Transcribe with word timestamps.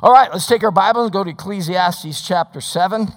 All 0.00 0.12
right, 0.12 0.30
let's 0.32 0.46
take 0.46 0.62
our 0.62 0.70
Bible 0.70 1.02
and 1.02 1.12
go 1.12 1.24
to 1.24 1.30
Ecclesiastes 1.30 2.24
chapter 2.24 2.60
7. 2.60 3.08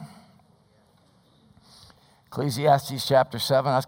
Ecclesiastes 2.26 3.08
chapter 3.08 3.38
7. 3.38 3.84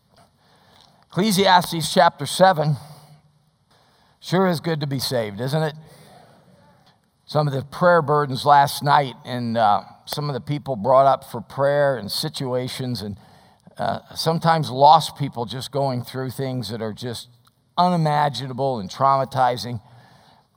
Ecclesiastes 1.09 1.91
chapter 1.91 2.27
7. 2.27 2.75
Sure 4.19 4.45
is 4.45 4.59
good 4.59 4.79
to 4.79 4.85
be 4.85 4.99
saved, 4.99 5.41
isn't 5.41 5.63
it? 5.63 5.73
Some 7.25 7.47
of 7.47 7.53
the 7.55 7.63
prayer 7.63 8.03
burdens 8.03 8.45
last 8.45 8.83
night, 8.83 9.15
and 9.25 9.57
uh, 9.57 9.81
some 10.05 10.29
of 10.29 10.35
the 10.35 10.41
people 10.41 10.75
brought 10.75 11.07
up 11.07 11.23
for 11.23 11.41
prayer 11.41 11.97
and 11.97 12.12
situations, 12.12 13.01
and 13.01 13.17
uh, 13.75 14.01
sometimes 14.13 14.69
lost 14.69 15.17
people 15.17 15.46
just 15.46 15.71
going 15.71 16.03
through 16.03 16.30
things 16.30 16.70
that 16.70 16.80
are 16.84 16.94
just 16.94 17.30
unimaginable 17.75 18.77
and 18.77 18.88
traumatizing. 18.88 19.81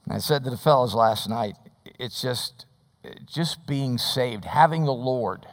And 0.05 0.13
I 0.13 0.19
said 0.19 0.45
to 0.45 0.51
the 0.51 0.59
fellows 0.59 0.95
last 0.95 1.31
night, 1.31 1.55
it's 1.99 2.21
just, 2.21 2.67
just 3.27 3.67
being 3.67 3.99
saved, 3.99 4.45
having 4.45 4.85
the 4.85 4.93
Lord 4.93 5.47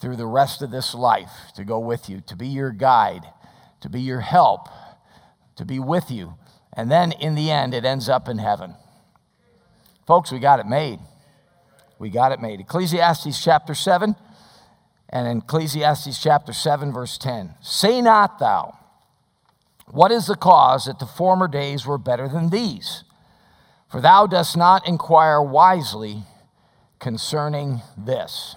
through 0.00 0.16
the 0.16 0.26
rest 0.26 0.62
of 0.62 0.70
this 0.70 0.94
life 0.94 1.52
to 1.54 1.64
go 1.64 1.78
with 1.78 2.08
you, 2.08 2.20
to 2.26 2.36
be 2.36 2.48
your 2.48 2.70
guide, 2.70 3.22
to 3.80 3.88
be 3.88 4.00
your 4.00 4.20
help, 4.20 4.68
to 5.56 5.64
be 5.64 5.78
with 5.78 6.10
you. 6.10 6.34
And 6.72 6.90
then 6.90 7.12
in 7.12 7.34
the 7.34 7.50
end, 7.50 7.74
it 7.74 7.84
ends 7.84 8.08
up 8.08 8.28
in 8.28 8.38
heaven. 8.38 8.74
Folks, 10.06 10.32
we 10.32 10.38
got 10.38 10.58
it 10.58 10.66
made. 10.66 10.98
We 11.98 12.10
got 12.10 12.32
it 12.32 12.40
made. 12.40 12.60
Ecclesiastes 12.60 13.42
chapter 13.42 13.74
7 13.74 14.16
and 15.08 15.28
in 15.28 15.38
Ecclesiastes 15.38 16.20
chapter 16.20 16.52
7, 16.52 16.92
verse 16.92 17.18
10. 17.18 17.54
Say 17.60 18.00
not 18.00 18.38
thou, 18.38 18.76
what 19.86 20.10
is 20.10 20.26
the 20.26 20.36
cause 20.36 20.86
that 20.86 20.98
the 20.98 21.06
former 21.06 21.46
days 21.46 21.86
were 21.86 21.98
better 21.98 22.28
than 22.28 22.48
these? 22.48 23.04
For 23.92 24.00
thou 24.00 24.26
dost 24.26 24.56
not 24.56 24.88
inquire 24.88 25.42
wisely 25.42 26.22
concerning 26.98 27.82
this. 27.94 28.56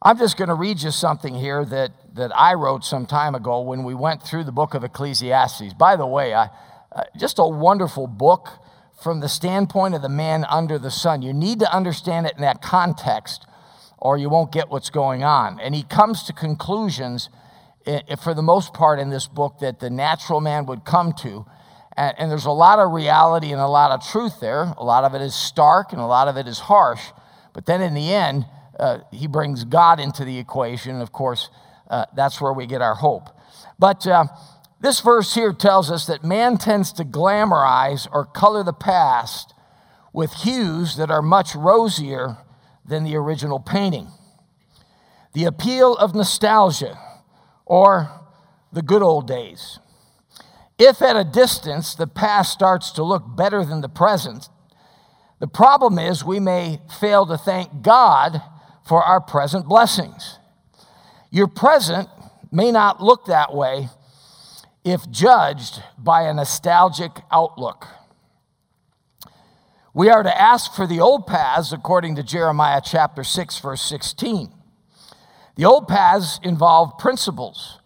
I'm 0.00 0.16
just 0.16 0.38
going 0.38 0.48
to 0.48 0.54
read 0.54 0.80
you 0.80 0.90
something 0.90 1.34
here 1.34 1.66
that, 1.66 1.92
that 2.14 2.34
I 2.34 2.54
wrote 2.54 2.84
some 2.84 3.04
time 3.04 3.34
ago 3.34 3.60
when 3.60 3.84
we 3.84 3.94
went 3.94 4.22
through 4.22 4.44
the 4.44 4.52
book 4.52 4.72
of 4.72 4.82
Ecclesiastes. 4.82 5.74
By 5.74 5.96
the 5.96 6.06
way, 6.06 6.32
I, 6.32 6.48
uh, 6.90 7.02
just 7.18 7.38
a 7.38 7.46
wonderful 7.46 8.06
book 8.06 8.48
from 9.02 9.20
the 9.20 9.28
standpoint 9.28 9.94
of 9.94 10.00
the 10.00 10.08
man 10.08 10.46
under 10.48 10.78
the 10.78 10.90
sun. 10.90 11.20
You 11.20 11.34
need 11.34 11.58
to 11.58 11.70
understand 11.70 12.24
it 12.24 12.36
in 12.36 12.40
that 12.40 12.62
context 12.62 13.46
or 13.98 14.16
you 14.16 14.30
won't 14.30 14.52
get 14.52 14.70
what's 14.70 14.88
going 14.88 15.22
on. 15.22 15.60
And 15.60 15.74
he 15.74 15.82
comes 15.82 16.22
to 16.22 16.32
conclusions, 16.32 17.28
eh, 17.84 18.00
eh, 18.08 18.16
for 18.16 18.32
the 18.32 18.42
most 18.42 18.72
part, 18.72 18.98
in 18.98 19.10
this 19.10 19.28
book 19.28 19.58
that 19.58 19.80
the 19.80 19.90
natural 19.90 20.40
man 20.40 20.64
would 20.64 20.86
come 20.86 21.12
to. 21.20 21.44
And, 21.96 22.14
and 22.18 22.30
there's 22.30 22.46
a 22.46 22.50
lot 22.50 22.78
of 22.78 22.92
reality 22.92 23.52
and 23.52 23.60
a 23.60 23.66
lot 23.68 23.90
of 23.90 24.06
truth 24.06 24.40
there. 24.40 24.74
A 24.76 24.84
lot 24.84 25.04
of 25.04 25.14
it 25.14 25.22
is 25.22 25.34
stark 25.34 25.92
and 25.92 26.00
a 26.00 26.06
lot 26.06 26.28
of 26.28 26.36
it 26.36 26.46
is 26.46 26.60
harsh. 26.60 27.02
But 27.52 27.66
then 27.66 27.82
in 27.82 27.94
the 27.94 28.12
end, 28.12 28.46
uh, 28.78 28.98
he 29.10 29.26
brings 29.26 29.64
God 29.64 30.00
into 30.00 30.24
the 30.24 30.38
equation. 30.38 30.92
And 30.92 31.02
of 31.02 31.12
course, 31.12 31.50
uh, 31.88 32.06
that's 32.14 32.40
where 32.40 32.52
we 32.52 32.66
get 32.66 32.80
our 32.80 32.94
hope. 32.94 33.28
But 33.78 34.06
uh, 34.06 34.26
this 34.80 35.00
verse 35.00 35.34
here 35.34 35.52
tells 35.52 35.90
us 35.90 36.06
that 36.06 36.24
man 36.24 36.56
tends 36.56 36.92
to 36.94 37.04
glamorize 37.04 38.08
or 38.12 38.24
color 38.24 38.62
the 38.62 38.72
past 38.72 39.52
with 40.12 40.32
hues 40.32 40.96
that 40.96 41.10
are 41.10 41.22
much 41.22 41.54
rosier 41.54 42.38
than 42.84 43.04
the 43.04 43.16
original 43.16 43.60
painting. 43.60 44.08
The 45.34 45.44
appeal 45.44 45.96
of 45.96 46.14
nostalgia 46.14 46.98
or 47.64 48.10
the 48.72 48.82
good 48.82 49.02
old 49.02 49.26
days. 49.28 49.78
If 50.82 51.02
at 51.02 51.14
a 51.14 51.24
distance 51.24 51.94
the 51.94 52.06
past 52.06 52.50
starts 52.50 52.90
to 52.92 53.02
look 53.02 53.36
better 53.36 53.66
than 53.66 53.82
the 53.82 53.88
present, 53.90 54.48
the 55.38 55.46
problem 55.46 55.98
is 55.98 56.24
we 56.24 56.40
may 56.40 56.80
fail 56.98 57.26
to 57.26 57.36
thank 57.36 57.82
God 57.82 58.40
for 58.86 59.02
our 59.02 59.20
present 59.20 59.66
blessings. 59.68 60.38
Your 61.30 61.48
present 61.48 62.08
may 62.50 62.72
not 62.72 63.02
look 63.02 63.26
that 63.26 63.54
way 63.54 63.90
if 64.82 65.08
judged 65.10 65.82
by 65.98 66.22
a 66.22 66.32
nostalgic 66.32 67.12
outlook. 67.30 67.86
We 69.92 70.08
are 70.08 70.22
to 70.22 70.40
ask 70.40 70.72
for 70.72 70.86
the 70.86 71.00
old 71.00 71.26
paths 71.26 71.74
according 71.74 72.16
to 72.16 72.22
Jeremiah 72.22 72.80
chapter 72.82 73.22
6, 73.22 73.58
verse 73.58 73.82
16. 73.82 74.50
The 75.56 75.66
old 75.66 75.88
paths 75.88 76.40
involve 76.42 76.96
principles, 76.96 77.79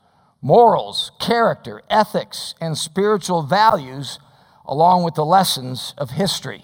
morals, 0.45 1.11
character, 1.19 1.81
ethics, 1.89 2.55
and 2.61 2.77
spiritual 2.77 3.43
values, 3.43 4.19
along 4.67 5.03
with 5.03 5.15
the 5.15 5.25
lessons 5.25 5.95
of 5.97 6.11
history. 6.11 6.63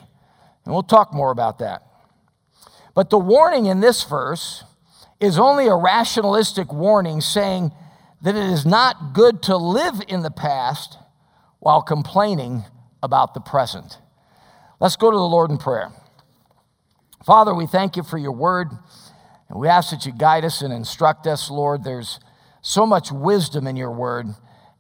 And 0.65 0.75
we'll 0.75 0.83
talk 0.83 1.15
more 1.15 1.31
about 1.31 1.59
that. 1.61 1.83
But 2.95 3.09
the 3.09 3.19
warning 3.19 3.65
in 3.65 3.81
this 3.81 4.05
verse 4.05 4.65
is 5.19 5.39
only 5.39 5.67
a 5.67 5.75
rationalistic 5.75 6.71
warning 6.71 7.23
saying 7.23 7.73
that 8.21 8.37
it 8.37 8.51
is 8.51 8.67
not 8.67 9.15
good 9.15 9.43
to 9.45 9.57
live 9.57 10.03
in 10.07 10.21
the 10.21 10.31
past 10.31 10.99
while 11.59 11.81
complaining 11.81 12.65
about 13.03 13.33
the 13.33 13.41
present. 13.41 13.97
Let's 14.79 14.97
go 14.97 15.11
to 15.11 15.17
the 15.17 15.23
Lord 15.23 15.51
in 15.51 15.57
prayer. 15.57 15.91
Father, 17.25 17.55
we 17.55 17.67
thank 17.67 17.97
you 17.97 18.03
for 18.03 18.19
your 18.19 18.33
word, 18.33 18.69
and 19.49 19.59
we 19.59 19.69
ask 19.69 19.89
that 19.91 20.05
you 20.05 20.13
guide 20.13 20.45
us 20.45 20.61
and 20.61 20.71
instruct 20.71 21.27
us, 21.27 21.51
Lord. 21.51 21.83
There's 21.83 22.21
so 22.63 22.87
much 22.87 23.11
wisdom 23.13 23.67
in 23.67 23.77
your 23.77 23.91
word. 23.91 24.27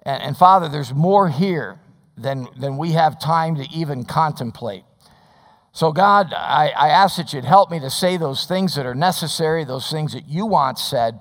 And, 0.04 0.22
and 0.22 0.36
Father, 0.36 0.68
there's 0.68 0.92
more 0.92 1.28
here 1.28 1.80
than, 2.16 2.48
than 2.58 2.76
we 2.76 2.92
have 2.92 3.20
time 3.20 3.56
to 3.56 3.66
even 3.74 4.04
contemplate. 4.04 4.84
So, 5.72 5.92
God, 5.92 6.32
I, 6.34 6.72
I 6.76 6.88
ask 6.88 7.16
that 7.16 7.32
you'd 7.32 7.44
help 7.44 7.70
me 7.70 7.78
to 7.80 7.90
say 7.90 8.16
those 8.16 8.44
things 8.44 8.74
that 8.74 8.86
are 8.86 8.94
necessary, 8.94 9.64
those 9.64 9.90
things 9.90 10.12
that 10.12 10.28
you 10.28 10.44
want 10.46 10.78
said. 10.78 11.20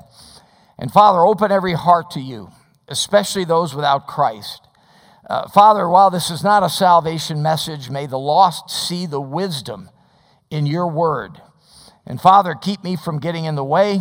And 0.78 0.92
Father, 0.92 1.20
open 1.20 1.52
every 1.52 1.74
heart 1.74 2.12
to 2.12 2.20
you, 2.20 2.50
especially 2.88 3.46
those 3.46 3.76
without 3.76 4.08
Christ. 4.08 4.62
Uh, 5.30 5.48
Father, 5.50 5.88
while 5.88 6.10
this 6.10 6.32
is 6.32 6.44
not 6.44 6.64
a 6.64 6.70
salvation 6.70 7.44
message, 7.44 7.92
may 7.92 8.08
the 8.08 8.18
lost 8.18 8.72
see 8.72 9.06
the 9.06 9.22
wisdom 9.22 9.92
in 10.50 10.66
your 10.66 10.88
word. 10.88 11.40
And 12.08 12.20
Father, 12.20 12.56
keep 12.56 12.84
me 12.84 12.96
from 12.96 13.20
getting 13.20 13.46
in 13.46 13.54
the 13.54 13.64
way. 13.64 14.00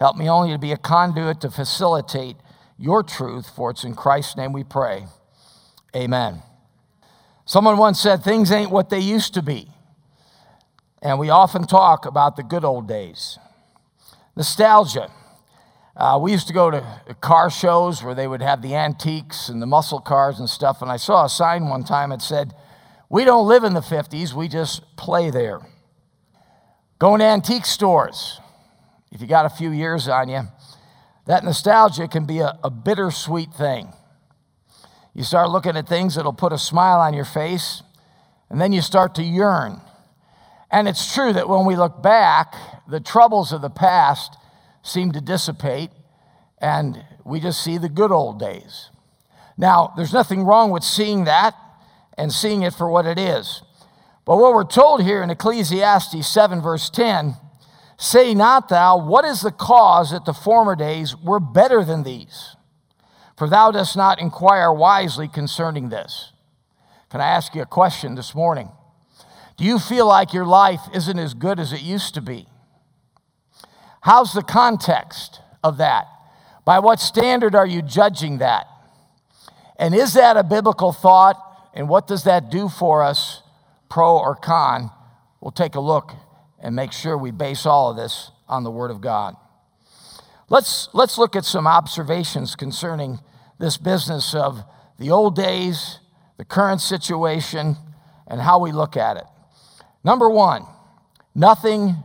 Help 0.00 0.16
me 0.16 0.28
only 0.28 0.52
to 0.52 0.58
be 0.58 0.72
a 0.72 0.78
conduit 0.78 1.42
to 1.42 1.50
facilitate 1.50 2.36
your 2.78 3.02
truth, 3.02 3.50
for 3.54 3.70
it's 3.70 3.84
in 3.84 3.94
Christ's 3.94 4.36
name 4.36 4.54
we 4.54 4.64
pray. 4.64 5.04
Amen. 5.94 6.42
Someone 7.44 7.76
once 7.76 8.00
said, 8.00 8.24
Things 8.24 8.50
ain't 8.50 8.70
what 8.70 8.88
they 8.88 8.98
used 8.98 9.34
to 9.34 9.42
be. 9.42 9.68
And 11.02 11.18
we 11.18 11.28
often 11.28 11.66
talk 11.66 12.06
about 12.06 12.36
the 12.36 12.42
good 12.42 12.64
old 12.64 12.88
days. 12.88 13.38
Nostalgia. 14.36 15.10
Uh, 15.96 16.18
we 16.22 16.32
used 16.32 16.46
to 16.46 16.54
go 16.54 16.70
to 16.70 16.82
car 17.20 17.50
shows 17.50 18.02
where 18.02 18.14
they 18.14 18.26
would 18.26 18.40
have 18.40 18.62
the 18.62 18.74
antiques 18.74 19.50
and 19.50 19.60
the 19.60 19.66
muscle 19.66 20.00
cars 20.00 20.38
and 20.38 20.48
stuff. 20.48 20.80
And 20.80 20.90
I 20.90 20.96
saw 20.96 21.26
a 21.26 21.28
sign 21.28 21.68
one 21.68 21.84
time 21.84 22.08
that 22.08 22.22
said, 22.22 22.54
We 23.10 23.24
don't 23.24 23.46
live 23.46 23.64
in 23.64 23.74
the 23.74 23.80
50s, 23.80 24.32
we 24.32 24.48
just 24.48 24.96
play 24.96 25.30
there. 25.30 25.60
Going 26.98 27.18
to 27.18 27.26
antique 27.26 27.66
stores, 27.66 28.40
if 29.10 29.20
you 29.20 29.26
got 29.26 29.46
a 29.46 29.50
few 29.50 29.70
years 29.70 30.08
on 30.08 30.28
you, 30.28 30.42
that 31.26 31.44
nostalgia 31.44 32.08
can 32.08 32.26
be 32.26 32.38
a, 32.38 32.58
a 32.62 32.70
bittersweet 32.70 33.52
thing. 33.52 33.92
You 35.14 35.24
start 35.24 35.50
looking 35.50 35.76
at 35.76 35.88
things 35.88 36.14
that'll 36.14 36.32
put 36.32 36.52
a 36.52 36.58
smile 36.58 37.00
on 37.00 37.14
your 37.14 37.24
face, 37.24 37.82
and 38.48 38.60
then 38.60 38.72
you 38.72 38.80
start 38.80 39.14
to 39.16 39.22
yearn. 39.22 39.80
And 40.70 40.86
it's 40.86 41.12
true 41.12 41.32
that 41.32 41.48
when 41.48 41.66
we 41.66 41.76
look 41.76 42.02
back, 42.02 42.54
the 42.88 43.00
troubles 43.00 43.52
of 43.52 43.60
the 43.60 43.70
past 43.70 44.36
seem 44.82 45.12
to 45.12 45.20
dissipate, 45.20 45.90
and 46.58 47.04
we 47.24 47.40
just 47.40 47.62
see 47.62 47.78
the 47.78 47.88
good 47.88 48.12
old 48.12 48.38
days. 48.38 48.90
Now, 49.56 49.92
there's 49.96 50.12
nothing 50.12 50.44
wrong 50.44 50.70
with 50.70 50.84
seeing 50.84 51.24
that 51.24 51.54
and 52.16 52.32
seeing 52.32 52.62
it 52.62 52.72
for 52.72 52.88
what 52.88 53.04
it 53.04 53.18
is. 53.18 53.62
But 54.24 54.36
what 54.36 54.54
we're 54.54 54.64
told 54.64 55.02
here 55.02 55.22
in 55.22 55.30
Ecclesiastes 55.30 56.26
7, 56.26 56.60
verse 56.60 56.88
10 56.88 57.34
say 58.00 58.34
not 58.34 58.70
thou, 58.70 58.96
what 58.98 59.26
is 59.26 59.42
the 59.42 59.52
cause 59.52 60.10
that 60.10 60.24
the 60.24 60.32
former 60.32 60.74
days 60.74 61.14
were 61.14 61.38
better 61.38 61.84
than 61.84 62.02
these? 62.02 62.56
For 63.36 63.48
thou 63.48 63.70
dost 63.70 63.96
not 63.96 64.20
inquire 64.20 64.72
wisely 64.72 65.28
concerning 65.28 65.90
this. 65.90 66.32
Can 67.10 67.20
I 67.20 67.26
ask 67.26 67.54
you 67.54 67.62
a 67.62 67.66
question 67.66 68.14
this 68.14 68.34
morning? 68.34 68.70
Do 69.58 69.64
you 69.64 69.78
feel 69.78 70.06
like 70.06 70.32
your 70.32 70.46
life 70.46 70.80
isn't 70.94 71.18
as 71.18 71.34
good 71.34 71.60
as 71.60 71.72
it 71.72 71.82
used 71.82 72.14
to 72.14 72.22
be? 72.22 72.46
How's 74.00 74.32
the 74.32 74.42
context 74.42 75.40
of 75.62 75.76
that? 75.76 76.06
By 76.64 76.78
what 76.78 77.00
standard 77.00 77.54
are 77.54 77.66
you 77.66 77.82
judging 77.82 78.38
that? 78.38 78.66
And 79.78 79.94
is 79.94 80.14
that 80.14 80.38
a 80.38 80.42
biblical 80.42 80.92
thought? 80.92 81.36
And 81.74 81.88
what 81.88 82.06
does 82.06 82.24
that 82.24 82.50
do 82.50 82.68
for 82.68 83.02
us, 83.02 83.42
pro 83.90 84.16
or 84.16 84.34
con? 84.34 84.90
We'll 85.40 85.50
take 85.50 85.74
a 85.74 85.80
look 85.80 86.12
and 86.60 86.76
make 86.76 86.92
sure 86.92 87.16
we 87.16 87.30
base 87.30 87.66
all 87.66 87.90
of 87.90 87.96
this 87.96 88.30
on 88.48 88.64
the 88.64 88.70
Word 88.70 88.90
of 88.90 89.00
God. 89.00 89.36
Let's, 90.48 90.88
let's 90.92 91.16
look 91.16 91.36
at 91.36 91.44
some 91.44 91.66
observations 91.66 92.56
concerning 92.56 93.20
this 93.58 93.76
business 93.76 94.34
of 94.34 94.64
the 94.98 95.10
old 95.10 95.36
days, 95.36 96.00
the 96.38 96.44
current 96.44 96.80
situation, 96.80 97.76
and 98.26 98.40
how 98.40 98.58
we 98.58 98.72
look 98.72 98.96
at 98.96 99.16
it. 99.16 99.24
Number 100.02 100.28
one, 100.28 100.66
nothing 101.34 101.96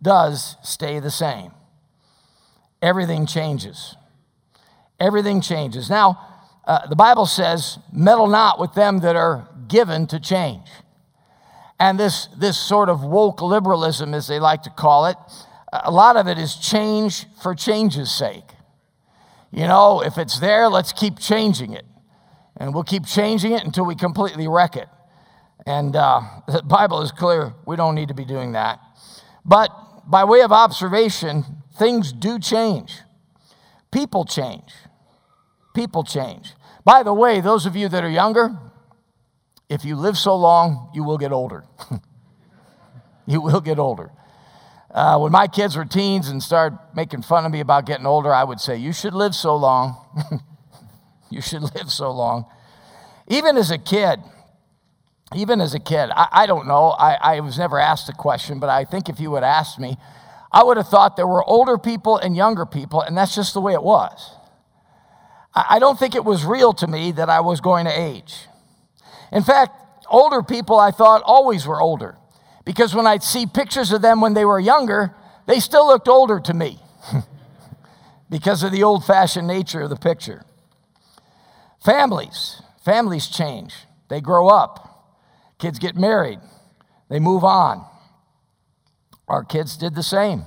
does 0.00 0.56
stay 0.62 1.00
the 1.00 1.10
same. 1.10 1.52
Everything 2.80 3.26
changes. 3.26 3.96
Everything 5.00 5.40
changes. 5.40 5.90
Now, 5.90 6.18
uh, 6.66 6.86
the 6.86 6.96
Bible 6.96 7.26
says, 7.26 7.78
meddle 7.92 8.26
not 8.26 8.60
with 8.60 8.74
them 8.74 9.00
that 9.00 9.16
are 9.16 9.48
given 9.66 10.06
to 10.08 10.20
change. 10.20 10.68
And 11.80 11.98
this, 11.98 12.28
this 12.36 12.58
sort 12.58 12.88
of 12.88 13.04
woke 13.04 13.40
liberalism, 13.40 14.14
as 14.14 14.26
they 14.26 14.40
like 14.40 14.62
to 14.64 14.70
call 14.70 15.06
it, 15.06 15.16
a 15.72 15.90
lot 15.90 16.16
of 16.16 16.26
it 16.26 16.38
is 16.38 16.54
change 16.56 17.26
for 17.40 17.54
change's 17.54 18.10
sake. 18.10 18.44
You 19.50 19.66
know, 19.66 20.02
if 20.02 20.18
it's 20.18 20.40
there, 20.40 20.68
let's 20.68 20.92
keep 20.92 21.18
changing 21.18 21.72
it. 21.72 21.84
And 22.56 22.74
we'll 22.74 22.84
keep 22.84 23.06
changing 23.06 23.52
it 23.52 23.64
until 23.64 23.84
we 23.86 23.94
completely 23.94 24.48
wreck 24.48 24.76
it. 24.76 24.88
And 25.66 25.94
uh, 25.94 26.22
the 26.48 26.62
Bible 26.62 27.02
is 27.02 27.12
clear, 27.12 27.54
we 27.66 27.76
don't 27.76 27.94
need 27.94 28.08
to 28.08 28.14
be 28.14 28.24
doing 28.24 28.52
that. 28.52 28.80
But 29.44 29.70
by 30.06 30.24
way 30.24 30.40
of 30.40 30.52
observation, 30.52 31.44
things 31.78 32.12
do 32.12 32.38
change. 32.38 33.00
People 33.90 34.24
change. 34.24 34.72
People 35.74 36.02
change. 36.02 36.52
By 36.84 37.02
the 37.02 37.14
way, 37.14 37.40
those 37.40 37.66
of 37.66 37.76
you 37.76 37.88
that 37.88 38.02
are 38.02 38.10
younger, 38.10 38.58
if 39.68 39.84
you 39.84 39.96
live 39.96 40.16
so 40.16 40.34
long, 40.34 40.90
you 40.94 41.04
will 41.04 41.18
get 41.18 41.32
older. 41.32 41.64
you 43.26 43.40
will 43.40 43.60
get 43.60 43.78
older. 43.78 44.10
Uh, 44.90 45.18
when 45.18 45.30
my 45.30 45.46
kids 45.46 45.76
were 45.76 45.84
teens 45.84 46.28
and 46.28 46.42
started 46.42 46.78
making 46.94 47.22
fun 47.22 47.44
of 47.44 47.52
me 47.52 47.60
about 47.60 47.84
getting 47.84 48.06
older, 48.06 48.32
I 48.32 48.44
would 48.44 48.60
say, 48.60 48.76
You 48.76 48.92
should 48.92 49.12
live 49.12 49.34
so 49.34 49.54
long. 49.54 49.96
you 51.30 51.42
should 51.42 51.62
live 51.74 51.90
so 51.90 52.10
long. 52.10 52.46
Even 53.28 53.58
as 53.58 53.70
a 53.70 53.76
kid, 53.76 54.20
even 55.36 55.60
as 55.60 55.74
a 55.74 55.78
kid, 55.78 56.10
I, 56.10 56.28
I 56.32 56.46
don't 56.46 56.66
know, 56.66 56.90
I, 56.90 57.14
I 57.36 57.40
was 57.40 57.58
never 57.58 57.78
asked 57.78 58.08
a 58.08 58.14
question, 58.14 58.58
but 58.58 58.70
I 58.70 58.86
think 58.86 59.10
if 59.10 59.20
you 59.20 59.34
had 59.34 59.44
asked 59.44 59.78
me, 59.78 59.98
I 60.50 60.64
would 60.64 60.78
have 60.78 60.88
thought 60.88 61.16
there 61.16 61.26
were 61.26 61.44
older 61.44 61.76
people 61.76 62.16
and 62.16 62.34
younger 62.34 62.64
people, 62.64 63.02
and 63.02 63.16
that's 63.16 63.34
just 63.34 63.52
the 63.52 63.60
way 63.60 63.74
it 63.74 63.82
was. 63.82 64.30
I, 65.54 65.66
I 65.72 65.78
don't 65.78 65.98
think 65.98 66.14
it 66.14 66.24
was 66.24 66.46
real 66.46 66.72
to 66.74 66.86
me 66.86 67.12
that 67.12 67.28
I 67.28 67.40
was 67.40 67.60
going 67.60 67.84
to 67.84 67.92
age. 67.92 68.46
In 69.32 69.42
fact, 69.42 69.72
older 70.08 70.42
people 70.42 70.78
I 70.78 70.90
thought 70.90 71.22
always 71.24 71.66
were 71.66 71.80
older 71.80 72.16
because 72.64 72.94
when 72.94 73.06
I'd 73.06 73.22
see 73.22 73.46
pictures 73.46 73.92
of 73.92 74.02
them 74.02 74.20
when 74.20 74.34
they 74.34 74.44
were 74.44 74.60
younger, 74.60 75.14
they 75.46 75.60
still 75.60 75.86
looked 75.86 76.08
older 76.08 76.40
to 76.40 76.54
me 76.54 76.78
because 78.30 78.62
of 78.62 78.72
the 78.72 78.82
old 78.82 79.04
fashioned 79.04 79.46
nature 79.46 79.82
of 79.82 79.90
the 79.90 79.96
picture. 79.96 80.44
Families, 81.84 82.62
families 82.84 83.28
change, 83.28 83.74
they 84.08 84.20
grow 84.20 84.48
up, 84.48 85.16
kids 85.58 85.78
get 85.78 85.96
married, 85.96 86.40
they 87.08 87.18
move 87.18 87.44
on. 87.44 87.84
Our 89.28 89.44
kids 89.44 89.76
did 89.76 89.94
the 89.94 90.02
same. 90.02 90.44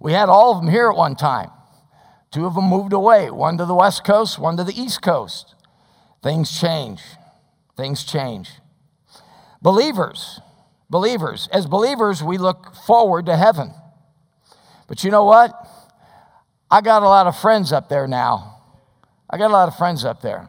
We 0.00 0.12
had 0.12 0.28
all 0.28 0.52
of 0.52 0.62
them 0.62 0.70
here 0.70 0.90
at 0.90 0.96
one 0.96 1.16
time. 1.16 1.50
Two 2.30 2.46
of 2.46 2.54
them 2.54 2.64
moved 2.64 2.92
away, 2.92 3.30
one 3.30 3.58
to 3.58 3.66
the 3.66 3.74
west 3.74 4.04
coast, 4.04 4.38
one 4.38 4.56
to 4.56 4.64
the 4.64 4.78
east 4.78 5.02
coast. 5.02 5.54
Things 6.22 6.58
change. 6.58 7.02
Things 7.76 8.04
change. 8.04 8.50
Believers, 9.60 10.40
believers, 10.90 11.48
as 11.52 11.66
believers, 11.66 12.22
we 12.22 12.38
look 12.38 12.74
forward 12.86 13.26
to 13.26 13.36
heaven. 13.36 13.72
But 14.88 15.04
you 15.04 15.10
know 15.10 15.24
what? 15.24 15.52
I 16.70 16.80
got 16.80 17.02
a 17.02 17.08
lot 17.08 17.26
of 17.26 17.38
friends 17.38 17.72
up 17.72 17.88
there 17.88 18.06
now. 18.06 18.60
I 19.30 19.38
got 19.38 19.50
a 19.50 19.52
lot 19.54 19.68
of 19.68 19.76
friends 19.76 20.04
up 20.04 20.20
there. 20.20 20.48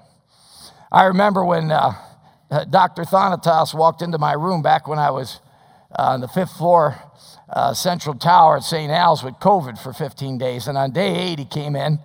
I 0.91 1.05
remember 1.05 1.45
when 1.45 1.71
uh, 1.71 1.93
Dr. 2.69 3.05
Thanatos 3.05 3.73
walked 3.73 4.01
into 4.01 4.17
my 4.17 4.33
room 4.33 4.61
back 4.61 4.87
when 4.87 4.99
I 4.99 5.11
was 5.11 5.39
uh, 5.97 6.13
on 6.13 6.21
the 6.21 6.27
fifth 6.27 6.51
floor 6.51 6.95
uh, 7.49 7.73
Central 7.73 8.15
Tower 8.15 8.57
at 8.57 8.63
St. 8.63 8.91
Al's 8.91 9.23
with 9.23 9.35
COVID 9.35 9.77
for 9.77 9.93
15 9.93 10.37
days. 10.37 10.67
And 10.67 10.77
on 10.77 10.91
day 10.91 11.15
eight, 11.15 11.39
he 11.39 11.45
came 11.45 11.75
in 11.75 11.99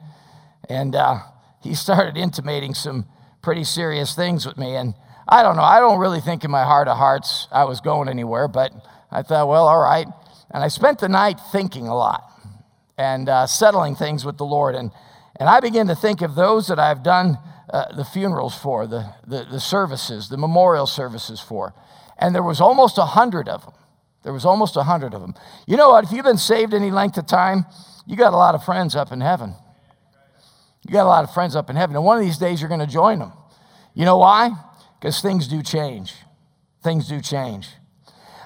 and 0.68 0.94
uh, 0.94 1.20
he 1.62 1.74
started 1.74 2.16
intimating 2.16 2.74
some 2.74 3.06
pretty 3.42 3.64
serious 3.64 4.14
things 4.14 4.46
with 4.46 4.58
me. 4.58 4.76
And 4.76 4.94
I 5.30 5.42
don't 5.42 5.56
know. 5.56 5.62
I 5.62 5.78
don't 5.78 5.98
really 5.98 6.20
think 6.20 6.44
in 6.44 6.50
my 6.50 6.64
heart 6.64 6.88
of 6.88 6.96
hearts 6.96 7.48
I 7.52 7.64
was 7.64 7.80
going 7.82 8.08
anywhere, 8.08 8.48
but 8.48 8.72
I 9.10 9.22
thought, 9.22 9.46
well, 9.46 9.68
all 9.68 9.78
right. 9.80 10.06
And 10.50 10.64
I 10.64 10.68
spent 10.68 11.00
the 11.00 11.08
night 11.08 11.38
thinking 11.52 11.86
a 11.86 11.94
lot 11.94 12.22
and 12.96 13.28
uh, 13.28 13.46
settling 13.46 13.94
things 13.94 14.24
with 14.24 14.38
the 14.38 14.46
Lord. 14.46 14.74
And, 14.74 14.90
and 15.38 15.48
I 15.48 15.60
began 15.60 15.86
to 15.88 15.94
think 15.94 16.22
of 16.22 16.34
those 16.34 16.68
that 16.68 16.78
I've 16.78 17.02
done 17.02 17.36
uh, 17.68 17.94
the 17.94 18.04
funerals 18.04 18.56
for, 18.56 18.86
the, 18.86 19.12
the, 19.26 19.46
the 19.50 19.60
services, 19.60 20.30
the 20.30 20.38
memorial 20.38 20.86
services 20.86 21.40
for. 21.40 21.74
And 22.18 22.34
there 22.34 22.42
was 22.42 22.60
almost 22.60 22.96
a 22.96 23.04
hundred 23.04 23.50
of 23.50 23.64
them. 23.64 23.74
There 24.24 24.32
was 24.32 24.46
almost 24.46 24.76
a 24.76 24.84
hundred 24.84 25.12
of 25.12 25.20
them. 25.20 25.34
You 25.66 25.76
know 25.76 25.90
what? 25.90 26.04
If 26.04 26.10
you've 26.10 26.24
been 26.24 26.38
saved 26.38 26.72
any 26.72 26.90
length 26.90 27.18
of 27.18 27.26
time, 27.26 27.66
you 28.06 28.16
got 28.16 28.32
a 28.32 28.36
lot 28.36 28.54
of 28.54 28.64
friends 28.64 28.96
up 28.96 29.12
in 29.12 29.20
heaven. 29.20 29.54
You 30.86 30.92
got 30.92 31.04
a 31.04 31.08
lot 31.08 31.24
of 31.24 31.34
friends 31.34 31.54
up 31.54 31.68
in 31.68 31.76
heaven. 31.76 31.94
And 31.94 32.04
one 32.04 32.16
of 32.16 32.24
these 32.24 32.38
days 32.38 32.60
you're 32.60 32.68
going 32.68 32.80
to 32.80 32.86
join 32.86 33.18
them. 33.18 33.32
You 33.94 34.06
know 34.06 34.16
why? 34.16 34.50
Because 34.98 35.20
things 35.20 35.46
do 35.48 35.62
change. 35.62 36.14
Things 36.82 37.08
do 37.08 37.20
change. 37.20 37.68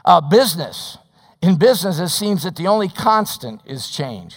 Uh, 0.04 0.20
business. 0.20 0.98
In 1.40 1.56
business, 1.56 1.98
it 1.98 2.08
seems 2.08 2.42
that 2.44 2.56
the 2.56 2.66
only 2.66 2.88
constant 2.88 3.60
is 3.66 3.88
change. 3.88 4.36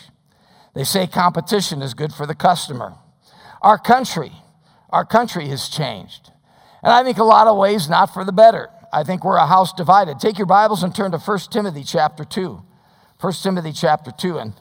They 0.73 0.83
say 0.83 1.07
competition 1.07 1.81
is 1.81 1.94
good 1.94 2.13
for 2.13 2.25
the 2.25 2.35
customer. 2.35 2.95
Our 3.62 3.77
country, 3.77 4.31
our 4.89 5.06
country 5.06 5.47
has 5.50 5.69
changed. 5.69 6.31
And 6.83 6.91
I 6.91 7.03
think 7.03 7.17
a 7.17 7.23
lot 7.23 7.47
of 7.47 7.57
ways 7.57 7.89
not 7.89 8.13
for 8.13 8.23
the 8.23 8.31
better. 8.31 8.69
I 8.91 9.03
think 9.03 9.23
we're 9.23 9.38
a 9.38 9.47
house 9.47 9.73
divided. 9.73 10.19
Take 10.19 10.38
your 10.38 10.47
Bibles 10.47 10.83
and 10.83 10.94
turn 10.94 11.12
to 11.12 11.17
1 11.17 11.39
Timothy 11.51 11.83
chapter 11.83 12.23
2. 12.23 12.62
1 13.19 13.33
Timothy 13.33 13.71
chapter 13.71 14.12
2. 14.12 14.38
And 14.38 14.53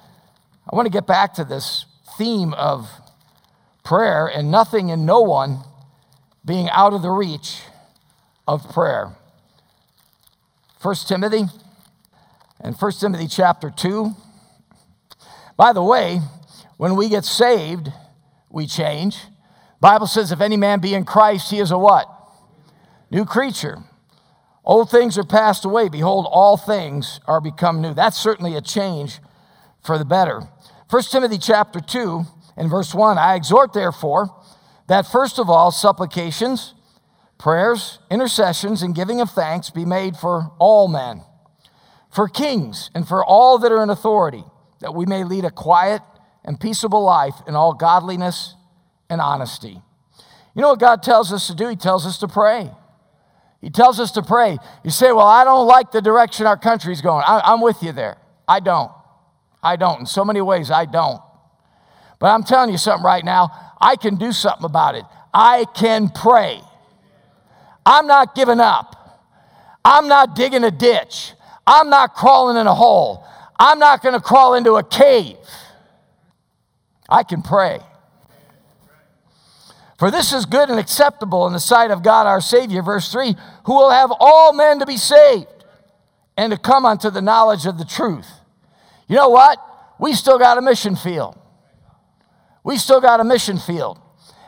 I 0.70 0.76
want 0.76 0.86
to 0.86 0.92
get 0.92 1.06
back 1.06 1.34
to 1.34 1.44
this 1.44 1.86
theme 2.16 2.54
of 2.54 2.88
prayer 3.84 4.26
and 4.26 4.50
nothing 4.50 4.90
and 4.90 5.04
no 5.04 5.20
one 5.20 5.64
being 6.44 6.68
out 6.70 6.92
of 6.92 7.02
the 7.02 7.10
reach 7.10 7.62
of 8.46 8.68
prayer. 8.72 9.12
1 10.82 10.94
Timothy 11.06 11.44
and 12.60 12.76
1 12.76 12.92
Timothy 12.92 13.26
chapter 13.26 13.70
2. 13.70 14.14
By 15.56 15.72
the 15.72 15.82
way, 15.82 16.20
when 16.76 16.96
we 16.96 17.08
get 17.08 17.24
saved, 17.24 17.90
we 18.50 18.66
change. 18.66 19.16
Bible 19.80 20.06
says 20.06 20.32
if 20.32 20.40
any 20.40 20.56
man 20.56 20.80
be 20.80 20.94
in 20.94 21.04
Christ, 21.04 21.50
he 21.50 21.58
is 21.58 21.70
a 21.70 21.78
what? 21.78 22.08
New 23.10 23.24
creature. 23.24 23.78
Old 24.64 24.90
things 24.90 25.16
are 25.18 25.24
passed 25.24 25.64
away. 25.64 25.88
Behold, 25.88 26.26
all 26.30 26.56
things 26.56 27.20
are 27.26 27.40
become 27.40 27.80
new. 27.80 27.94
That's 27.94 28.16
certainly 28.16 28.56
a 28.56 28.60
change 28.60 29.20
for 29.82 29.98
the 29.98 30.04
better. 30.04 30.42
1 30.90 31.02
Timothy 31.04 31.38
chapter 31.38 31.80
2 31.80 32.24
and 32.56 32.70
verse 32.70 32.94
1 32.94 33.18
I 33.18 33.34
exhort, 33.34 33.72
therefore, 33.72 34.34
that 34.86 35.06
first 35.06 35.38
of 35.38 35.48
all, 35.48 35.70
supplications, 35.70 36.74
prayers, 37.38 37.98
intercessions, 38.10 38.82
and 38.82 38.94
giving 38.94 39.20
of 39.20 39.30
thanks 39.30 39.70
be 39.70 39.84
made 39.84 40.16
for 40.16 40.52
all 40.58 40.88
men, 40.88 41.22
for 42.10 42.28
kings, 42.28 42.90
and 42.94 43.06
for 43.06 43.24
all 43.24 43.58
that 43.58 43.72
are 43.72 43.82
in 43.82 43.90
authority, 43.90 44.44
that 44.80 44.94
we 44.94 45.06
may 45.06 45.24
lead 45.24 45.44
a 45.44 45.50
quiet 45.50 46.02
and 46.44 46.60
peaceable 46.60 47.02
life 47.02 47.34
in 47.46 47.54
all 47.54 47.72
godliness 47.72 48.54
and 49.08 49.20
honesty. 49.20 49.80
You 50.54 50.62
know 50.62 50.70
what 50.70 50.80
God 50.80 51.02
tells 51.02 51.32
us 51.32 51.46
to 51.48 51.54
do? 51.54 51.68
He 51.68 51.76
tells 51.76 52.06
us 52.06 52.18
to 52.18 52.28
pray. 52.28 52.70
He 53.60 53.70
tells 53.70 53.98
us 53.98 54.10
to 54.12 54.22
pray. 54.22 54.58
You 54.84 54.90
say, 54.90 55.10
Well, 55.10 55.26
I 55.26 55.42
don't 55.42 55.66
like 55.66 55.90
the 55.90 56.02
direction 56.02 56.46
our 56.46 56.58
country's 56.58 57.00
going. 57.00 57.24
I, 57.26 57.52
am 57.52 57.62
with 57.62 57.82
you 57.82 57.92
there. 57.92 58.18
I 58.46 58.60
don't. 58.60 58.92
I 59.62 59.76
don't. 59.76 60.00
In 60.00 60.06
so 60.06 60.24
many 60.24 60.42
ways, 60.42 60.70
I 60.70 60.84
don't. 60.84 61.22
But 62.18 62.28
I'm 62.28 62.44
telling 62.44 62.70
you 62.70 62.78
something 62.78 63.04
right 63.04 63.24
now. 63.24 63.50
I 63.80 63.96
can 63.96 64.16
do 64.16 64.32
something 64.32 64.64
about 64.64 64.94
it. 64.94 65.04
I 65.32 65.66
can 65.74 66.08
pray. 66.08 66.60
I'm 67.84 68.06
not 68.06 68.34
giving 68.34 68.60
up. 68.60 69.00
I'm 69.84 70.08
not 70.08 70.34
digging 70.34 70.64
a 70.64 70.70
ditch. 70.70 71.32
I'm 71.66 71.90
not 71.90 72.14
crawling 72.14 72.56
in 72.56 72.66
a 72.66 72.74
hole. 72.74 73.26
I'm 73.58 73.78
not 73.78 74.02
going 74.02 74.14
to 74.14 74.20
crawl 74.20 74.54
into 74.54 74.74
a 74.74 74.82
cave. 74.82 75.36
I 77.08 77.22
can 77.22 77.42
pray. 77.42 77.80
For 79.98 80.10
this 80.10 80.32
is 80.32 80.44
good 80.46 80.70
and 80.70 80.78
acceptable 80.78 81.46
in 81.46 81.52
the 81.52 81.60
sight 81.60 81.90
of 81.90 82.02
God 82.02 82.26
our 82.26 82.40
Savior, 82.40 82.82
verse 82.82 83.10
3, 83.12 83.36
who 83.66 83.74
will 83.74 83.90
have 83.90 84.12
all 84.18 84.52
men 84.52 84.78
to 84.80 84.86
be 84.86 84.96
saved 84.96 85.46
and 86.36 86.52
to 86.52 86.58
come 86.58 86.84
unto 86.84 87.10
the 87.10 87.22
knowledge 87.22 87.66
of 87.66 87.78
the 87.78 87.84
truth. 87.84 88.28
You 89.06 89.16
know 89.16 89.28
what? 89.28 89.58
We 89.98 90.14
still 90.14 90.38
got 90.38 90.58
a 90.58 90.62
mission 90.62 90.96
field. 90.96 91.38
We 92.64 92.78
still 92.78 93.00
got 93.00 93.20
a 93.20 93.24
mission 93.24 93.58
field, 93.58 94.00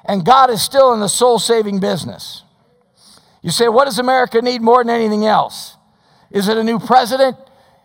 and 0.07 0.25
God 0.25 0.51
is 0.51 0.63
still 0.63 0.95
in 0.95 1.01
the 1.01 1.09
soul 1.09 1.39
saving 1.39 1.79
business. 1.81 2.43
You 3.43 3.51
say, 3.51 3.69
what 3.69 3.85
does 3.85 3.99
America 3.99 4.41
need 4.41 4.63
more 4.63 4.83
than 4.83 4.93
anything 4.93 5.27
else? 5.27 5.77
Is 6.31 6.49
it 6.49 6.57
a 6.57 6.65
new 6.65 6.81
president? 6.81 7.37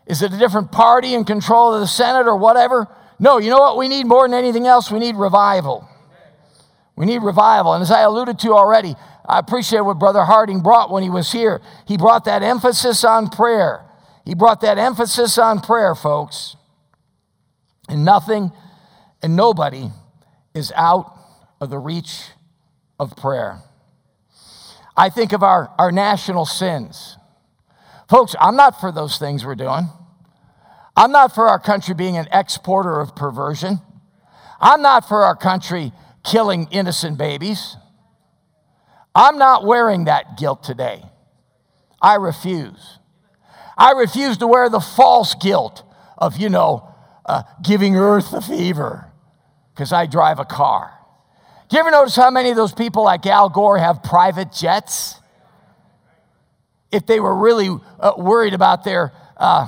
Is 0.08 0.22
it 0.22 0.34
a 0.34 0.38
different 0.38 0.72
party 0.72 1.14
in 1.14 1.26
control 1.26 1.74
of 1.74 1.82
the 1.82 1.88
Senate 1.88 2.28
or 2.28 2.36
whatever? 2.36 2.88
No, 3.20 3.38
you 3.38 3.52
know 3.52 3.60
what 3.60 3.78
we 3.78 3.88
need 3.88 4.06
more 4.06 4.28
than 4.28 4.34
anything 4.34 4.66
else? 4.66 4.90
We 4.90 4.98
need 4.98 5.16
revival. 5.16 5.88
We 6.96 7.06
need 7.06 7.20
revival. 7.20 7.74
And 7.74 7.84
as 7.84 7.92
I 7.92 8.02
alluded 8.02 8.40
to 8.40 8.54
already, 8.54 8.96
I 9.26 9.38
appreciate 9.38 9.82
what 9.82 10.00
Brother 10.00 10.24
Harding 10.24 10.62
brought 10.62 10.90
when 10.90 11.04
he 11.04 11.10
was 11.10 11.32
here. 11.32 11.62
He 11.88 11.98
brought 11.98 12.26
that 12.26 12.42
emphasis 12.42 13.04
on 13.04 13.30
prayer, 13.30 13.86
He 14.26 14.34
brought 14.34 14.62
that 14.62 14.78
emphasis 14.78 15.38
on 15.38 15.60
prayer, 15.60 15.94
folks. 15.94 16.56
And 17.90 18.06
nothing 18.06 18.52
and 19.22 19.36
nobody 19.36 19.92
is 20.54 20.72
out 20.76 21.18
of 21.60 21.70
the 21.70 21.78
reach 21.78 22.24
of 23.00 23.16
prayer. 23.16 23.62
I 24.96 25.10
think 25.10 25.32
of 25.32 25.44
our, 25.44 25.74
our 25.78 25.92
national 25.92 26.46
sins. 26.46 27.18
Folks, 28.10 28.36
I'm 28.40 28.56
not 28.56 28.80
for 28.82 28.92
those 28.92 29.18
things 29.18 29.46
we're 29.46 29.56
doing. 29.56 29.90
I'm 30.96 31.12
not 31.12 31.34
for 31.34 31.48
our 31.48 31.60
country 31.60 31.96
being 31.96 32.18
an 32.18 32.28
exporter 32.32 33.00
of 33.00 33.16
perversion. 33.16 33.80
I'm 34.60 34.82
not 34.82 35.08
for 35.08 35.24
our 35.24 35.36
country 35.36 35.94
killing 36.24 36.68
innocent 36.72 37.18
babies. 37.18 37.78
I'm 39.16 39.38
not 39.38 39.66
wearing 39.66 40.06
that 40.06 40.38
guilt 40.38 40.64
today. 40.64 41.04
I 42.02 42.16
refuse. 42.16 43.00
I 43.78 43.92
refuse 43.92 44.38
to 44.38 44.48
wear 44.48 44.70
the 44.70 44.80
false 44.80 45.34
guilt 45.36 45.84
of, 46.18 46.38
you 46.38 46.50
know, 46.50 46.94
uh, 47.26 47.44
giving 47.64 47.96
earth 47.96 48.32
the 48.32 48.42
fever 48.42 49.11
because 49.74 49.92
I 49.92 50.06
drive 50.06 50.40
a 50.40 50.46
car. 50.46 50.94
Do 51.70 51.78
you 51.78 51.80
ever 51.80 51.92
notice 51.92 52.16
how 52.16 52.30
many 52.30 52.50
of 52.50 52.58
those 52.58 52.74
people 52.74 53.04
like 53.04 53.26
Al 53.26 53.50
Gore 53.50 53.78
have 53.78 54.04
private 54.04 54.52
jets? 54.52 55.16
If 56.92 57.06
they 57.06 57.20
were 57.20 57.36
really 57.36 57.70
uh, 58.00 58.14
worried 58.18 58.54
about 58.54 58.84
their 58.84 59.14
uh, 59.38 59.68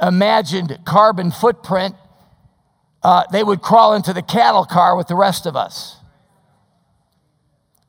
imagined 0.00 0.78
carbon 0.84 1.32
footprint, 1.32 1.96
uh, 3.02 3.24
they 3.32 3.42
would 3.42 3.60
crawl 3.60 3.94
into 3.94 4.12
the 4.12 4.22
cattle 4.22 4.64
car 4.64 4.96
with 4.96 5.08
the 5.08 5.16
rest 5.16 5.46
of 5.46 5.56
us. 5.56 5.96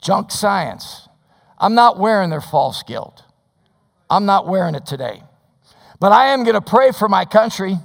Junk 0.02 0.32
science. 0.32 1.08
I'm 1.60 1.76
not 1.76 2.00
wearing 2.00 2.30
their 2.30 2.42
false 2.42 2.82
guilt. 2.84 3.24
I'm 4.10 4.26
not 4.26 4.48
wearing 4.48 4.76
it 4.76 4.86
today. 4.86 5.22
But 6.00 6.12
I 6.12 6.28
am 6.28 6.44
going 6.44 6.56
to 6.56 6.62
pray 6.62 6.92
for 6.92 7.08
my 7.08 7.26
country. 7.26 7.78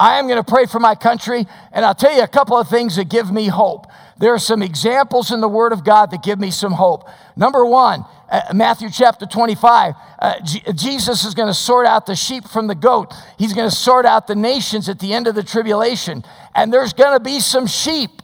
I 0.00 0.18
am 0.18 0.26
going 0.28 0.42
to 0.42 0.50
pray 0.50 0.64
for 0.64 0.80
my 0.80 0.94
country, 0.94 1.46
and 1.72 1.84
I'll 1.84 1.94
tell 1.94 2.14
you 2.14 2.22
a 2.22 2.28
couple 2.28 2.56
of 2.56 2.70
things 2.70 2.96
that 2.96 3.10
give 3.10 3.30
me 3.30 3.48
hope. 3.48 3.86
There 4.16 4.32
are 4.32 4.38
some 4.38 4.62
examples 4.62 5.30
in 5.30 5.42
the 5.42 5.48
Word 5.48 5.72
of 5.74 5.84
God 5.84 6.10
that 6.10 6.22
give 6.22 6.40
me 6.40 6.50
some 6.50 6.72
hope. 6.72 7.06
Number 7.36 7.66
one, 7.66 8.06
uh, 8.30 8.40
Matthew 8.54 8.88
chapter 8.90 9.26
25, 9.26 9.94
uh, 10.18 10.40
G- 10.42 10.62
Jesus 10.74 11.24
is 11.24 11.34
going 11.34 11.48
to 11.48 11.54
sort 11.54 11.86
out 11.86 12.06
the 12.06 12.16
sheep 12.16 12.44
from 12.48 12.66
the 12.66 12.74
goat. 12.74 13.12
He's 13.38 13.52
going 13.52 13.68
to 13.68 13.76
sort 13.76 14.06
out 14.06 14.26
the 14.26 14.34
nations 14.34 14.88
at 14.88 15.00
the 15.00 15.12
end 15.12 15.26
of 15.26 15.34
the 15.34 15.42
tribulation, 15.42 16.24
and 16.54 16.72
there's 16.72 16.94
going 16.94 17.12
to 17.18 17.22
be 17.22 17.38
some 17.38 17.66
sheep. 17.66 18.22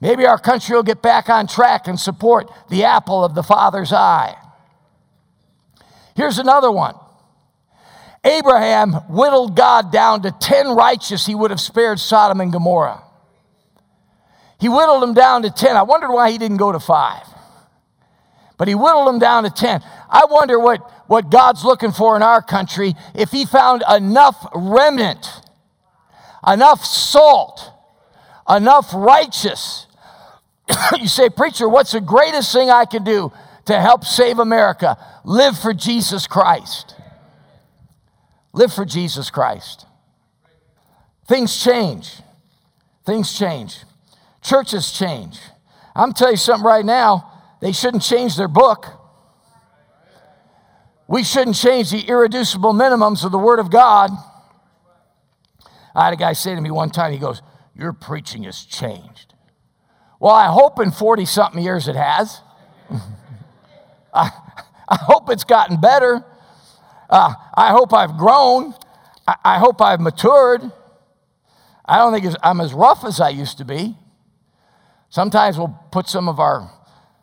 Maybe 0.00 0.24
our 0.24 0.38
country 0.38 0.76
will 0.76 0.84
get 0.84 1.02
back 1.02 1.28
on 1.28 1.48
track 1.48 1.88
and 1.88 1.98
support 1.98 2.48
the 2.70 2.84
apple 2.84 3.24
of 3.24 3.34
the 3.34 3.42
Father's 3.42 3.92
eye. 3.92 4.36
Here's 6.14 6.38
another 6.38 6.70
one. 6.70 6.94
Abraham 8.26 8.92
whittled 9.08 9.56
God 9.56 9.92
down 9.92 10.22
to 10.22 10.32
10 10.32 10.74
righteous, 10.74 11.24
he 11.24 11.34
would 11.34 11.52
have 11.52 11.60
spared 11.60 12.00
Sodom 12.00 12.40
and 12.40 12.52
Gomorrah. 12.52 13.04
He 14.58 14.68
whittled 14.68 15.02
them 15.02 15.14
down 15.14 15.42
to 15.42 15.50
10. 15.50 15.76
I 15.76 15.84
wondered 15.84 16.10
why 16.10 16.32
he 16.32 16.38
didn't 16.38 16.56
go 16.56 16.72
to 16.72 16.80
five. 16.80 17.22
But 18.58 18.66
he 18.66 18.74
whittled 18.74 19.06
them 19.06 19.20
down 19.20 19.44
to 19.44 19.50
10. 19.50 19.80
I 20.10 20.24
wonder 20.28 20.58
what, 20.58 20.80
what 21.08 21.30
God's 21.30 21.64
looking 21.64 21.92
for 21.92 22.16
in 22.16 22.22
our 22.22 22.42
country 22.42 22.94
if 23.14 23.30
he 23.30 23.44
found 23.44 23.84
enough 23.88 24.44
remnant, 24.54 25.24
enough 26.44 26.84
salt, 26.84 27.70
enough 28.48 28.92
righteous. 28.92 29.86
you 30.98 31.06
say, 31.06 31.28
Preacher, 31.28 31.68
what's 31.68 31.92
the 31.92 32.00
greatest 32.00 32.52
thing 32.52 32.70
I 32.70 32.86
can 32.86 33.04
do 33.04 33.30
to 33.66 33.80
help 33.80 34.04
save 34.04 34.40
America? 34.40 34.96
Live 35.24 35.56
for 35.58 35.72
Jesus 35.72 36.26
Christ. 36.26 36.95
Live 38.56 38.72
for 38.72 38.86
Jesus 38.86 39.28
Christ. 39.28 39.84
Things 41.28 41.62
change. 41.62 42.10
Things 43.04 43.38
change. 43.38 43.80
Churches 44.42 44.90
change. 44.92 45.38
I'm 45.94 46.14
telling 46.14 46.32
you 46.32 46.38
something 46.38 46.66
right 46.66 46.84
now, 46.84 47.30
they 47.60 47.72
shouldn't 47.72 48.02
change 48.02 48.34
their 48.34 48.48
book. 48.48 48.86
We 51.06 51.22
shouldn't 51.22 51.56
change 51.56 51.90
the 51.90 52.00
irreducible 52.00 52.72
minimums 52.72 53.26
of 53.26 53.30
the 53.30 53.38
Word 53.38 53.58
of 53.58 53.70
God. 53.70 54.10
I 55.94 56.06
had 56.06 56.14
a 56.14 56.16
guy 56.16 56.32
say 56.32 56.54
to 56.54 56.60
me 56.60 56.70
one 56.70 56.88
time, 56.88 57.12
he 57.12 57.18
goes, 57.18 57.42
Your 57.74 57.92
preaching 57.92 58.44
has 58.44 58.64
changed. 58.64 59.34
Well, 60.18 60.34
I 60.34 60.46
hope 60.46 60.80
in 60.80 60.92
40 60.92 61.26
something 61.26 61.62
years 61.62 61.88
it 61.88 61.96
has. 61.96 62.40
I, 64.14 64.30
I 64.88 64.96
hope 64.96 65.28
it's 65.28 65.44
gotten 65.44 65.78
better. 65.78 66.24
Uh, 67.08 67.34
I 67.54 67.70
hope 67.70 67.92
I've 67.92 68.16
grown. 68.16 68.74
I, 69.26 69.34
I, 69.44 69.58
hope 69.58 69.80
I've 69.80 70.00
matured. 70.00 70.62
I 71.84 71.98
don't 71.98 72.12
think 72.12 72.34
I'm 72.42 72.60
as 72.60 72.72
rough 72.74 73.04
as 73.04 73.20
I 73.20 73.28
used 73.28 73.58
to 73.58 73.64
be. 73.64 73.96
Sometimes 75.08 75.56
we'll 75.56 75.78
put 75.92 76.08
some 76.08 76.28
of 76.28 76.40
our 76.40 76.70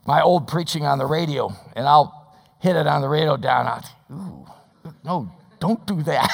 my 0.05 0.21
old 0.21 0.47
preaching 0.47 0.85
on 0.85 0.97
the 0.97 1.05
radio, 1.05 1.53
and 1.75 1.87
I'll 1.87 2.35
hit 2.59 2.75
it 2.75 2.87
on 2.87 3.01
the 3.01 3.07
radio 3.07 3.37
down. 3.37 3.67
I'll, 3.67 3.83
Ooh, 4.11 4.91
no, 5.03 5.31
don't 5.59 5.85
do 5.85 6.01
that. 6.03 6.29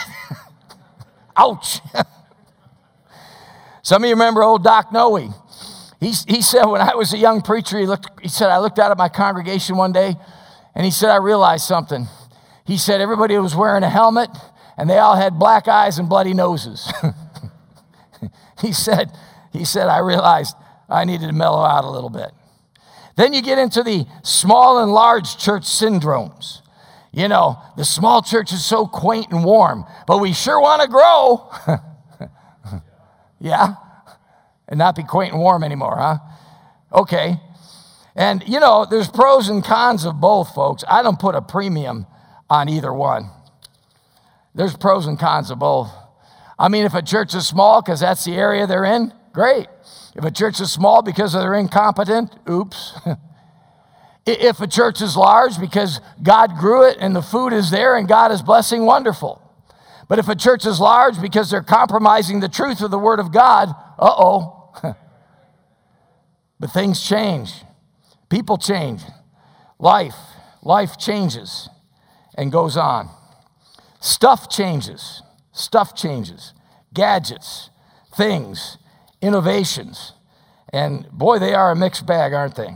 Ouch. 1.38 1.80
Some 3.84 4.04
of 4.04 4.08
you 4.08 4.16
remember 4.16 4.44
old 4.44 4.64
Doc 4.64 4.92
Noe. 4.92 5.16
He, 6.00 6.12
he 6.28 6.42
said 6.42 6.66
when 6.66 6.82
I 6.82 6.96
was 6.96 7.14
a 7.14 7.18
young 7.18 7.42
preacher, 7.42 7.80
he, 7.80 7.86
looked, 7.86 8.22
he 8.22 8.28
said, 8.28 8.50
I 8.50 8.60
looked 8.60 8.80
out 8.80 8.92
at 8.92 8.98
my 8.98 9.10
congregation 9.10 9.76
one 9.78 9.92
day, 9.92 10.16
and 10.76 10.86
he 10.86 10.92
said, 10.92 11.10
I 11.10 11.18
realized 11.18 11.66
something. 11.66 12.08
He 12.70 12.78
said 12.78 13.02
everybody 13.02 13.36
was 13.40 13.56
wearing 13.56 13.82
a 13.82 13.90
helmet 13.90 14.30
and 14.78 14.88
they 14.88 15.00
all 15.00 15.16
had 15.16 15.40
black 15.40 15.68
eyes 15.68 15.98
and 15.98 16.08
bloody 16.08 16.36
noses. 16.36 16.94
he 18.62 18.72
said, 18.74 19.12
he 19.52 19.66
said, 19.66 19.88
I 19.88 19.98
realized 19.98 20.56
I 20.88 21.04
needed 21.04 21.26
to 21.26 21.34
mellow 21.34 21.64
out 21.64 21.84
a 21.84 21.90
little 21.90 22.12
bit. 22.12 22.30
Then 23.18 23.34
you 23.34 23.42
get 23.42 23.58
into 23.58 23.82
the 23.82 24.06
small 24.22 24.84
and 24.84 24.92
large 24.92 25.40
church 25.40 25.64
syndromes. 25.64 26.62
You 27.12 27.28
know, 27.28 27.58
the 27.76 27.84
small 27.84 28.22
church 28.22 28.54
is 28.54 28.64
so 28.64 28.86
quaint 28.86 29.32
and 29.32 29.44
warm, 29.44 29.84
but 30.06 30.20
we 30.20 30.32
sure 30.32 30.62
want 30.62 30.84
to 30.84 30.88
grow. 30.88 31.50
yeah? 33.40 33.78
And 34.68 34.78
not 34.78 34.96
be 34.96 35.02
quaint 35.02 35.34
and 35.34 35.42
warm 35.42 35.64
anymore, 35.64 35.98
huh? 35.98 36.20
Okay. 36.94 37.42
And, 38.16 38.48
you 38.48 38.60
know, 38.60 38.86
there's 38.86 39.10
pros 39.10 39.50
and 39.50 39.64
cons 39.64 40.06
of 40.06 40.22
both, 40.22 40.54
folks. 40.54 40.84
I 40.88 41.02
don't 41.02 41.20
put 41.20 41.34
a 41.34 41.42
premium 41.42 42.06
on 42.50 42.70
either 42.70 42.94
one. 42.94 43.30
There's 44.56 44.76
pros 44.76 45.06
and 45.06 45.20
cons 45.20 45.52
of 45.52 45.60
both. 45.60 45.92
I 46.58 46.68
mean, 46.68 46.86
if 46.86 46.94
a 46.94 47.02
church 47.02 47.34
is 47.34 47.48
small 47.48 47.82
because 47.82 48.00
that's 48.02 48.26
the 48.26 48.34
area 48.34 48.68
they're 48.68 48.86
in, 48.86 49.14
great. 49.32 49.68
If 50.16 50.26
a 50.26 50.32
church 50.32 50.60
is 50.60 50.72
small 50.72 51.02
because 51.02 51.34
they're 51.34 51.54
incompetent, 51.54 52.36
oops. 52.50 52.94
if 54.26 54.60
a 54.60 54.68
church 54.68 55.02
is 55.02 55.16
large 55.16 55.60
because 55.60 56.02
God 56.22 56.58
grew 56.58 56.84
it 56.84 56.98
and 57.00 57.16
the 57.16 57.22
food 57.22 57.54
is 57.54 57.72
there 57.72 57.96
and 57.96 58.08
God 58.08 58.32
is 58.32 58.42
blessing, 58.42 58.86
wonderful. 58.86 59.42
But 60.10 60.20
if 60.20 60.28
a 60.28 60.36
church 60.36 60.66
is 60.66 60.80
large 60.80 61.22
because 61.22 61.52
they're 61.52 61.62
compromising 61.62 62.40
the 62.40 62.50
truth 62.50 62.82
of 62.82 62.92
the 62.92 63.00
Word 63.00 63.20
of 63.20 63.32
God, 63.32 63.70
uh 63.98 64.14
oh. 64.18 64.74
but 66.60 66.72
things 66.72 67.08
change, 67.08 67.54
people 68.28 68.58
change, 68.58 69.02
life, 69.78 70.16
life 70.64 70.98
changes 70.98 71.70
and 72.40 72.54
goes 72.54 72.78
on. 72.78 73.10
Stuff 74.00 74.50
changes, 74.50 75.22
stuff 75.52 75.94
changes, 75.94 76.54
gadgets, 76.94 77.70
things, 78.16 78.78
innovations. 79.22 80.14
And 80.72 81.10
boy, 81.12 81.40
they 81.40 81.54
are 81.54 81.72
a 81.72 81.76
mixed 81.76 82.06
bag, 82.06 82.32
aren't 82.32 82.56
they? 82.56 82.70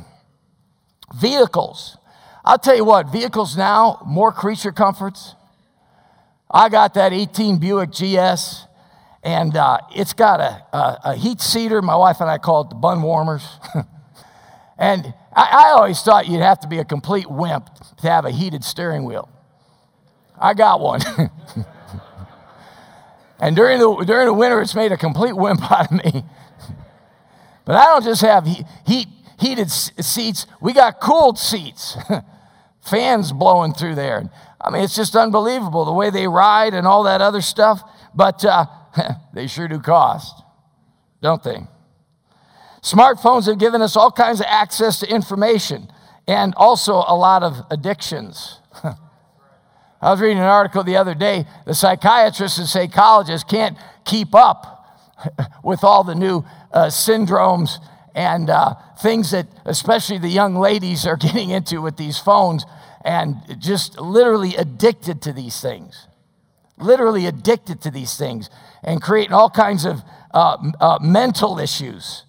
Vehicles. 1.15 1.97
I'll 2.43 2.57
tell 2.57 2.75
you 2.75 2.83
what, 2.83 3.09
vehicles 3.09 3.55
now, 3.55 4.01
more 4.05 4.33
creature 4.33 4.73
comforts. 4.73 5.35
I 6.51 6.67
got 6.67 6.93
that 6.95 7.13
18 7.13 7.57
Buick 7.57 7.91
GS, 7.91 8.65
and 9.23 9.55
uh, 9.55 9.77
it's 9.95 10.11
got 10.11 10.41
a, 10.41 10.75
a, 10.75 10.99
a, 11.05 11.15
heat 11.15 11.39
seater. 11.39 11.81
My 11.81 11.95
wife 11.95 12.19
and 12.19 12.29
I 12.29 12.37
call 12.37 12.63
it 12.63 12.69
the 12.69 12.75
bun 12.75 13.01
warmers. 13.01 13.47
and 14.77 15.13
I, 15.33 15.67
I 15.67 15.71
always 15.77 16.01
thought 16.01 16.27
you'd 16.27 16.41
have 16.41 16.59
to 16.59 16.67
be 16.67 16.79
a 16.79 16.85
complete 16.85 17.31
wimp 17.31 17.69
to 18.01 18.09
have 18.09 18.25
a 18.25 18.31
heated 18.31 18.65
steering 18.65 19.05
wheel. 19.05 19.29
I 20.39 20.53
got 20.53 20.79
one. 20.79 21.01
and 23.39 23.55
during 23.55 23.79
the, 23.79 24.03
during 24.05 24.27
the 24.27 24.33
winter, 24.33 24.61
it's 24.61 24.75
made 24.75 24.91
a 24.91 24.97
complete 24.97 25.35
wimp 25.35 25.61
out 25.71 25.91
of 25.91 26.03
me. 26.03 26.23
but 27.65 27.75
I 27.75 27.85
don't 27.85 28.03
just 28.03 28.21
have 28.21 28.45
heat, 28.45 28.65
heat 28.85 29.07
heated 29.43 29.69
seats, 29.69 30.47
we 30.61 30.73
got 30.73 30.99
cooled 30.99 31.37
seats, 31.37 31.97
fans 32.81 33.31
blowing 33.31 33.73
through 33.73 33.95
there. 33.95 34.29
I 34.59 34.69
mean, 34.71 34.83
it's 34.83 34.95
just 34.95 35.15
unbelievable 35.15 35.85
the 35.85 35.93
way 35.93 36.09
they 36.09 36.27
ride 36.27 36.73
and 36.73 36.87
all 36.87 37.03
that 37.03 37.21
other 37.21 37.41
stuff, 37.41 37.81
but 38.15 38.43
uh, 38.45 38.65
they 39.33 39.47
sure 39.47 39.67
do 39.67 39.79
cost, 39.79 40.43
don't 41.21 41.43
they? 41.43 41.67
Smartphones 42.81 43.47
have 43.47 43.59
given 43.59 43.81
us 43.81 43.95
all 43.95 44.11
kinds 44.11 44.39
of 44.39 44.45
access 44.49 44.99
to 44.99 45.07
information 45.07 45.89
and 46.27 46.53
also 46.55 47.03
a 47.07 47.15
lot 47.15 47.43
of 47.43 47.65
addictions. 47.69 48.59
I 50.03 50.11
was 50.11 50.19
reading 50.19 50.39
an 50.39 50.43
article 50.43 50.83
the 50.83 50.97
other 50.97 51.15
day. 51.15 51.45
The 51.65 51.73
psychiatrists 51.73 52.57
and 52.57 52.67
psychologists 52.67 53.49
can't 53.49 53.77
keep 54.03 54.35
up 54.35 54.85
with 55.63 55.81
all 55.81 56.03
the 56.03 56.13
new 56.13 56.43
uh, 56.73 56.87
syndromes 56.87 57.77
and 58.13 58.49
uh, 58.49 58.75
things 59.01 59.31
that, 59.31 59.47
especially 59.63 60.17
the 60.17 60.27
young 60.27 60.55
ladies, 60.55 61.07
are 61.07 61.15
getting 61.27 61.51
into 61.51 61.81
with 61.81 61.95
these 61.95 62.17
phones 62.17 62.65
and 63.05 63.37
just 63.59 63.97
literally 63.97 64.57
addicted 64.57 65.21
to 65.21 65.31
these 65.31 65.61
things. 65.61 66.07
Literally 66.77 67.25
addicted 67.25 67.79
to 67.83 67.89
these 67.89 68.17
things 68.17 68.49
and 68.83 69.01
creating 69.01 69.31
all 69.31 69.49
kinds 69.49 69.85
of 69.85 70.01
uh, 70.33 70.57
uh 70.81 70.99
mental 71.01 71.59
issues. 71.59 72.25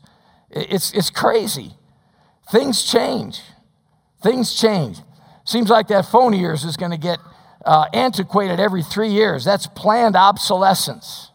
It's, 0.48 0.92
it's 0.92 1.10
crazy. 1.10 1.72
Things 2.52 2.84
change. 2.84 3.40
Things 4.22 4.54
change. 4.54 4.98
Seems 5.44 5.70
like 5.70 5.88
that 5.88 6.06
phone 6.06 6.34
of 6.34 6.38
yours 6.38 6.62
is 6.62 6.76
going 6.76 6.92
to 6.92 6.98
get 6.98 7.18
uh, 7.64 7.86
antiquated 7.92 8.60
every 8.60 8.82
three 8.82 9.08
years. 9.08 9.44
That's 9.44 9.66
planned 9.66 10.16
obsolescence. 10.16 11.30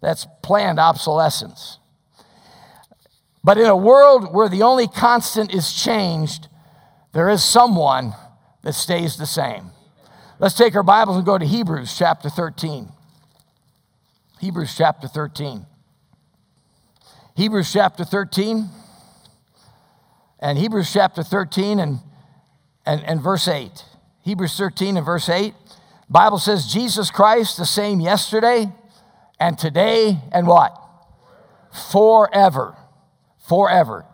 That's 0.00 0.26
planned 0.42 0.80
obsolescence. 0.80 1.78
But 3.44 3.58
in 3.58 3.66
a 3.66 3.76
world 3.76 4.32
where 4.32 4.48
the 4.48 4.62
only 4.62 4.86
constant 4.86 5.54
is 5.54 5.72
changed, 5.72 6.48
there 7.12 7.28
is 7.28 7.42
someone 7.42 8.14
that 8.62 8.74
stays 8.74 9.16
the 9.16 9.26
same. 9.26 9.70
Let's 10.38 10.54
take 10.54 10.74
our 10.74 10.82
Bibles 10.82 11.16
and 11.16 11.26
go 11.26 11.38
to 11.38 11.46
Hebrews 11.46 11.96
chapter 11.96 12.28
13. 12.28 12.88
Hebrews 14.40 14.74
chapter 14.76 15.06
13. 15.06 15.66
Hebrews 17.36 17.72
chapter 17.72 18.04
13. 18.04 18.68
And 20.40 20.58
Hebrews 20.58 20.92
chapter 20.92 21.22
13 21.22 21.78
and, 21.78 22.00
and, 22.84 23.04
and 23.04 23.22
verse 23.22 23.46
8. 23.46 23.84
Hebrews 24.22 24.56
13 24.56 24.96
and 24.96 25.06
verse 25.06 25.28
8. 25.28 25.54
Bible 26.08 26.38
says 26.38 26.72
Jesus 26.72 27.10
Christ 27.10 27.56
the 27.56 27.66
same 27.66 28.00
yesterday 28.00 28.72
and 29.40 29.58
today 29.58 30.18
and 30.30 30.46
what? 30.46 30.78
Forever. 31.90 32.76
Forever. 33.48 34.04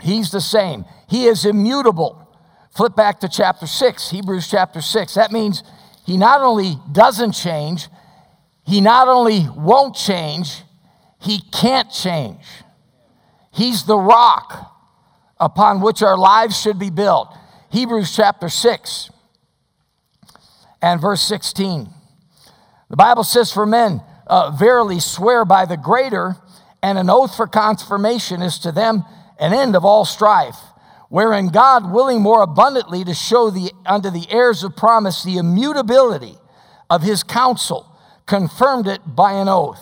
He's 0.00 0.30
the 0.30 0.40
same. 0.40 0.84
He 1.08 1.26
is 1.26 1.44
immutable. 1.44 2.22
Flip 2.74 2.94
back 2.94 3.20
to 3.20 3.28
chapter 3.28 3.66
6, 3.66 4.10
Hebrews 4.10 4.48
chapter 4.48 4.80
6. 4.80 5.14
That 5.14 5.32
means 5.32 5.62
he 6.04 6.16
not 6.16 6.42
only 6.42 6.76
doesn't 6.92 7.32
change, 7.32 7.88
he 8.66 8.80
not 8.80 9.08
only 9.08 9.46
won't 9.56 9.94
change, 9.94 10.62
he 11.20 11.40
can't 11.52 11.90
change. 11.90 12.44
He's 13.52 13.84
the 13.84 13.96
rock 13.96 14.72
upon 15.40 15.80
which 15.80 16.02
our 16.02 16.16
lives 16.16 16.60
should 16.60 16.78
be 16.78 16.90
built. 16.90 17.34
Hebrews 17.70 18.14
chapter 18.14 18.48
6 18.48 19.10
and 20.80 21.00
verse 21.00 21.22
16. 21.22 21.88
The 22.88 22.96
Bible 22.96 23.24
says, 23.24 23.50
For 23.50 23.66
men 23.66 24.02
uh, 24.26 24.52
verily 24.52 25.00
swear 25.00 25.44
by 25.44 25.64
the 25.64 25.76
greater, 25.76 26.36
and 26.82 26.98
an 26.98 27.10
oath 27.10 27.36
for 27.36 27.46
confirmation 27.46 28.42
is 28.42 28.58
to 28.60 28.70
them 28.70 29.04
an 29.40 29.52
end 29.52 29.74
of 29.74 29.84
all 29.84 30.04
strife, 30.04 30.58
wherein 31.08 31.48
God, 31.48 31.90
willing 31.90 32.22
more 32.22 32.42
abundantly 32.42 33.04
to 33.04 33.14
show 33.14 33.50
the, 33.50 33.72
unto 33.84 34.10
the 34.10 34.26
heirs 34.30 34.62
of 34.62 34.76
promise 34.76 35.22
the 35.22 35.38
immutability 35.38 36.36
of 36.88 37.02
his 37.02 37.22
counsel, 37.22 37.86
confirmed 38.26 38.86
it 38.86 39.00
by 39.04 39.32
an 39.32 39.48
oath, 39.48 39.80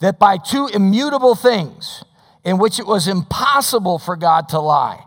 that 0.00 0.18
by 0.18 0.38
two 0.38 0.68
immutable 0.72 1.34
things, 1.34 2.04
in 2.44 2.58
which 2.58 2.78
it 2.78 2.86
was 2.86 3.08
impossible 3.08 3.98
for 3.98 4.14
God 4.14 4.48
to 4.50 4.60
lie, 4.60 5.02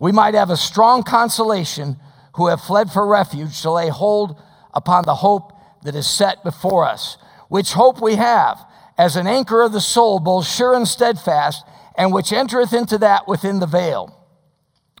we 0.00 0.10
might 0.10 0.34
have 0.34 0.50
a 0.50 0.56
strong 0.56 1.02
consolation 1.04 1.96
who 2.34 2.48
have 2.48 2.62
fled 2.62 2.90
for 2.90 3.06
refuge 3.06 3.60
to 3.62 3.70
lay 3.70 3.90
hold 3.90 4.42
upon 4.72 5.04
the 5.04 5.16
hope 5.16 5.52
that 5.84 5.94
is 5.94 6.08
set 6.08 6.42
before 6.42 6.86
us, 6.86 7.18
which 7.48 7.74
hope 7.74 8.00
we 8.00 8.16
have 8.16 8.58
as 8.96 9.14
an 9.14 9.26
anchor 9.26 9.60
of 9.62 9.72
the 9.72 9.80
soul, 9.80 10.18
both 10.18 10.46
sure 10.46 10.74
and 10.74 10.88
steadfast, 10.88 11.64
and 11.96 12.12
which 12.12 12.32
entereth 12.32 12.72
into 12.72 12.96
that 12.98 13.28
within 13.28 13.60
the 13.60 13.66
veil. 13.66 14.16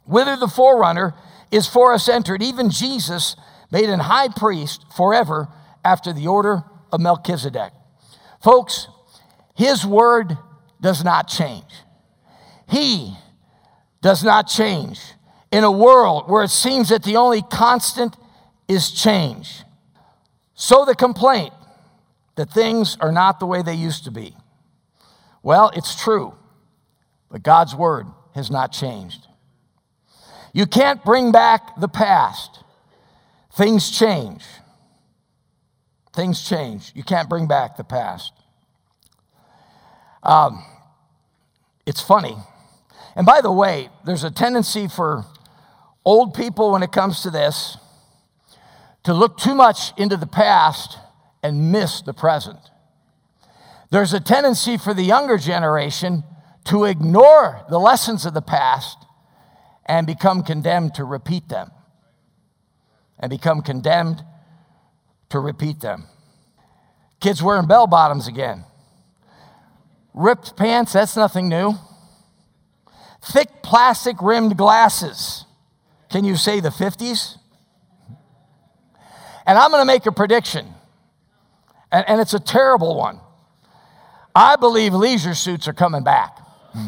Whither 0.04 0.36
the 0.36 0.48
forerunner 0.48 1.14
is 1.50 1.66
for 1.66 1.94
us 1.94 2.08
entered, 2.08 2.42
even 2.42 2.68
Jesus 2.70 3.36
made 3.72 3.88
an 3.88 4.00
high 4.00 4.28
priest 4.28 4.84
forever 4.94 5.48
after 5.82 6.12
the 6.12 6.26
order 6.26 6.62
of 6.92 7.00
Melchizedek. 7.00 7.72
Folks, 8.42 8.88
his 9.54 9.86
word 9.86 10.36
does 10.80 11.04
not 11.04 11.28
change. 11.28 11.72
He 12.68 13.16
does 14.02 14.24
not 14.24 14.48
change 14.48 15.00
in 15.52 15.64
a 15.64 15.70
world 15.70 16.30
where 16.30 16.42
it 16.44 16.50
seems 16.50 16.88
that 16.88 17.02
the 17.02 17.16
only 17.16 17.42
constant 17.42 18.16
is 18.68 18.90
change. 18.90 19.62
So 20.54 20.84
the 20.84 20.94
complaint 20.94 21.52
that 22.36 22.50
things 22.50 22.96
are 23.00 23.12
not 23.12 23.40
the 23.40 23.46
way 23.46 23.62
they 23.62 23.74
used 23.74 24.04
to 24.04 24.10
be. 24.10 24.34
Well, 25.42 25.70
it's 25.74 26.00
true, 26.00 26.34
but 27.30 27.42
God's 27.42 27.74
word 27.74 28.06
has 28.34 28.50
not 28.50 28.72
changed. 28.72 29.26
You 30.52 30.66
can't 30.66 31.04
bring 31.04 31.32
back 31.32 31.78
the 31.80 31.88
past. 31.88 32.62
Things 33.56 33.90
change. 33.90 34.44
Things 36.12 36.46
change. 36.46 36.92
You 36.94 37.02
can't 37.02 37.28
bring 37.28 37.46
back 37.46 37.76
the 37.76 37.84
past. 37.84 38.32
Um, 40.22 40.64
it's 41.86 42.00
funny. 42.00 42.36
And 43.16 43.26
by 43.26 43.40
the 43.40 43.52
way, 43.52 43.88
there's 44.04 44.24
a 44.24 44.30
tendency 44.30 44.88
for 44.88 45.24
old 46.04 46.34
people 46.34 46.72
when 46.72 46.82
it 46.82 46.92
comes 46.92 47.22
to 47.22 47.30
this 47.30 47.76
to 49.02 49.14
look 49.14 49.38
too 49.38 49.54
much 49.54 49.92
into 49.96 50.16
the 50.16 50.26
past 50.26 50.98
and 51.42 51.72
miss 51.72 52.02
the 52.02 52.12
present. 52.12 52.58
There's 53.90 54.12
a 54.12 54.20
tendency 54.20 54.76
for 54.76 54.94
the 54.94 55.02
younger 55.02 55.38
generation 55.38 56.22
to 56.64 56.84
ignore 56.84 57.64
the 57.68 57.78
lessons 57.78 58.24
of 58.24 58.34
the 58.34 58.42
past 58.42 58.98
and 59.86 60.06
become 60.06 60.42
condemned 60.42 60.94
to 60.94 61.04
repeat 61.04 61.48
them. 61.48 61.70
And 63.18 63.28
become 63.28 63.60
condemned 63.60 64.22
to 65.30 65.40
repeat 65.40 65.80
them. 65.80 66.06
Kids 67.20 67.42
wearing 67.42 67.66
bell 67.66 67.86
bottoms 67.86 68.26
again. 68.26 68.64
Ripped 70.14 70.56
pants, 70.56 70.92
that's 70.92 71.16
nothing 71.16 71.48
new. 71.48 71.74
Thick 73.22 73.62
plastic 73.62 74.16
rimmed 74.22 74.56
glasses. 74.56 75.44
Can 76.10 76.24
you 76.24 76.36
say 76.36 76.60
the 76.60 76.70
50s? 76.70 77.36
And 79.46 79.58
I'm 79.58 79.70
going 79.70 79.80
to 79.80 79.86
make 79.86 80.06
a 80.06 80.12
prediction, 80.12 80.66
and, 81.90 82.08
and 82.08 82.20
it's 82.20 82.34
a 82.34 82.40
terrible 82.40 82.96
one. 82.96 83.20
I 84.34 84.56
believe 84.56 84.94
leisure 84.94 85.34
suits 85.34 85.66
are 85.66 85.72
coming 85.72 86.04
back. 86.04 86.38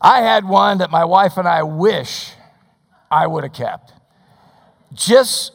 I 0.00 0.20
had 0.20 0.44
one 0.44 0.78
that 0.78 0.90
my 0.90 1.04
wife 1.04 1.36
and 1.36 1.48
I 1.48 1.62
wish 1.62 2.32
I 3.10 3.26
would 3.26 3.44
have 3.44 3.52
kept, 3.52 3.92
just 4.92 5.52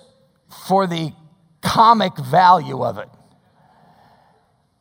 for 0.68 0.88
the 0.88 1.14
comic 1.62 2.18
value 2.18 2.84
of 2.84 2.98
it. 2.98 3.10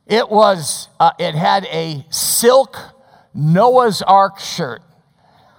It 0.07 0.29
was, 0.29 0.89
uh, 0.99 1.13
it 1.19 1.35
had 1.35 1.65
a 1.67 2.05
silk 2.11 2.77
Noah's 3.35 4.03
Ark 4.03 4.39
shirt 4.39 4.83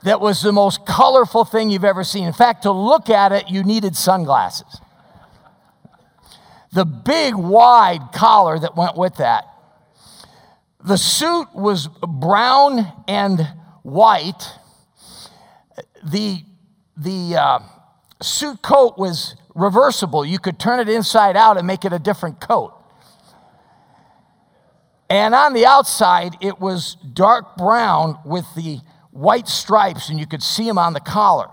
that 0.04 0.20
was 0.20 0.42
the 0.42 0.52
most 0.52 0.86
colorful 0.86 1.46
thing 1.46 1.70
you've 1.70 1.86
ever 1.86 2.04
seen. 2.04 2.26
In 2.28 2.34
fact, 2.34 2.64
to 2.64 2.72
look 2.72 3.10
at 3.10 3.32
it, 3.32 3.50
you 3.50 3.64
needed 3.64 3.96
sunglasses. 3.96 4.82
The 6.74 6.86
big, 6.86 7.36
wide 7.36 8.12
collar 8.14 8.60
that 8.60 8.76
went 8.76 8.98
with 8.98 9.16
that. 9.18 9.46
The 10.84 10.98
suit 10.98 11.48
was 11.54 11.88
brown 11.88 12.92
and 13.08 13.48
white. 13.84 14.44
The, 16.04 16.44
the 16.98 17.38
uh, 17.38 17.60
suit 18.22 18.62
coat 18.62 18.98
was 18.98 19.36
reversible. 19.56 20.26
You 20.26 20.40
could 20.40 20.60
turn 20.60 20.82
it 20.82 20.90
inside 20.90 21.38
out 21.38 21.58
and 21.58 21.66
make 21.66 21.86
it 21.86 21.94
a 21.94 22.00
different 22.00 22.42
coat. 22.42 22.74
And 25.14 25.36
on 25.36 25.54
the 25.54 25.68
outside, 25.68 26.38
it 26.42 26.60
was 26.60 26.98
dark 27.14 27.56
brown 27.56 28.18
with 28.26 28.46
the 28.56 28.80
white 29.12 29.48
stripes, 29.48 30.10
and 30.10 30.20
you 30.20 30.26
could 30.26 30.42
see 30.42 30.66
them 30.66 30.80
on 30.80 30.94
the 30.94 31.00
collar. 31.00 31.50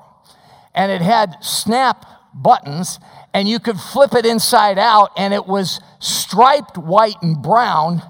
And 0.74 0.90
it 0.90 1.02
had 1.02 1.44
snap 1.44 2.06
buttons, 2.32 2.98
and 3.34 3.46
you 3.46 3.58
could 3.58 3.78
flip 3.78 4.14
it 4.14 4.24
inside 4.24 4.78
out, 4.78 5.10
and 5.14 5.34
it 5.34 5.46
was 5.46 5.78
striped 5.98 6.78
white 6.78 7.16
and 7.20 7.42
brown 7.42 8.00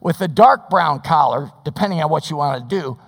with 0.00 0.20
a 0.20 0.26
dark 0.26 0.68
brown 0.68 1.02
collar, 1.02 1.52
depending 1.64 2.02
on 2.02 2.10
what 2.10 2.28
you 2.28 2.34
want 2.34 2.68
to 2.68 2.76
do. 2.80 2.98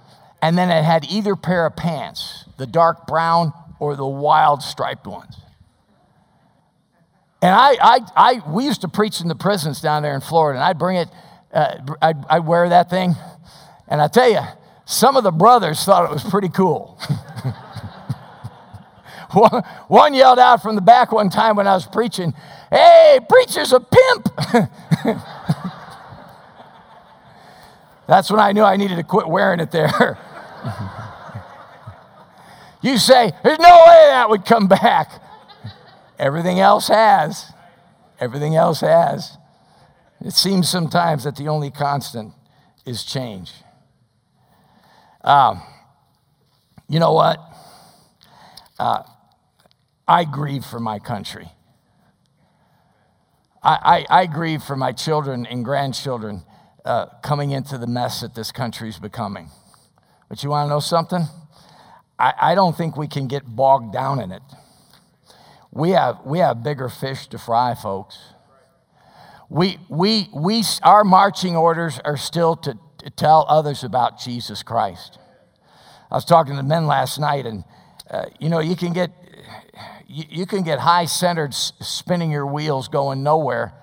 And 0.41 0.57
then 0.57 0.71
it 0.71 0.85
had 0.85 1.05
either 1.11 1.35
pair 1.35 1.67
of 1.67 1.75
pants, 1.75 2.45
the 2.59 2.67
dark 2.67 3.09
brown 3.09 3.53
or 3.81 3.97
the 3.97 4.07
wild 4.07 4.63
striped 4.63 5.09
ones. 5.09 5.37
And 7.43 7.53
I, 7.53 7.77
I, 7.83 8.01
I, 8.15 8.43
we 8.49 8.67
used 8.67 8.83
to 8.83 8.89
preach 8.89 9.21
in 9.21 9.27
the 9.27 9.35
prisons 9.35 9.81
down 9.81 10.05
there 10.05 10.15
in 10.15 10.21
Florida, 10.21 10.61
and 10.61 10.65
I'd 10.65 10.79
bring 10.79 10.97
it, 10.97 11.09
uh, 11.53 11.77
I'd, 12.01 12.25
I'd 12.29 12.47
wear 12.47 12.69
that 12.69 12.91
thing. 12.91 13.17
And 13.89 14.01
I 14.01 14.09
tell 14.09 14.31
you, 14.31 14.41
some 14.85 15.17
of 15.17 15.25
the 15.25 15.33
brothers 15.33 15.85
thought 15.85 16.05
it 16.05 16.13
was 16.13 16.25
pretty 16.25 16.49
cool. 16.49 16.99
one, 19.33 19.63
one 19.89 20.15
yelled 20.15 20.39
out 20.39 20.63
from 20.63 20.75
the 20.75 20.81
back 20.81 21.13
one 21.13 21.31
time 21.31 21.57
when 21.57 21.67
I 21.67 21.75
was 21.75 21.87
preaching, 21.87 22.35
Hey, 22.71 23.19
preacher's 23.29 23.73
a 23.73 23.81
pimp. 23.81 24.29
That's 28.07 28.31
when 28.31 28.41
I 28.41 28.53
knew 28.53 28.63
I 28.63 28.77
needed 28.77 28.97
to 28.97 29.05
quit 29.05 29.29
wearing 29.29 29.61
it 29.61 29.71
there. 29.71 29.91
you 32.83 32.99
say, 32.99 33.33
There's 33.43 33.59
no 33.59 33.85
way 33.87 34.07
that 34.09 34.29
would 34.29 34.45
come 34.45 34.69
back. 34.69 35.23
Everything 36.19 36.61
else 36.61 36.89
has. 36.89 37.53
Everything 38.21 38.55
else 38.55 38.81
has. 38.81 39.39
It 40.25 40.35
seems 40.35 40.69
sometimes 40.69 41.25
that 41.25 41.37
the 41.37 41.49
only 41.49 41.71
constant 41.71 42.35
is 42.85 43.05
change. 43.05 43.53
Um, 45.23 45.63
you 46.89 46.99
know 46.99 47.13
what? 47.13 47.39
Uh, 48.79 49.03
I 50.07 50.25
grieve 50.25 50.65
for 50.65 50.81
my 50.81 50.99
country. 50.99 51.49
I, 53.63 54.07
I, 54.11 54.21
I, 54.23 54.27
grieve 54.27 54.63
for 54.63 54.75
my 54.75 54.93
children 54.93 55.47
and 55.47 55.65
grandchildren 55.65 56.45
uh, 56.85 57.07
coming 57.23 57.51
into 57.51 57.77
the 57.77 57.87
mess 57.87 58.23
that 58.23 58.35
this 58.35 58.51
country 58.51 58.89
is 58.89 58.99
becoming. 58.99 59.51
But 60.29 60.43
you 60.43 60.51
want 60.51 60.67
to 60.67 60.71
know 60.71 60.81
something? 60.81 61.27
I, 62.19 62.33
I 62.41 62.55
don't 62.55 62.77
think 62.77 62.97
we 62.97 63.07
can 63.07 63.29
get 63.29 63.45
bogged 63.45 63.93
down 63.93 64.19
in 64.21 64.33
it. 64.33 64.43
We 65.71 65.91
have, 65.91 66.21
we 66.25 66.39
have 66.39 66.63
bigger 66.63 66.89
fish 66.89 67.27
to 67.29 67.39
fry, 67.39 67.75
folks. 67.75 68.19
We, 69.51 69.79
we, 69.89 70.29
we, 70.33 70.63
our 70.85 71.03
marching 71.03 71.57
orders 71.57 71.99
are 72.05 72.17
still 72.17 72.55
to, 72.59 72.79
to 72.99 73.11
tell 73.11 73.45
others 73.49 73.83
about 73.83 74.21
Jesus 74.21 74.63
Christ. 74.63 75.19
I 76.09 76.15
was 76.15 76.25
talking 76.25 76.55
to 76.55 76.63
men 76.63 76.87
last 76.87 77.19
night, 77.19 77.47
and 77.47 77.65
uh, 78.09 78.27
you 78.39 78.49
know, 78.49 78.61
you 78.61 78.77
can 78.77 78.93
get 78.93 79.11
you, 80.07 80.25
you 80.29 80.47
can 80.47 80.63
get 80.63 80.79
high 80.79 81.05
centered, 81.05 81.53
spinning 81.53 82.31
your 82.31 82.47
wheels, 82.47 82.87
going 82.87 83.25
nowhere, 83.25 83.75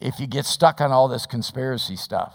if 0.00 0.18
you 0.18 0.26
get 0.26 0.46
stuck 0.46 0.80
on 0.80 0.90
all 0.90 1.06
this 1.06 1.26
conspiracy 1.26 1.94
stuff. 1.94 2.34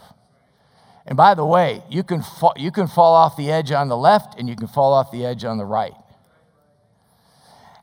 And 1.06 1.18
by 1.18 1.34
the 1.34 1.46
way, 1.46 1.84
you 1.90 2.04
can 2.04 2.22
fa- 2.22 2.54
you 2.56 2.72
can 2.72 2.88
fall 2.88 3.14
off 3.14 3.36
the 3.36 3.52
edge 3.52 3.72
on 3.72 3.90
the 3.90 3.98
left, 3.98 4.40
and 4.40 4.48
you 4.48 4.56
can 4.56 4.68
fall 4.68 4.94
off 4.94 5.12
the 5.12 5.26
edge 5.26 5.44
on 5.44 5.58
the 5.58 5.66
right. 5.66 5.94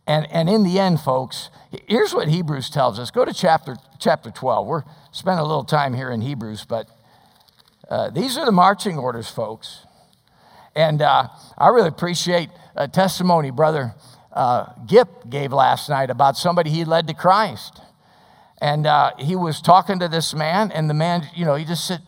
And, 0.06 0.30
and 0.30 0.48
in 0.48 0.62
the 0.62 0.78
end, 0.78 1.00
folks, 1.00 1.50
here's 1.88 2.14
what 2.14 2.28
Hebrews 2.28 2.70
tells 2.70 2.98
us. 2.98 3.10
Go 3.10 3.24
to 3.24 3.32
chapter, 3.32 3.76
chapter 3.98 4.30
12. 4.30 4.66
We're 4.66 4.84
spending 5.10 5.40
a 5.40 5.46
little 5.46 5.64
time 5.64 5.94
here 5.94 6.10
in 6.10 6.20
Hebrews, 6.20 6.64
but 6.64 6.88
uh, 7.88 8.10
these 8.10 8.38
are 8.38 8.44
the 8.44 8.52
marching 8.52 8.98
orders, 8.98 9.28
folks. 9.28 9.84
And 10.76 11.02
uh, 11.02 11.28
I 11.58 11.68
really 11.68 11.88
appreciate 11.88 12.50
a 12.76 12.86
testimony 12.86 13.50
Brother 13.50 13.94
uh, 14.32 14.66
Gip 14.86 15.28
gave 15.28 15.52
last 15.52 15.88
night 15.88 16.10
about 16.10 16.36
somebody 16.36 16.70
he 16.70 16.84
led 16.84 17.08
to 17.08 17.14
Christ. 17.14 17.80
And 18.60 18.86
uh, 18.86 19.12
he 19.18 19.34
was 19.34 19.60
talking 19.60 19.98
to 19.98 20.08
this 20.08 20.34
man, 20.34 20.70
and 20.70 20.88
the 20.88 20.94
man, 20.94 21.28
you 21.34 21.44
know, 21.44 21.56
he 21.56 21.64
just 21.64 21.86
said, 21.86 22.02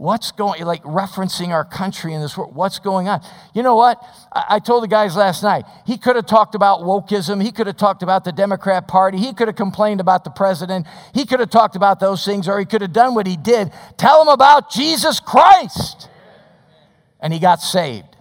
What's 0.00 0.32
going, 0.32 0.64
like 0.64 0.82
referencing 0.82 1.48
our 1.48 1.62
country 1.62 2.14
in 2.14 2.22
this 2.22 2.34
world, 2.34 2.54
what's 2.54 2.78
going 2.78 3.06
on? 3.06 3.20
You 3.52 3.62
know 3.62 3.76
what? 3.76 4.02
I, 4.32 4.44
I 4.48 4.58
told 4.58 4.82
the 4.82 4.88
guys 4.88 5.14
last 5.14 5.42
night, 5.42 5.66
he 5.84 5.98
could 5.98 6.16
have 6.16 6.24
talked 6.24 6.54
about 6.54 6.80
wokeism. 6.80 7.42
He 7.42 7.52
could 7.52 7.66
have 7.66 7.76
talked 7.76 8.02
about 8.02 8.24
the 8.24 8.32
Democrat 8.32 8.88
Party. 8.88 9.18
He 9.18 9.34
could 9.34 9.46
have 9.46 9.58
complained 9.58 10.00
about 10.00 10.24
the 10.24 10.30
president. 10.30 10.86
He 11.12 11.26
could 11.26 11.38
have 11.38 11.50
talked 11.50 11.76
about 11.76 12.00
those 12.00 12.24
things, 12.24 12.48
or 12.48 12.58
he 12.58 12.64
could 12.64 12.80
have 12.80 12.94
done 12.94 13.14
what 13.14 13.26
he 13.26 13.36
did. 13.36 13.74
Tell 13.98 14.22
him 14.22 14.28
about 14.28 14.70
Jesus 14.70 15.20
Christ. 15.20 16.08
And 17.20 17.30
he 17.30 17.38
got 17.38 17.60
saved. 17.60 18.16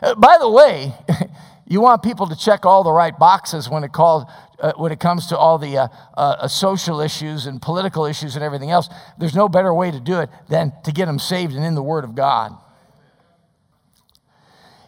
Uh, 0.00 0.14
by 0.14 0.36
the 0.38 0.48
way, 0.48 0.94
you 1.66 1.80
want 1.80 2.04
people 2.04 2.28
to 2.28 2.36
check 2.36 2.64
all 2.64 2.84
the 2.84 2.92
right 2.92 3.18
boxes 3.18 3.68
when 3.68 3.82
it, 3.82 3.92
calls, 3.92 4.30
uh, 4.60 4.72
when 4.76 4.92
it 4.92 5.00
comes 5.00 5.26
to 5.28 5.38
all 5.38 5.58
the 5.58 5.78
uh, 5.78 5.88
uh, 6.16 6.36
uh, 6.40 6.48
social 6.48 7.00
issues 7.00 7.46
and 7.46 7.62
political 7.62 8.04
issues 8.04 8.34
and 8.34 8.44
everything 8.44 8.70
else. 8.70 8.88
There's 9.18 9.34
no 9.34 9.48
better 9.48 9.72
way 9.72 9.90
to 9.90 10.00
do 10.00 10.20
it 10.20 10.30
than 10.48 10.72
to 10.84 10.92
get 10.92 11.06
them 11.06 11.18
saved 11.18 11.54
and 11.54 11.64
in 11.64 11.74
the 11.74 11.82
Word 11.82 12.04
of 12.04 12.14
God. 12.14 12.56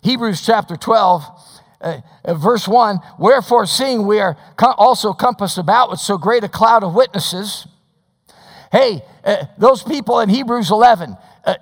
Hebrews 0.03 0.45
chapter 0.45 0.77
12, 0.77 1.25
uh, 1.83 2.01
verse 2.35 2.67
1 2.67 2.99
Wherefore, 3.19 3.67
seeing 3.67 4.07
we 4.07 4.19
are 4.19 4.37
co- 4.57 4.75
also 4.77 5.13
compassed 5.13 5.59
about 5.59 5.91
with 5.91 6.01
so 6.01 6.19
great 6.19 6.43
a 6.43 6.49
cloud 6.49 6.83
of 6.83 6.95
witnesses, 6.95 7.67
hey, 8.73 9.03
those 9.59 9.83
people 9.83 10.21
in 10.21 10.29
Hebrews 10.29 10.71
11, 10.71 11.17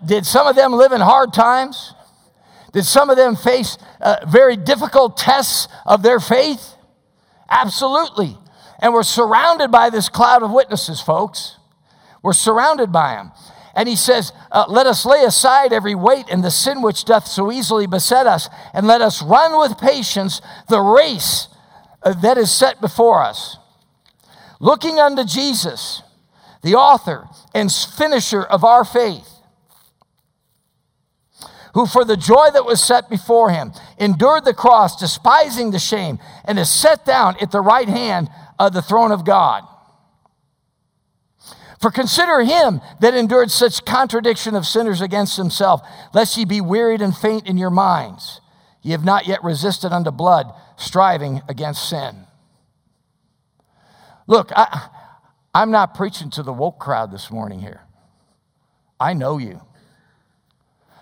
did 0.04 0.24
some 0.24 0.46
of 0.46 0.56
them 0.56 0.72
live 0.72 0.92
in 0.92 1.00
hard 1.00 1.32
times? 1.32 1.94
Did 2.72 2.84
some 2.84 3.10
of 3.10 3.16
them 3.16 3.34
face 3.34 3.78
uh, 4.00 4.16
very 4.28 4.56
difficult 4.56 5.16
tests 5.16 5.68
of 5.86 6.02
their 6.02 6.20
faith? 6.20 6.76
Absolutely. 7.48 8.36
And 8.80 8.92
we're 8.92 9.02
surrounded 9.02 9.70
by 9.70 9.90
this 9.90 10.08
cloud 10.08 10.42
of 10.42 10.50
witnesses, 10.50 11.00
folks. 11.00 11.56
We're 12.22 12.32
surrounded 12.32 12.92
by 12.92 13.14
them. 13.14 13.32
And 13.74 13.88
he 13.88 13.96
says, 13.96 14.32
uh, 14.50 14.64
Let 14.68 14.86
us 14.86 15.06
lay 15.06 15.24
aside 15.24 15.72
every 15.72 15.94
weight 15.94 16.26
and 16.30 16.42
the 16.42 16.50
sin 16.50 16.82
which 16.82 17.04
doth 17.04 17.26
so 17.26 17.52
easily 17.52 17.86
beset 17.86 18.26
us, 18.26 18.48
and 18.74 18.86
let 18.86 19.00
us 19.00 19.22
run 19.22 19.58
with 19.58 19.78
patience 19.78 20.40
the 20.68 20.80
race 20.80 21.48
uh, 22.02 22.12
that 22.14 22.38
is 22.38 22.52
set 22.52 22.80
before 22.80 23.22
us. 23.22 23.56
Looking 24.60 24.98
unto 24.98 25.24
Jesus, 25.24 26.02
the 26.62 26.74
author 26.74 27.28
and 27.54 27.72
finisher 27.72 28.42
of 28.42 28.64
our 28.64 28.84
faith 28.84 29.27
who 31.78 31.86
for 31.86 32.04
the 32.04 32.16
joy 32.16 32.48
that 32.52 32.66
was 32.66 32.82
set 32.82 33.08
before 33.08 33.50
him 33.50 33.72
endured 33.98 34.44
the 34.44 34.52
cross, 34.52 34.98
despising 34.98 35.70
the 35.70 35.78
shame, 35.78 36.18
and 36.44 36.58
is 36.58 36.68
set 36.68 37.06
down 37.06 37.36
at 37.40 37.52
the 37.52 37.60
right 37.60 37.88
hand 37.88 38.28
of 38.58 38.72
the 38.72 38.82
throne 38.82 39.12
of 39.12 39.24
God. 39.24 39.62
For 41.80 41.92
consider 41.92 42.40
him 42.40 42.80
that 43.00 43.14
endured 43.14 43.52
such 43.52 43.84
contradiction 43.84 44.56
of 44.56 44.66
sinners 44.66 45.00
against 45.00 45.36
himself, 45.36 45.80
lest 46.12 46.36
ye 46.36 46.44
be 46.44 46.60
wearied 46.60 47.00
and 47.00 47.16
faint 47.16 47.46
in 47.46 47.56
your 47.56 47.70
minds. 47.70 48.40
Ye 48.82 48.90
have 48.90 49.04
not 49.04 49.28
yet 49.28 49.44
resisted 49.44 49.92
unto 49.92 50.10
blood, 50.10 50.52
striving 50.76 51.42
against 51.48 51.88
sin. 51.88 52.26
Look, 54.26 54.50
I, 54.56 54.88
I'm 55.54 55.70
not 55.70 55.94
preaching 55.94 56.30
to 56.30 56.42
the 56.42 56.52
woke 56.52 56.80
crowd 56.80 57.12
this 57.12 57.30
morning 57.30 57.60
here. 57.60 57.82
I 58.98 59.12
know 59.12 59.38
you. 59.38 59.60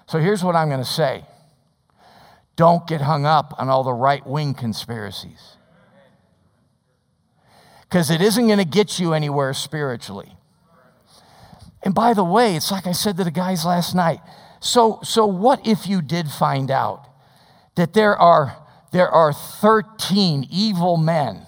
So 0.06 0.18
here's 0.18 0.42
what 0.44 0.54
I'm 0.54 0.68
going 0.68 0.80
to 0.80 0.84
say 0.84 1.24
don't 2.56 2.86
get 2.86 3.02
hung 3.02 3.26
up 3.26 3.54
on 3.58 3.68
all 3.68 3.84
the 3.84 3.92
right 3.92 4.26
wing 4.26 4.54
conspiracies. 4.54 5.56
Because 7.82 8.10
it 8.10 8.20
isn't 8.20 8.46
going 8.46 8.58
to 8.58 8.64
get 8.64 8.98
you 8.98 9.12
anywhere 9.12 9.52
spiritually. 9.52 10.32
And 11.82 11.94
by 11.94 12.14
the 12.14 12.24
way, 12.24 12.56
it's 12.56 12.72
like 12.72 12.86
I 12.86 12.92
said 12.92 13.16
to 13.18 13.24
the 13.24 13.30
guys 13.30 13.64
last 13.64 13.94
night. 13.94 14.20
So, 14.58 14.98
so 15.04 15.26
what 15.26 15.64
if 15.66 15.86
you 15.86 16.02
did 16.02 16.28
find 16.28 16.70
out 16.70 17.06
that 17.76 17.92
there 17.92 18.16
are, 18.16 18.56
there 18.90 19.08
are 19.08 19.32
13 19.32 20.48
evil 20.50 20.96
men 20.96 21.46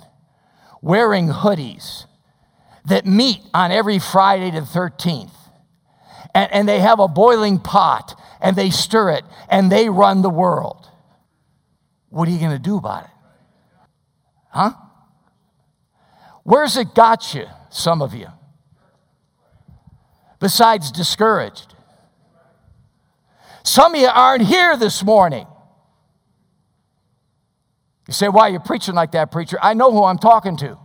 wearing 0.81 1.29
hoodies 1.29 2.05
that 2.85 3.05
meet 3.05 3.41
on 3.53 3.73
every 3.73 3.99
Friday 3.99 4.53
the 4.53 4.61
13th? 4.61 5.38
And, 6.35 6.53
and 6.53 6.69
they 6.69 6.81
have 6.81 7.01
a 7.01 7.09
boiling 7.09 7.59
pot 7.59 8.21
and 8.41 8.57
they 8.57 8.71
stir 8.71 9.11
it 9.11 9.25
and 9.49 9.73
they 9.73 9.89
run 9.89 10.23
the 10.23 10.31
world. 10.31 10.89
What 12.11 12.29
are 12.29 12.31
you 12.31 12.39
going 12.39 12.53
to 12.53 12.59
do 12.59 12.77
about 12.77 13.05
it? 13.05 13.11
Huh? 14.51 14.73
Where's 16.43 16.77
it 16.77 16.95
got 16.95 17.35
you, 17.35 17.47
some 17.71 18.01
of 18.01 18.15
you? 18.15 18.29
Besides 20.41 20.91
discouraged. 20.91 21.75
Some 23.65 23.95
of 23.95 24.01
you 24.01 24.09
aren't 24.09 24.47
here 24.47 24.77
this 24.77 25.05
morning. 25.05 25.47
You 28.07 28.15
say, 28.15 28.29
why 28.29 28.49
are 28.49 28.53
you 28.53 28.61
preaching 28.61 28.95
like 28.95 29.13
that, 29.13 29.31
preacher? 29.31 29.59
I 29.61 29.75
know 29.75 29.93
who 29.93 30.03
I'm 30.05 30.17
talking 30.17 30.57
to. 30.59 30.79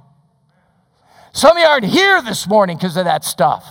Some 1.31 1.55
of 1.55 1.61
you 1.61 1.67
aren't 1.67 1.85
here 1.85 2.21
this 2.21 2.47
morning 2.47 2.75
because 2.75 2.97
of 2.97 3.05
that 3.05 3.23
stuff. 3.23 3.65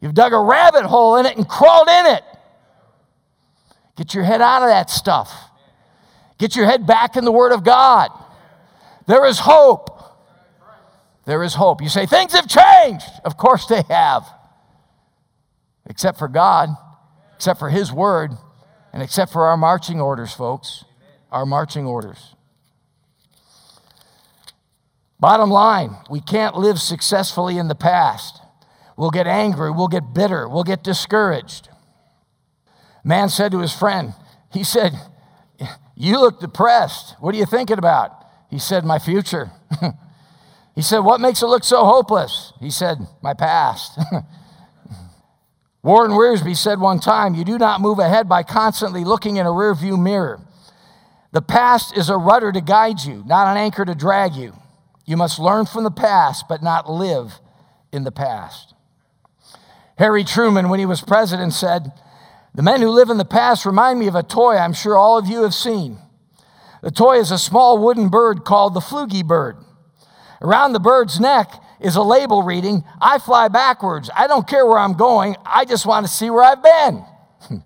You've 0.00 0.14
dug 0.14 0.32
a 0.32 0.40
rabbit 0.40 0.84
hole 0.84 1.16
in 1.16 1.26
it 1.26 1.36
and 1.36 1.48
crawled 1.48 1.88
in 1.88 2.06
it. 2.06 2.22
Get 3.96 4.14
your 4.14 4.24
head 4.24 4.40
out 4.40 4.62
of 4.62 4.68
that 4.68 4.88
stuff. 4.88 5.32
Get 6.38 6.56
your 6.56 6.64
head 6.64 6.86
back 6.86 7.16
in 7.16 7.24
the 7.24 7.32
Word 7.32 7.52
of 7.52 7.64
God. 7.64 8.10
There 9.06 9.26
is 9.26 9.38
hope. 9.38 10.02
There 11.26 11.42
is 11.42 11.54
hope. 11.54 11.82
You 11.82 11.90
say, 11.90 12.06
things 12.06 12.32
have 12.32 12.48
changed. 12.48 13.06
Of 13.24 13.36
course 13.36 13.66
they 13.66 13.82
have. 13.90 14.26
Except 15.84 16.18
for 16.18 16.28
God, 16.28 16.70
except 17.36 17.58
for 17.58 17.68
His 17.68 17.92
Word, 17.92 18.32
and 18.92 19.02
except 19.02 19.32
for 19.32 19.46
our 19.46 19.56
marching 19.56 20.00
orders, 20.00 20.32
folks. 20.32 20.84
Our 21.30 21.44
marching 21.44 21.86
orders. 21.86 22.34
Bottom 25.20 25.50
line, 25.50 25.94
we 26.08 26.20
can't 26.22 26.56
live 26.56 26.80
successfully 26.80 27.58
in 27.58 27.68
the 27.68 27.74
past. 27.74 28.39
We'll 29.00 29.10
get 29.10 29.26
angry. 29.26 29.70
We'll 29.70 29.88
get 29.88 30.12
bitter. 30.12 30.46
We'll 30.46 30.62
get 30.62 30.84
discouraged. 30.84 31.70
Man 33.02 33.30
said 33.30 33.50
to 33.52 33.60
his 33.60 33.72
friend, 33.72 34.12
he 34.52 34.62
said, 34.62 34.92
You 35.96 36.20
look 36.20 36.38
depressed. 36.38 37.16
What 37.18 37.34
are 37.34 37.38
you 37.38 37.46
thinking 37.46 37.78
about? 37.78 38.12
He 38.50 38.58
said, 38.58 38.84
My 38.84 38.98
future. 38.98 39.52
he 40.74 40.82
said, 40.82 40.98
What 40.98 41.18
makes 41.18 41.40
it 41.40 41.46
look 41.46 41.64
so 41.64 41.86
hopeless? 41.86 42.52
He 42.60 42.68
said, 42.70 42.98
My 43.22 43.32
past. 43.32 43.98
Warren 45.82 46.10
Wiersbe 46.10 46.54
said 46.54 46.78
one 46.78 47.00
time, 47.00 47.34
You 47.34 47.46
do 47.46 47.56
not 47.56 47.80
move 47.80 48.00
ahead 48.00 48.28
by 48.28 48.42
constantly 48.42 49.02
looking 49.02 49.36
in 49.36 49.46
a 49.46 49.50
rearview 49.50 49.98
mirror. 49.98 50.42
The 51.32 51.40
past 51.40 51.96
is 51.96 52.10
a 52.10 52.18
rudder 52.18 52.52
to 52.52 52.60
guide 52.60 53.00
you, 53.00 53.24
not 53.26 53.48
an 53.48 53.56
anchor 53.56 53.86
to 53.86 53.94
drag 53.94 54.34
you. 54.34 54.52
You 55.06 55.16
must 55.16 55.38
learn 55.38 55.64
from 55.64 55.84
the 55.84 55.90
past, 55.90 56.44
but 56.50 56.62
not 56.62 56.90
live 56.90 57.40
in 57.90 58.04
the 58.04 58.12
past. 58.12 58.69
Harry 60.00 60.24
Truman, 60.24 60.70
when 60.70 60.80
he 60.80 60.86
was 60.86 61.02
president, 61.02 61.52
said, 61.52 61.92
The 62.54 62.62
men 62.62 62.80
who 62.80 62.88
live 62.88 63.10
in 63.10 63.18
the 63.18 63.24
past 63.26 63.66
remind 63.66 64.00
me 64.00 64.06
of 64.06 64.14
a 64.14 64.22
toy 64.22 64.56
I'm 64.56 64.72
sure 64.72 64.96
all 64.96 65.18
of 65.18 65.26
you 65.26 65.42
have 65.42 65.52
seen. 65.52 65.98
The 66.82 66.90
toy 66.90 67.18
is 67.18 67.30
a 67.30 67.36
small 67.36 67.76
wooden 67.76 68.08
bird 68.08 68.42
called 68.42 68.72
the 68.72 68.80
Floogie 68.80 69.26
bird. 69.26 69.58
Around 70.40 70.72
the 70.72 70.80
bird's 70.80 71.20
neck 71.20 71.52
is 71.80 71.96
a 71.96 72.02
label 72.02 72.42
reading, 72.42 72.82
I 72.98 73.18
fly 73.18 73.48
backwards. 73.48 74.08
I 74.16 74.26
don't 74.26 74.48
care 74.48 74.64
where 74.64 74.78
I'm 74.78 74.94
going. 74.94 75.36
I 75.44 75.66
just 75.66 75.84
want 75.84 76.06
to 76.06 76.10
see 76.10 76.30
where 76.30 76.44
I've 76.44 76.62
been. 76.62 77.04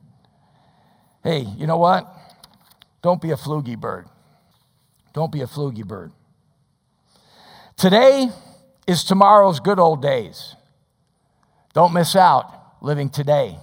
hey, 1.22 1.46
you 1.56 1.68
know 1.68 1.78
what? 1.78 2.12
Don't 3.00 3.22
be 3.22 3.30
a 3.30 3.36
Floogie 3.36 3.78
bird. 3.78 4.08
Don't 5.12 5.30
be 5.30 5.42
a 5.42 5.46
Floogie 5.46 5.86
bird. 5.86 6.10
Today 7.76 8.28
is 8.88 9.04
tomorrow's 9.04 9.60
good 9.60 9.78
old 9.78 10.02
days. 10.02 10.56
Don't 11.74 11.92
miss 11.92 12.16
out 12.16 12.50
living 12.80 13.10
today. 13.10 13.58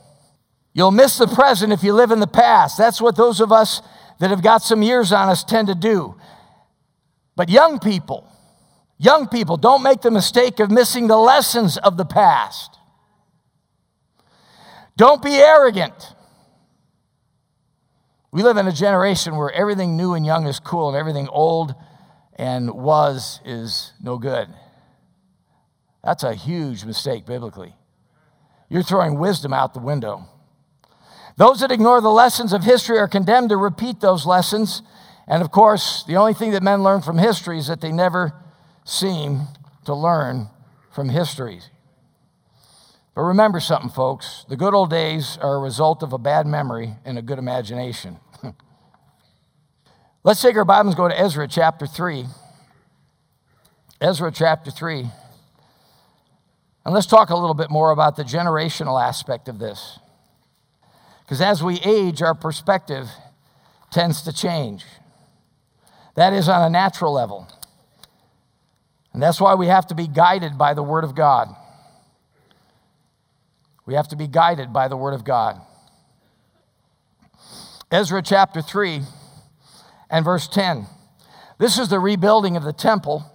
You'll 0.74 0.92
miss 0.92 1.18
the 1.18 1.28
present 1.28 1.74
if 1.74 1.84
you 1.84 1.94
live 1.94 2.12
in 2.12 2.20
the 2.20 2.28
past. 2.28 2.78
That's 2.78 3.02
what 3.02 3.16
those 3.16 3.40
of 3.40 3.52
us 3.52 3.82
that 4.20 4.30
have 4.30 4.44
got 4.44 4.62
some 4.62 4.84
years 4.84 5.12
on 5.12 5.30
us 5.30 5.44
tend 5.44 5.68
to 5.70 5.76
do. 5.76 6.16
But 7.36 7.50
young 7.50 7.80
people, 7.80 8.32
Young 9.02 9.28
people, 9.28 9.58
don't 9.58 9.82
make 9.82 10.02
the 10.02 10.12
mistake 10.12 10.60
of 10.60 10.70
missing 10.70 11.08
the 11.08 11.18
lessons 11.18 11.76
of 11.76 11.98
the 11.98 12.06
past. 12.06 12.78
Don't 14.96 15.24
be 15.24 15.38
arrogant. 15.38 16.14
We 18.32 18.44
live 18.44 18.58
in 18.58 18.68
a 18.68 18.72
generation 18.72 19.38
where 19.38 19.50
everything 19.50 19.98
new 19.98 20.14
and 20.14 20.24
young 20.24 20.46
is 20.46 20.60
cool 20.60 20.90
and 20.90 20.96
everything 20.96 21.28
old 21.30 21.74
and 22.36 22.70
was 22.70 23.42
is 23.44 23.92
no 24.00 24.20
good. 24.20 24.48
That's 26.04 26.22
a 26.22 26.36
huge 26.36 26.86
mistake 26.86 27.26
biblically. 27.26 27.74
You're 28.72 28.84
throwing 28.84 29.20
wisdom 29.20 29.52
out 29.52 29.74
the 29.74 29.82
window. 29.82 30.30
Those 31.36 31.60
that 31.60 31.74
ignore 31.74 32.00
the 32.00 32.08
lessons 32.08 32.54
of 32.54 32.64
history 32.64 32.98
are 32.98 33.08
condemned 33.10 33.50
to 33.50 33.58
repeat 33.58 34.00
those 34.00 34.26
lessons. 34.26 34.82
And 35.28 35.44
of 35.44 35.52
course, 35.52 36.06
the 36.08 36.16
only 36.16 36.34
thing 36.34 36.52
that 36.52 36.64
men 36.64 36.82
learn 36.82 37.02
from 37.02 37.18
history 37.18 37.58
is 37.58 37.68
that 37.68 37.82
they 37.82 37.92
never 37.92 38.34
seem 38.86 39.42
to 39.84 39.94
learn 39.94 40.48
from 40.90 41.10
history. 41.10 41.60
But 43.14 43.24
remember 43.24 43.60
something, 43.60 43.90
folks. 43.90 44.46
The 44.48 44.56
good 44.56 44.74
old 44.74 44.90
days 44.90 45.38
are 45.42 45.58
a 45.58 45.60
result 45.60 46.02
of 46.02 46.14
a 46.14 46.18
bad 46.18 46.48
memory 46.48 46.96
and 47.04 47.18
a 47.18 47.22
good 47.22 47.40
imagination. 47.40 48.22
Let's 50.24 50.42
take 50.42 50.56
our 50.56 50.64
Bibles 50.64 50.94
and 50.94 50.98
go 50.98 51.10
to 51.10 51.20
Ezra 51.20 51.46
chapter 51.46 51.86
3. 51.86 52.26
Ezra 54.00 54.32
chapter 54.32 54.72
3. 54.72 55.10
And 56.84 56.94
let's 56.94 57.08
talk 57.08 57.30
a 57.30 57.36
little 57.36 57.54
bit 57.54 57.70
more 57.70 57.92
about 57.92 58.16
the 58.16 58.24
generational 58.24 59.02
aspect 59.02 59.48
of 59.48 59.60
this. 59.60 60.00
Because 61.24 61.42
as 61.42 61.64
we 61.64 61.80
age, 61.82 62.22
our 62.22 62.34
perspective 62.34 63.08
tends 63.92 64.22
to 64.24 64.34
change. 64.34 64.84
That 66.16 66.34
is 66.34 66.50
on 66.50 66.64
a 66.64 66.70
natural 66.70 67.14
level. 67.14 67.48
And 69.14 69.22
that's 69.22 69.40
why 69.40 69.56
we 69.56 69.68
have 69.68 69.88
to 69.88 69.96
be 69.96 70.08
guided 70.08 70.58
by 70.58 70.74
the 70.74 70.84
Word 70.84 71.04
of 71.04 71.16
God. 71.16 71.50
We 73.86 73.94
have 73.94 74.08
to 74.10 74.16
be 74.16 74.28
guided 74.28 74.74
by 74.74 74.88
the 74.88 74.98
Word 74.98 75.14
of 75.14 75.24
God. 75.24 75.62
Ezra 77.92 78.22
chapter 78.22 78.62
3 78.62 79.02
and 80.10 80.24
verse 80.24 80.48
10. 80.48 80.88
This 81.58 81.78
is 81.78 81.90
the 81.90 82.00
rebuilding 82.00 82.56
of 82.56 82.64
the 82.64 82.74
temple 82.74 83.26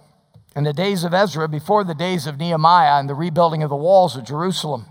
in 0.57 0.63
the 0.63 0.73
days 0.73 1.03
of 1.03 1.13
Ezra 1.13 1.47
before 1.47 1.83
the 1.83 1.93
days 1.93 2.25
of 2.25 2.39
Nehemiah 2.39 2.99
and 2.99 3.07
the 3.07 3.13
rebuilding 3.13 3.61
of 3.61 3.69
the 3.69 3.75
walls 3.75 4.17
of 4.17 4.25
Jerusalem. 4.25 4.87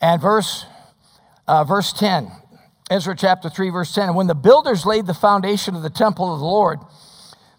And 0.00 0.18
verse, 0.18 0.64
uh, 1.46 1.62
verse 1.64 1.92
10, 1.92 2.32
Ezra 2.90 3.14
chapter 3.14 3.50
3, 3.50 3.68
verse 3.68 3.94
10. 3.94 4.08
And 4.08 4.16
when 4.16 4.28
the 4.28 4.34
builders 4.34 4.86
laid 4.86 5.04
the 5.04 5.12
foundation 5.12 5.76
of 5.76 5.82
the 5.82 5.90
temple 5.90 6.32
of 6.32 6.40
the 6.40 6.46
Lord, 6.46 6.78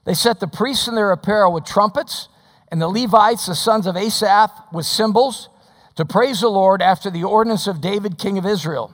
they 0.05 0.15
set 0.15 0.39
the 0.39 0.47
priests 0.47 0.87
in 0.87 0.95
their 0.95 1.11
apparel 1.11 1.53
with 1.53 1.65
trumpets, 1.65 2.29
and 2.71 2.81
the 2.81 2.87
Levites, 2.87 3.45
the 3.45 3.53
sons 3.53 3.85
of 3.85 3.95
Asaph, 3.95 4.49
with 4.73 4.87
cymbals, 4.87 5.49
to 5.95 6.05
praise 6.05 6.41
the 6.41 6.49
Lord 6.49 6.81
after 6.81 7.11
the 7.11 7.23
ordinance 7.23 7.67
of 7.67 7.79
David, 7.79 8.17
king 8.17 8.39
of 8.39 8.45
Israel. 8.47 8.91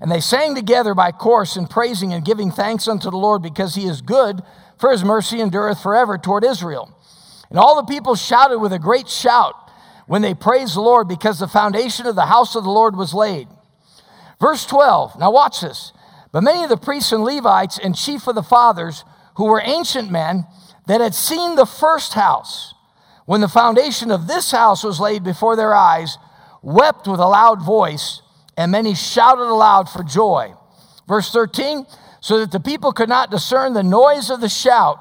And 0.00 0.12
they 0.12 0.20
sang 0.20 0.54
together 0.54 0.94
by 0.94 1.10
course 1.10 1.56
in 1.56 1.66
praising 1.66 2.12
and 2.12 2.24
giving 2.24 2.52
thanks 2.52 2.86
unto 2.86 3.10
the 3.10 3.16
Lord 3.16 3.42
because 3.42 3.74
he 3.74 3.86
is 3.86 4.00
good, 4.00 4.42
for 4.78 4.92
his 4.92 5.02
mercy 5.02 5.40
endureth 5.40 5.82
forever 5.82 6.16
toward 6.16 6.44
Israel. 6.44 6.96
And 7.52 7.58
all 7.58 7.76
the 7.76 7.82
people 7.82 8.14
shouted 8.14 8.60
with 8.60 8.72
a 8.72 8.78
great 8.78 9.10
shout 9.10 9.54
when 10.06 10.22
they 10.22 10.32
praised 10.32 10.74
the 10.74 10.80
Lord 10.80 11.06
because 11.06 11.38
the 11.38 11.46
foundation 11.46 12.06
of 12.06 12.14
the 12.14 12.24
house 12.24 12.56
of 12.56 12.64
the 12.64 12.70
Lord 12.70 12.96
was 12.96 13.12
laid. 13.12 13.46
Verse 14.40 14.64
12, 14.64 15.18
now 15.18 15.30
watch 15.30 15.60
this. 15.60 15.92
But 16.32 16.44
many 16.44 16.62
of 16.64 16.70
the 16.70 16.78
priests 16.78 17.12
and 17.12 17.22
Levites 17.22 17.78
and 17.78 17.94
chief 17.94 18.26
of 18.26 18.36
the 18.36 18.42
fathers 18.42 19.04
who 19.36 19.44
were 19.44 19.60
ancient 19.62 20.10
men 20.10 20.46
that 20.86 21.02
had 21.02 21.14
seen 21.14 21.54
the 21.54 21.66
first 21.66 22.14
house, 22.14 22.72
when 23.26 23.42
the 23.42 23.48
foundation 23.48 24.10
of 24.10 24.28
this 24.28 24.50
house 24.50 24.82
was 24.82 24.98
laid 24.98 25.22
before 25.22 25.54
their 25.54 25.74
eyes, 25.74 26.16
wept 26.62 27.06
with 27.06 27.20
a 27.20 27.28
loud 27.28 27.62
voice, 27.62 28.22
and 28.56 28.72
many 28.72 28.94
shouted 28.94 29.44
aloud 29.44 29.90
for 29.90 30.02
joy. 30.02 30.54
Verse 31.06 31.30
13, 31.30 31.84
so 32.22 32.40
that 32.40 32.50
the 32.50 32.60
people 32.60 32.92
could 32.92 33.10
not 33.10 33.30
discern 33.30 33.74
the 33.74 33.82
noise 33.82 34.30
of 34.30 34.40
the 34.40 34.48
shout 34.48 34.98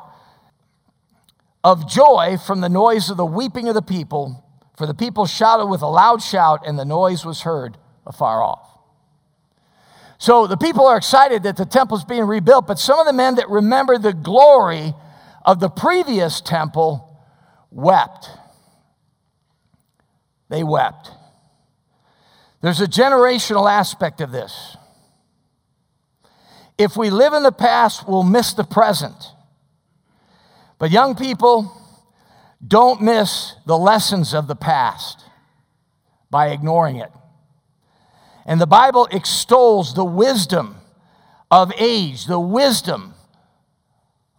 of 1.63 1.89
joy 1.89 2.38
from 2.38 2.62
the 2.62 2.69
noise 2.69 3.10
of 3.10 3.17
the 3.17 3.26
weeping 3.26 3.67
of 3.67 3.76
the 3.76 3.82
people, 3.82 4.43
for 4.78 4.88
the 4.88 4.93
people 4.93 5.26
shouted 5.26 5.67
with 5.67 5.82
a 5.82 5.88
loud 5.88 6.21
shout, 6.21 6.62
and 6.65 6.78
the 6.78 6.86
noise 6.86 7.26
was 7.26 7.41
heard 7.41 7.78
afar 8.06 8.41
off. 8.41 8.67
So 10.17 10.45
the 10.45 10.58
people 10.58 10.86
are 10.86 10.97
excited 10.97 11.43
that 11.43 11.58
the 11.58 11.65
temple 11.65 11.97
is 11.97 12.04
being 12.04 12.26
rebuilt, 12.26 12.67
but 12.67 12.78
some 12.78 13.00
of 13.00 13.06
the 13.06 13.13
men 13.13 13.36
that 13.36 13.50
remember 13.50 13.97
the 13.97 14.13
glory 14.13 14.93
of 15.45 15.60
the 15.60 15.69
previous 15.69 16.41
temple 16.41 17.19
wept. 17.71 18.30
They 20.50 20.63
wept. 20.63 21.12
There's 22.62 22.82
a 22.82 22.86
generational 22.86 23.69
aspect 23.69 24.21
of 24.21 24.32
this. 24.32 24.78
If 26.78 26.95
we 26.95 27.10
live 27.10 27.34
in 27.34 27.43
the 27.43 27.52
past, 27.52 28.08
we'll 28.08 28.24
miss 28.24 28.54
the 28.54 28.63
present. 28.63 29.15
But 30.82 30.89
young 30.89 31.13
people, 31.13 31.72
don't 32.67 33.04
miss 33.04 33.54
the 33.67 33.78
lessons 33.78 34.34
of 34.34 34.48
the 34.48 34.56
past 34.56 35.24
by 36.32 36.48
ignoring 36.48 36.96
it. 36.96 37.12
And 38.48 38.60
the 38.60 38.65
Bible 38.65 39.08
extols 39.12 39.94
the 39.94 40.04
wisdom 40.04 40.78
of 41.52 41.72
age, 41.78 42.26
the 42.26 42.39
wisdom 42.39 43.13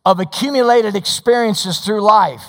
of 0.04 0.18
accumulated 0.18 0.96
experiences 0.96 1.78
through 1.78 2.00
life. 2.00 2.48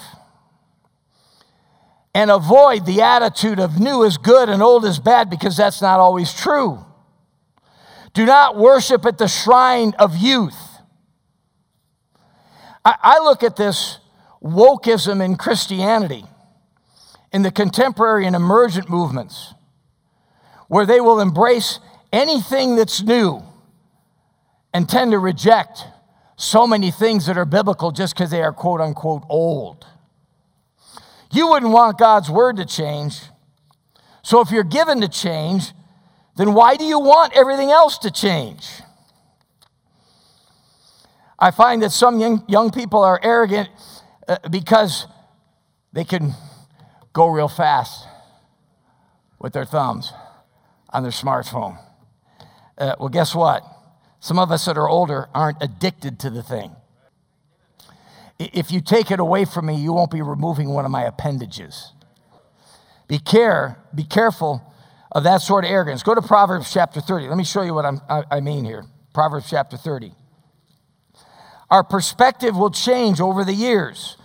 And 2.16 2.32
avoid 2.32 2.88
the 2.88 3.04
attitude 3.04 3.60
of 3.60 3.80
new 3.80 4.02
is 4.02 4.18
good 4.18 4.50
and 4.50 4.64
old 4.64 4.86
is 4.86 4.98
bad 4.98 5.30
because 5.30 5.56
that's 5.56 5.84
not 5.84 6.00
always 6.00 6.34
true. 6.34 6.84
Do 8.16 8.26
not 8.26 8.58
worship 8.58 9.06
at 9.06 9.20
the 9.20 9.28
shrine 9.28 9.94
of 10.00 10.18
youth. 10.18 10.63
I, 12.86 12.96
I 13.02 13.20
look 13.20 13.44
at 13.44 13.56
this 13.56 14.00
wokeism 14.42 15.24
in 15.24 15.36
Christianity, 15.36 16.26
in 17.32 17.42
the 17.42 17.52
contemporary 17.52 18.28
and 18.28 18.36
emergent 18.36 18.90
movements 18.90 19.54
where 20.68 20.86
they 20.86 21.00
will 21.00 21.20
embrace 21.20 21.80
anything 22.12 22.76
that's 22.76 23.02
new 23.02 23.44
and 24.74 24.90
tend 24.90 25.12
to 25.12 25.20
reject 25.20 25.86
so 26.36 26.66
many 26.66 26.92
things 26.92 27.28
that 27.28 27.38
are 27.38 27.46
biblical 27.46 27.92
just 27.92 28.16
because 28.16 28.32
they 28.32 28.42
are 28.42 28.52
quote 28.52 28.82
unquote 28.82 29.24
old. 29.30 29.86
You 31.32 31.48
wouldn't 31.48 31.72
want 31.72 31.98
God's 31.98 32.30
word 32.30 32.58
to 32.58 32.66
change. 32.66 33.22
So 34.24 34.42
if 34.42 34.52
you're 34.52 34.64
given 34.64 35.02
to 35.02 35.08
change, 35.08 35.74
then 36.38 36.54
why 36.54 36.76
do 36.76 36.86
you 36.86 37.00
want 37.00 37.34
everything 37.36 37.70
else 37.70 37.98
to 38.00 38.12
change? 38.12 38.68
I 41.44 41.52
find 41.52 41.82
that 41.82 41.92
some 41.92 42.22
young, 42.22 42.46
young 42.48 42.72
people 42.72 43.04
are 43.04 43.20
arrogant 43.22 43.68
uh, 44.30 44.38
because 44.50 45.08
they 45.92 46.06
can 46.06 46.34
go 47.12 47.28
real 47.28 47.50
fast 47.50 48.08
with 49.40 49.52
their 49.52 49.66
thumbs 49.66 50.14
on 50.92 51.04
their 51.04 51.12
smartphone. 51.12 51.78
Uh, 52.78 52.96
well, 52.98 53.10
guess 53.10 53.36
what? 53.36 53.62
Some 54.22 54.40
of 54.40 54.54
us 54.54 54.64
that 54.64 54.78
are 54.78 54.88
older 54.88 55.28
aren't 55.36 55.62
addicted 55.62 56.18
to 56.20 56.30
the 56.30 56.42
thing. 56.42 56.72
If 58.40 58.72
you 58.72 58.80
take 58.80 59.12
it 59.12 59.20
away 59.20 59.44
from 59.44 59.66
me, 59.66 59.76
you 59.76 59.92
won't 59.92 60.12
be 60.12 60.22
removing 60.22 60.70
one 60.70 60.86
of 60.86 60.92
my 60.92 61.04
appendages. 61.04 61.92
Be 63.10 63.20
care, 63.20 63.84
be 63.94 64.06
careful 64.06 64.62
of 65.12 65.26
that 65.26 65.42
sort 65.42 65.66
of 65.66 65.72
arrogance. 65.72 66.04
Go 66.04 66.16
to 66.16 66.22
Proverbs 66.22 66.72
chapter 66.72 67.02
30. 67.02 67.28
Let 67.28 67.38
me 67.38 67.44
show 67.44 67.64
you 67.64 67.74
what 67.74 67.84
I'm, 67.84 68.00
I, 68.08 68.24
I 68.32 68.40
mean 68.40 68.64
here. 68.64 68.86
Proverbs 69.14 69.50
chapter 69.50 69.76
30. 69.76 70.14
Our 71.74 71.84
perspective 71.84 72.56
will 72.56 72.70
change 72.70 73.20
over 73.20 73.44
the 73.44 73.52
years. 73.52 74.16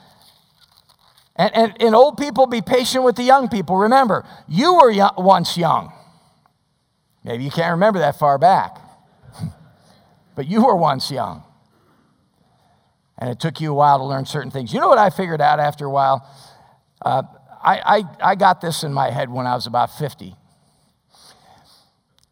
And, 1.35 1.51
and, 1.57 1.83
and 1.83 1.95
old 1.95 2.19
people, 2.19 2.47
be 2.47 2.61
patient 2.61 3.05
with 3.05 3.17
the 3.17 3.23
young 3.23 3.49
people. 3.49 3.79
Remember, 3.79 4.27
you 4.47 4.75
were 4.75 4.91
young, 4.91 5.13
once 5.17 5.57
young. 5.57 5.91
Maybe 7.25 7.45
you 7.45 7.51
can't 7.51 7.71
remember 7.71 8.01
that 8.01 8.19
far 8.19 8.37
back, 8.37 8.77
but 10.37 10.47
you 10.47 10.67
were 10.67 10.77
once 10.77 11.11
young. 11.11 11.43
And 13.17 13.31
it 13.31 13.41
took 13.41 13.63
you 13.63 13.71
a 13.71 13.75
while 13.75 13.97
to 13.97 14.05
learn 14.05 14.27
certain 14.27 14.51
things. 14.51 14.75
You 14.75 14.81
know 14.81 14.89
what 14.89 14.99
I 14.99 15.09
figured 15.09 15.41
out 15.41 15.59
after 15.59 15.87
a 15.87 15.91
while? 15.91 16.29
Uh, 17.01 17.23
I, 17.65 18.05
I, 18.21 18.33
I 18.33 18.35
got 18.35 18.61
this 18.61 18.85
in 18.85 18.93
my 18.93 19.11
head 19.11 19.31
when 19.31 19.47
I 19.47 19.55
was 19.55 19.67
about 19.67 19.99
50. 19.99 20.37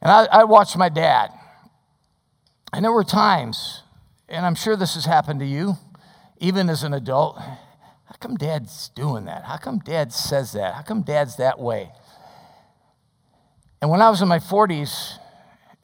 And 0.03 0.11
I, 0.11 0.27
I 0.31 0.45
watched 0.45 0.77
my 0.77 0.91
dad. 0.91 1.31
And 2.71 2.85
there 2.85 2.93
were 2.93 3.03
times, 3.03 3.81
and 4.29 4.45
I'm 4.45 4.55
sure 4.55 4.77
this 4.77 4.95
has 4.95 5.05
happened 5.05 5.41
to 5.41 5.47
you, 5.47 5.77
even 6.39 6.69
as 6.69 6.83
an 6.83 6.95
adult. 6.95 7.39
How 7.39 8.17
come 8.21 8.37
dad's 8.37 8.91
doing 8.91 9.25
that? 9.27 9.45
How 9.45 9.57
come 9.57 9.79
dad 9.79 10.13
says 10.13 10.53
that? 10.53 10.75
How 10.75 10.83
come 10.83 11.03
dad's 11.03 11.37
that 11.37 11.59
way? 11.59 11.91
And 13.81 13.91
when 13.91 14.01
I 14.01 14.11
was 14.11 14.23
in 14.23 14.29
my 14.29 14.39
40s, 14.39 15.19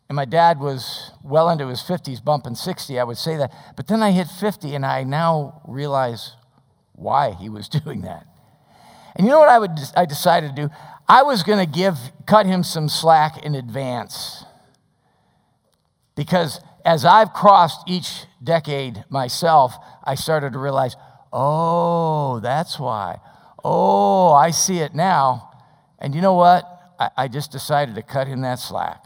and 0.09 0.17
my 0.17 0.25
dad 0.25 0.61
was 0.61 1.13
well 1.23 1.49
into 1.49 1.69
his 1.69 1.81
50s, 1.81 2.23
bumping 2.23 2.55
60, 2.55 2.99
I 2.99 3.05
would 3.05 3.17
say 3.17 3.37
that. 3.37 3.53
But 3.77 3.87
then 3.87 4.03
I 4.03 4.11
hit 4.11 4.29
50, 4.29 4.75
and 4.75 4.85
I 4.85 5.05
now 5.05 5.63
realize 5.67 6.37
why 6.93 7.33
he 7.33 7.49
was 7.49 7.69
doing 7.85 8.03
that. 8.03 8.27
And 9.15 9.27
you 9.27 9.33
know 9.33 9.39
what 9.39 9.49
I, 9.49 9.59
would, 9.59 9.79
I 9.97 10.05
decided 10.05 10.57
to 10.57 10.63
do? 10.63 10.75
I 11.09 11.23
was 11.23 11.43
going 11.43 11.59
to 11.59 11.71
give, 11.71 11.97
cut 12.27 12.47
him 12.47 12.63
some 12.63 12.89
slack 12.89 13.45
in 13.45 13.55
advance. 13.55 14.45
Because 16.15 16.61
as 16.85 17.05
I've 17.05 17.33
crossed 17.33 17.89
each 17.89 18.25
decade 18.43 19.05
myself, 19.09 19.75
I 20.05 20.15
started 20.15 20.53
to 20.53 20.59
realize, 20.59 20.97
oh, 21.33 22.41
that's 22.41 22.79
why. 22.79 23.19
Oh, 23.65 24.33
I 24.33 24.51
see 24.51 24.79
it 24.79 24.95
now. 24.95 25.51
And 25.99 26.15
you 26.15 26.21
know 26.21 26.35
what? 26.35 26.65
I, 26.99 27.11
I 27.17 27.29
just 27.29 27.53
decided 27.53 27.95
to 27.95 28.03
cut 28.03 28.27
him 28.27 28.41
that 28.43 28.59
slack. 28.59 29.05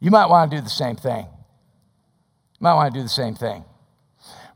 You 0.00 0.10
might 0.10 0.26
want 0.26 0.50
to 0.50 0.56
do 0.56 0.62
the 0.62 0.70
same 0.70 0.96
thing. 0.96 1.26
You 1.26 2.58
might 2.60 2.74
want 2.74 2.92
to 2.92 2.98
do 2.98 3.02
the 3.02 3.08
same 3.08 3.34
thing. 3.34 3.64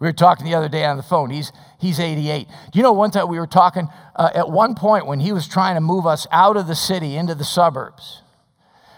We 0.00 0.08
were 0.08 0.12
talking 0.12 0.44
the 0.44 0.54
other 0.54 0.68
day 0.68 0.84
on 0.84 0.96
the 0.96 1.02
phone. 1.02 1.30
He's, 1.30 1.52
he's 1.80 1.98
88. 1.98 2.46
Do 2.48 2.78
you 2.78 2.82
know 2.82 2.92
one 2.92 3.10
time 3.10 3.28
we 3.28 3.38
were 3.38 3.46
talking 3.46 3.88
uh, 4.14 4.30
at 4.34 4.50
one 4.50 4.74
point 4.74 5.06
when 5.06 5.20
he 5.20 5.32
was 5.32 5.48
trying 5.48 5.76
to 5.76 5.80
move 5.80 6.06
us 6.06 6.26
out 6.30 6.56
of 6.56 6.66
the 6.66 6.74
city 6.74 7.16
into 7.16 7.34
the 7.34 7.44
suburbs, 7.44 8.22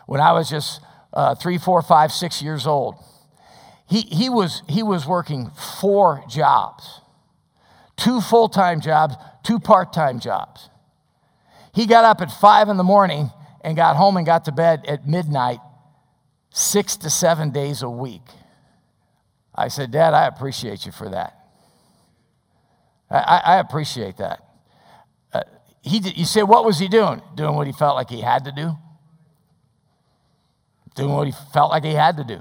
when 0.07 0.21
I 0.21 0.33
was 0.33 0.51
just 0.51 0.81
uh, 1.13 1.35
three, 1.35 1.59
four, 1.59 1.83
five, 1.83 2.11
six 2.11 2.43
years 2.43 2.67
old, 2.67 2.97
he, 3.89 4.03
he, 4.03 4.29
was, 4.29 4.63
he 4.69 4.83
was 4.83 5.07
working 5.07 5.51
four 5.81 6.25
jobs 6.29 7.01
two 7.99 8.21
full 8.21 8.49
time 8.49 8.81
jobs, 8.81 9.17
two 9.43 9.59
part 9.59 9.93
time 9.93 10.21
jobs. 10.21 10.71
He 11.75 11.87
got 11.87 12.05
up 12.05 12.23
at 12.23 12.33
five 12.33 12.69
in 12.69 12.79
the 12.79 12.85
morning 12.85 13.31
and 13.63 13.77
got 13.77 13.97
home 13.97 14.17
and 14.17 14.25
got 14.25 14.47
to 14.47 14.53
bed 14.53 14.85
at 14.89 15.07
midnight, 15.07 15.59
six 16.51 16.97
to 16.99 17.11
seven 17.11 17.51
days 17.51 17.83
a 17.83 17.91
week. 17.91 18.23
I 19.55 19.69
said, 19.69 19.91
Dad, 19.91 20.15
I 20.15 20.27
appreciate 20.27 20.87
you 20.87 20.93
for 20.93 21.11
that. 21.11 21.35
I, 23.11 23.41
I 23.45 23.59
appreciate 23.59 24.17
that. 24.19 24.41
Uh, 25.33 25.43
he, 25.83 25.99
you 25.99 26.25
say, 26.25 26.43
what 26.43 26.65
was 26.65 26.79
he 26.79 26.89
doing? 26.89 27.21
Doing 27.35 27.55
what 27.55 27.67
he 27.67 27.73
felt 27.73 27.97
like 27.97 28.11
he 28.11 28.21
had 28.21 28.45
to 28.45 28.53
do? 28.53 28.77
Doing 30.95 31.13
what 31.13 31.27
he 31.27 31.33
felt 31.53 31.71
like 31.71 31.85
he 31.85 31.95
had 31.95 32.17
to 32.19 32.25
do. 32.25 32.41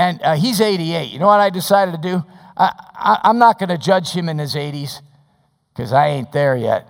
And 0.00 0.22
uh, 0.22 0.34
he's 0.36 0.60
88. 0.60 1.10
You 1.10 1.18
know 1.18 1.26
what 1.26 1.40
I 1.40 1.50
decided 1.50 1.92
to 1.92 2.00
do? 2.00 2.24
I, 2.56 3.20
I'm 3.24 3.38
not 3.38 3.58
going 3.58 3.68
to 3.68 3.78
judge 3.78 4.10
him 4.10 4.28
in 4.28 4.38
his 4.38 4.54
80s 4.54 5.00
because 5.72 5.92
I 5.92 6.08
ain't 6.08 6.32
there 6.32 6.56
yet. 6.56 6.86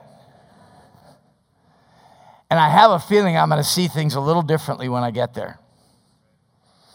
And 2.50 2.58
I 2.58 2.68
have 2.68 2.90
a 2.90 2.98
feeling 2.98 3.36
I'm 3.36 3.48
going 3.48 3.62
to 3.62 3.68
see 3.68 3.88
things 3.88 4.14
a 4.14 4.20
little 4.20 4.42
differently 4.42 4.88
when 4.88 5.02
I 5.02 5.10
get 5.10 5.34
there 5.34 5.60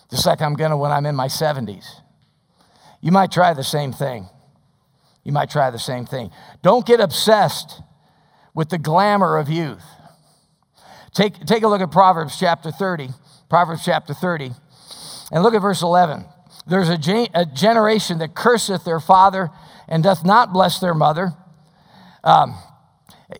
just 0.09 0.25
like 0.25 0.41
I'm 0.41 0.53
going 0.53 0.71
to 0.71 0.77
when 0.77 0.91
I'm 0.91 1.05
in 1.05 1.15
my 1.15 1.27
70s. 1.27 1.85
You 3.01 3.11
might 3.11 3.31
try 3.31 3.53
the 3.53 3.63
same 3.63 3.91
thing. 3.91 4.27
You 5.23 5.31
might 5.31 5.49
try 5.49 5.71
the 5.71 5.79
same 5.79 6.05
thing. 6.05 6.31
Don't 6.61 6.85
get 6.85 6.99
obsessed 6.99 7.81
with 8.53 8.69
the 8.69 8.77
glamour 8.77 9.37
of 9.37 9.49
youth. 9.49 9.83
Take, 11.13 11.45
take 11.45 11.63
a 11.63 11.67
look 11.67 11.81
at 11.81 11.91
Proverbs 11.91 12.37
chapter 12.39 12.71
30. 12.71 13.09
Proverbs 13.49 13.83
chapter 13.83 14.13
30. 14.13 14.51
And 15.35 15.43
look 15.43 15.53
at 15.53 15.61
verse 15.61 15.83
11. 15.83 16.25
There's 16.65 16.89
a, 16.89 16.97
gen- 16.97 17.27
a 17.35 17.45
generation 17.45 18.17
that 18.19 18.33
curseth 18.33 18.85
their 18.85 18.99
father 18.99 19.51
and 19.87 20.01
doth 20.01 20.25
not 20.25 20.51
bless 20.51 20.79
their 20.79 20.95
mother. 20.95 21.33
Um, 22.23 22.55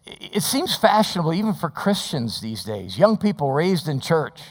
it 0.06 0.44
seems 0.44 0.76
fashionable 0.76 1.34
even 1.34 1.56
for 1.56 1.72
Christians 1.72 2.40
these 2.42 2.64
days, 2.64 3.00
young 3.00 3.18
people 3.18 3.52
raised 3.52 3.88
in 3.88 4.00
church 4.00 4.42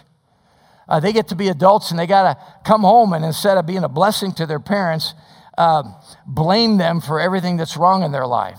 uh, 0.88 1.00
they 1.00 1.12
get 1.12 1.28
to 1.28 1.34
be 1.34 1.48
adults 1.48 1.90
and 1.90 1.98
they 1.98 2.06
got 2.06 2.34
to 2.34 2.54
come 2.64 2.82
home 2.82 3.12
and 3.12 3.24
instead 3.24 3.56
of 3.56 3.66
being 3.66 3.84
a 3.84 3.88
blessing 3.88 4.32
to 4.32 4.46
their 4.46 4.60
parents, 4.60 5.14
uh, 5.56 5.82
blame 6.26 6.76
them 6.76 7.00
for 7.00 7.20
everything 7.20 7.56
that's 7.56 7.76
wrong 7.76 8.02
in 8.02 8.12
their 8.12 8.26
life. 8.26 8.58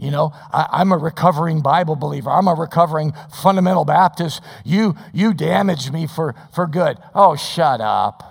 You 0.00 0.10
know, 0.10 0.32
I, 0.50 0.80
am 0.80 0.92
a 0.92 0.96
recovering 0.96 1.60
Bible 1.60 1.94
believer. 1.94 2.30
I'm 2.30 2.48
a 2.48 2.54
recovering 2.54 3.12
fundamental 3.30 3.84
Baptist. 3.84 4.40
You, 4.64 4.96
you 5.12 5.34
damaged 5.34 5.92
me 5.92 6.06
for, 6.06 6.34
for 6.54 6.66
good. 6.66 6.96
Oh, 7.14 7.36
shut 7.36 7.82
up. 7.82 8.26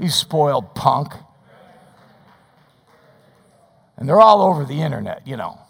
You 0.00 0.08
spoiled 0.08 0.74
punk. 0.74 1.12
And 3.96 4.08
they're 4.08 4.20
all 4.20 4.42
over 4.42 4.64
the 4.64 4.82
internet, 4.82 5.24
you 5.28 5.36
know. 5.36 5.60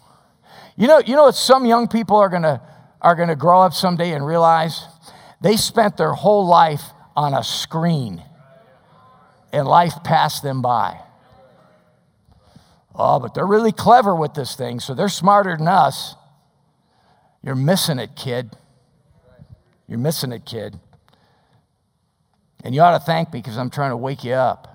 You 0.75 0.87
know, 0.87 0.99
you 0.99 1.15
know 1.15 1.25
what 1.25 1.35
some 1.35 1.65
young 1.65 1.87
people 1.87 2.17
are 2.17 2.29
to 2.29 2.61
are 3.01 3.15
to 3.15 3.35
grow 3.35 3.61
up 3.61 3.73
someday 3.73 4.11
and 4.11 4.25
realize 4.25 4.85
they 5.41 5.57
spent 5.57 5.97
their 5.97 6.13
whole 6.13 6.47
life 6.47 6.83
on 7.15 7.33
a 7.33 7.43
screen 7.43 8.23
and 9.51 9.67
life 9.67 9.93
passed 10.03 10.43
them 10.43 10.61
by. 10.61 10.99
Oh, 12.93 13.19
but 13.19 13.33
they're 13.33 13.47
really 13.47 13.71
clever 13.71 14.15
with 14.15 14.33
this 14.33 14.55
thing, 14.55 14.79
so 14.79 14.93
they're 14.93 15.09
smarter 15.09 15.55
than 15.55 15.67
us. 15.67 16.15
You're 17.41 17.55
missing 17.55 17.99
it, 17.99 18.15
kid. 18.15 18.55
You're 19.87 19.99
missing 19.99 20.31
it, 20.31 20.45
kid. 20.45 20.79
And 22.63 22.75
you 22.75 22.81
ought 22.81 22.97
to 22.97 23.03
thank 23.03 23.33
me 23.33 23.39
because 23.39 23.57
I'm 23.57 23.69
trying 23.69 23.91
to 23.91 23.97
wake 23.97 24.23
you 24.23 24.33
up. 24.33 24.67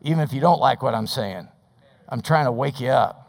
Even 0.00 0.20
if 0.20 0.32
you 0.32 0.40
don't 0.40 0.60
like 0.60 0.82
what 0.82 0.94
I'm 0.94 1.06
saying, 1.06 1.48
I'm 2.08 2.22
trying 2.22 2.46
to 2.46 2.52
wake 2.52 2.80
you 2.80 2.88
up 2.88 3.22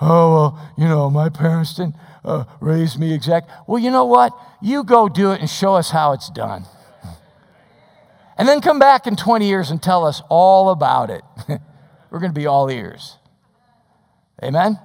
oh, 0.00 0.32
well, 0.32 0.72
you 0.76 0.84
know, 0.84 1.10
my 1.10 1.28
parents 1.28 1.74
didn't 1.74 1.96
uh, 2.24 2.44
raise 2.60 2.98
me 2.98 3.14
exact. 3.14 3.50
Well, 3.66 3.78
you 3.80 3.90
know 3.90 4.04
what? 4.04 4.32
You 4.60 4.84
go 4.84 5.08
do 5.08 5.32
it 5.32 5.40
and 5.40 5.48
show 5.48 5.74
us 5.74 5.90
how 5.90 6.12
it's 6.12 6.30
done. 6.30 6.64
And 8.38 8.46
then 8.46 8.60
come 8.60 8.78
back 8.78 9.06
in 9.06 9.16
20 9.16 9.48
years 9.48 9.70
and 9.70 9.82
tell 9.82 10.04
us 10.04 10.20
all 10.28 10.68
about 10.68 11.08
it. 11.08 11.22
We're 12.16 12.20
going 12.20 12.32
to 12.32 12.40
be 12.40 12.46
all 12.46 12.70
ears. 12.70 13.18
Amen? 14.42 14.78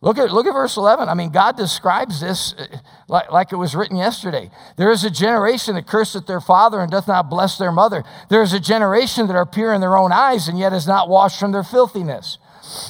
Look 0.00 0.18
at, 0.18 0.32
look 0.32 0.48
at 0.48 0.52
verse 0.52 0.76
11. 0.76 1.08
I 1.08 1.14
mean, 1.14 1.30
God 1.30 1.56
describes 1.56 2.20
this 2.20 2.54
uh, 2.58 2.66
like, 3.06 3.30
like 3.30 3.52
it 3.52 3.56
was 3.56 3.76
written 3.76 3.96
yesterday. 3.96 4.50
There 4.76 4.90
is 4.90 5.04
a 5.04 5.10
generation 5.10 5.76
that 5.76 5.86
curseth 5.86 6.26
their 6.26 6.40
father 6.40 6.80
and 6.80 6.90
doth 6.90 7.06
not 7.06 7.30
bless 7.30 7.56
their 7.56 7.70
mother. 7.70 8.02
There 8.30 8.42
is 8.42 8.52
a 8.52 8.58
generation 8.58 9.28
that 9.28 9.36
are 9.36 9.46
pure 9.46 9.72
in 9.72 9.80
their 9.80 9.96
own 9.96 10.10
eyes 10.10 10.48
and 10.48 10.58
yet 10.58 10.72
is 10.72 10.88
not 10.88 11.08
washed 11.08 11.38
from 11.38 11.52
their 11.52 11.62
filthiness. 11.62 12.38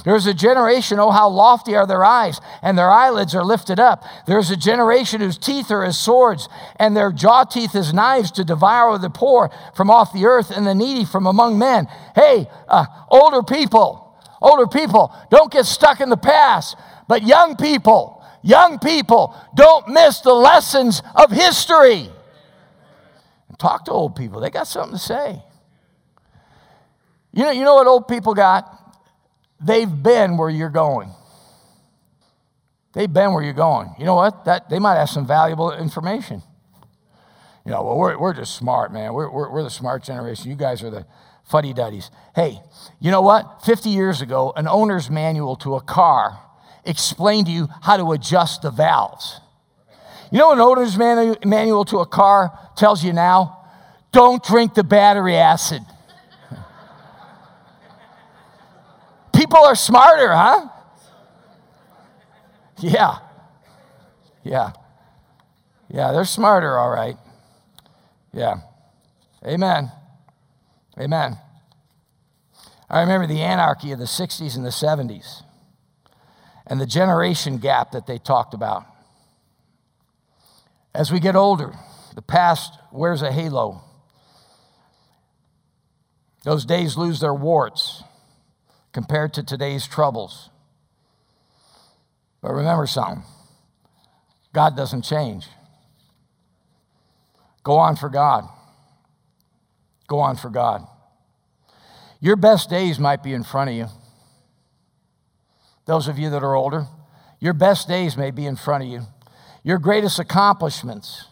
There's 0.05 0.26
a 0.26 0.35
generation, 0.35 0.99
oh, 0.99 1.11
how 1.11 1.28
lofty 1.28 1.74
are 1.74 1.87
their 1.87 2.05
eyes, 2.05 2.41
and 2.62 2.76
their 2.76 2.91
eyelids 2.91 3.35
are 3.35 3.45
lifted 3.45 3.78
up. 3.78 4.05
There's 4.26 4.51
a 4.51 4.57
generation 4.57 5.20
whose 5.20 5.39
teeth 5.39 5.70
are 5.70 5.85
as 5.85 5.99
swords, 5.99 6.49
and 6.76 6.97
their 6.97 7.12
jaw 7.12 7.45
teeth 7.45 7.74
as 7.74 7.93
knives 7.93 8.30
to 8.33 8.45
devour 8.45 8.99
the 8.99 9.11
poor 9.11 9.51
from 9.74 9.91
off 9.91 10.12
the 10.12 10.26
earth 10.26 10.51
and 10.51 10.66
the 10.66 10.74
needy 10.74 11.05
from 11.05 11.26
among 11.26 11.59
men. 11.59 11.87
Hey, 12.14 12.49
uh, 12.68 12.87
older 13.11 13.43
people, 13.43 14.18
older 14.41 14.66
people, 14.66 15.14
don't 15.30 15.53
get 15.53 15.66
stuck 15.66 16.01
in 16.01 16.11
the 16.11 16.16
past, 16.16 16.76
but 17.09 17.22
young 17.22 17.57
people, 17.57 18.24
young 18.43 18.78
people, 18.78 19.37
don't 19.55 19.89
miss 19.89 20.20
the 20.20 20.35
lessons 20.35 21.03
of 21.14 21.30
history. 21.30 22.09
Talk 23.59 23.85
to 23.85 23.93
old 23.93 24.16
people, 24.16 24.41
they 24.41 24.51
got 24.51 24.66
something 24.66 24.99
to 24.99 25.03
say. 25.03 25.41
You 27.33 27.45
know, 27.45 27.51
you 27.51 27.62
know 27.62 27.74
what 27.76 27.87
old 27.87 28.09
people 28.09 28.35
got? 28.35 28.82
They've 29.64 30.02
been 30.02 30.36
where 30.36 30.50
you're 30.50 30.70
going. 30.70 31.10
they've 32.94 33.12
been 33.12 33.32
where 33.32 33.42
you're 33.42 33.52
going. 33.52 33.94
You 33.98 34.04
know 34.04 34.14
what? 34.14 34.44
That, 34.44 34.68
they 34.68 34.78
might 34.78 34.96
have 34.96 35.08
some 35.08 35.26
valuable 35.26 35.72
information. 35.72 36.42
You 37.64 37.70
know, 37.70 37.82
well, 37.84 37.96
we're, 37.96 38.18
we're 38.18 38.34
just 38.34 38.56
smart, 38.56 38.92
man. 38.92 39.14
We're, 39.14 39.30
we're, 39.30 39.50
we're 39.50 39.62
the 39.62 39.70
smart 39.70 40.02
generation. 40.02 40.50
You 40.50 40.56
guys 40.56 40.82
are 40.82 40.90
the 40.90 41.06
fuddy 41.44 41.72
duddies. 41.72 42.10
Hey, 42.34 42.60
you 43.00 43.10
know 43.10 43.22
what? 43.22 43.62
50 43.64 43.88
years 43.88 44.20
ago, 44.20 44.52
an 44.56 44.66
owner's 44.66 45.08
manual 45.08 45.56
to 45.56 45.76
a 45.76 45.80
car 45.80 46.40
explained 46.84 47.46
to 47.46 47.52
you 47.52 47.68
how 47.82 47.96
to 47.96 48.12
adjust 48.12 48.62
the 48.62 48.70
valves. 48.70 49.40
You 50.32 50.38
know 50.38 50.52
an 50.52 50.60
owner's 50.60 50.96
manu- 50.96 51.36
manual 51.44 51.84
to 51.86 51.98
a 51.98 52.06
car 52.06 52.58
tells 52.76 53.04
you 53.04 53.12
now? 53.12 53.58
Don't 54.12 54.42
drink 54.42 54.74
the 54.74 54.84
battery 54.84 55.36
acid. 55.36 55.82
People 59.43 59.64
are 59.64 59.74
smarter, 59.74 60.32
huh? 60.32 60.68
Yeah. 62.78 63.18
Yeah. 64.45 64.70
Yeah, 65.88 66.12
they're 66.12 66.24
smarter, 66.24 66.78
all 66.78 66.90
right. 66.90 67.16
Yeah. 68.32 68.59
Amen. 69.45 69.90
Amen. 70.97 71.38
I 72.88 73.01
remember 73.01 73.26
the 73.26 73.40
anarchy 73.40 73.90
of 73.90 73.99
the 73.99 74.05
60s 74.05 74.55
and 74.55 74.64
the 74.64 74.70
70s 74.70 75.43
and 76.64 76.80
the 76.80 76.86
generation 76.86 77.59
gap 77.59 77.90
that 77.90 78.07
they 78.07 78.18
talked 78.18 78.55
about. 78.55 78.84
As 80.95 81.11
we 81.11 81.18
get 81.18 81.34
older, 81.34 81.72
the 82.14 82.22
past 82.22 82.78
wears 82.93 83.22
a 83.22 83.32
halo. 83.32 83.82
Those 86.45 86.64
days 86.64 86.97
lose 86.97 87.18
their 87.18 87.34
warts 87.34 88.05
compared 88.93 89.34
to 89.34 89.43
today's 89.43 89.86
troubles. 89.86 90.51
But 92.40 92.53
remember 92.53 92.86
something 92.86 93.24
God 94.53 94.76
doesn't 94.76 95.03
change. 95.03 95.47
Go 97.62 97.78
on 97.78 97.97
for 97.97 98.09
God. 98.09 98.49
Go 100.07 100.18
on 100.18 100.36
for 100.36 100.51
God. 100.51 100.86
Your 102.20 102.36
best 102.36 102.68
days 102.68 102.99
might 102.99 103.22
be 103.22 103.32
in 103.32 103.45
front 103.45 103.70
of 103.70 103.76
you. 103.76 103.86
Those 105.86 106.07
of 106.07 106.18
you 106.18 106.30
that 106.30 106.43
are 106.43 106.55
older, 106.55 106.86
your 107.40 107.53
best 107.55 107.88
days 107.88 108.16
may 108.16 108.30
be 108.30 108.47
in 108.47 108.57
front 108.57 108.84
of 108.84 108.90
you. 108.90 109.03
Your 109.64 109.78
greatest 109.78 110.18
accomplishments 110.18 111.26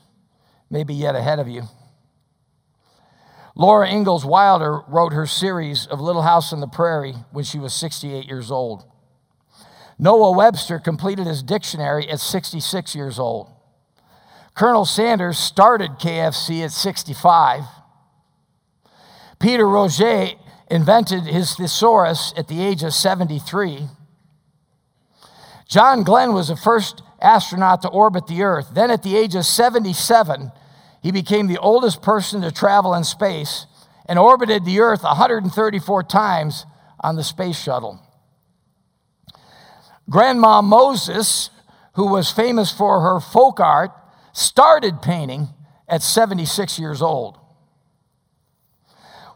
may 0.71 0.83
be 0.83 0.95
yet 0.95 1.15
ahead 1.15 1.39
of 1.39 1.49
you. 1.49 1.65
Laura 3.61 3.87
Ingalls 3.91 4.25
Wilder 4.25 4.81
wrote 4.89 5.13
her 5.13 5.27
series 5.27 5.85
of 5.85 6.01
Little 6.01 6.23
House 6.23 6.51
on 6.51 6.61
the 6.61 6.67
Prairie 6.67 7.17
when 7.31 7.45
she 7.45 7.59
was 7.59 7.75
68 7.75 8.25
years 8.25 8.51
old. 8.51 8.87
Noah 9.99 10.33
Webster 10.33 10.79
completed 10.79 11.27
his 11.27 11.43
dictionary 11.43 12.09
at 12.09 12.21
66 12.21 12.95
years 12.95 13.19
old. 13.19 13.51
Colonel 14.55 14.87
Sanders 14.87 15.39
started 15.39 15.99
KFC 16.01 16.65
at 16.65 16.73
65. 16.73 17.65
Peter 19.39 19.67
Roget 19.67 20.39
invented 20.71 21.25
his 21.25 21.55
thesaurus 21.55 22.33
at 22.39 22.49
the 22.49 22.63
age 22.63 22.83
of 22.83 22.95
73. 22.95 23.89
John 25.69 26.03
Glenn 26.03 26.33
was 26.33 26.49
the 26.49 26.57
first 26.57 27.03
astronaut 27.21 27.83
to 27.83 27.89
orbit 27.89 28.27
the 28.27 28.43
Earth. 28.43 28.71
Then, 28.73 28.91
at 28.91 29.03
the 29.03 29.19
age 29.19 29.35
of 29.35 29.45
77, 29.45 30.51
he 31.03 31.11
became 31.11 31.47
the 31.47 31.59
oldest 31.59 32.03
person 32.03 32.43
to 32.43 32.53
travel 32.53 32.95
in 32.95 33.05
space 33.05 33.67
and 34.07 34.19
orbited 34.19 34.65
the 34.65 34.81
Earth 34.81 35.03
134 35.03 36.03
times 36.05 36.67
on 37.01 37.17
the 37.17 37.25
space 37.25 37.59
shuttle. 37.59 38.01
Grandma 40.09 40.61
Moses, 40.61 41.51
who 41.95 42.07
was 42.07 42.31
famous 42.31 42.73
for 42.73 43.01
her 43.01 43.21
folk 43.21 43.61
art, 43.61 43.93
started 44.33 45.01
painting 45.01 45.49
at 45.89 46.03
76 46.03 46.79
years 46.79 47.01
old. 47.01 47.39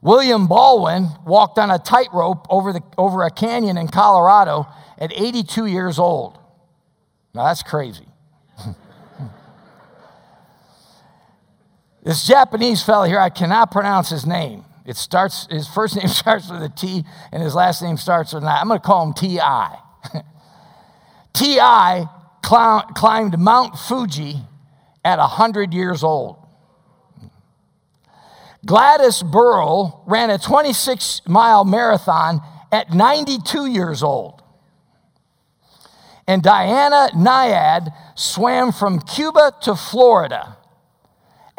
William 0.02 0.46
Baldwin 0.48 1.08
walked 1.24 1.58
on 1.58 1.70
a 1.70 1.78
tightrope 1.78 2.46
over, 2.50 2.74
the, 2.74 2.82
over 2.98 3.22
a 3.22 3.30
canyon 3.30 3.78
in 3.78 3.88
Colorado 3.88 4.66
at 4.98 5.12
82 5.14 5.66
years 5.66 5.98
old. 5.98 6.38
Now 7.32 7.44
that's 7.44 7.62
crazy. 7.62 8.06
This 12.04 12.26
Japanese 12.26 12.82
fellow 12.82 13.04
here, 13.06 13.18
I 13.18 13.30
cannot 13.30 13.70
pronounce 13.70 14.10
his 14.10 14.26
name. 14.26 14.66
It 14.84 14.98
starts, 14.98 15.46
his 15.50 15.66
first 15.66 15.96
name 15.98 16.08
starts 16.08 16.50
with 16.50 16.62
a 16.62 16.68
T 16.68 17.02
and 17.32 17.42
his 17.42 17.54
last 17.54 17.82
name 17.82 17.96
starts 17.96 18.34
with 18.34 18.42
an 18.42 18.48
I. 18.48 18.60
I'm 18.60 18.68
going 18.68 18.78
to 18.78 18.86
call 18.86 19.06
him 19.06 19.14
T.I. 19.14 19.78
T.I. 21.32 22.08
climbed 22.42 23.38
Mount 23.38 23.78
Fuji 23.78 24.36
at 25.02 25.18
100 25.18 25.72
years 25.72 26.04
old. 26.04 26.36
Gladys 28.66 29.22
Burrill 29.22 30.02
ran 30.06 30.30
a 30.30 30.38
26 30.38 31.22
mile 31.26 31.64
marathon 31.64 32.40
at 32.70 32.92
92 32.92 33.66
years 33.66 34.02
old. 34.02 34.42
And 36.26 36.42
Diana 36.42 37.08
Nyad 37.14 37.94
swam 38.14 38.72
from 38.72 39.00
Cuba 39.00 39.52
to 39.62 39.74
Florida 39.74 40.56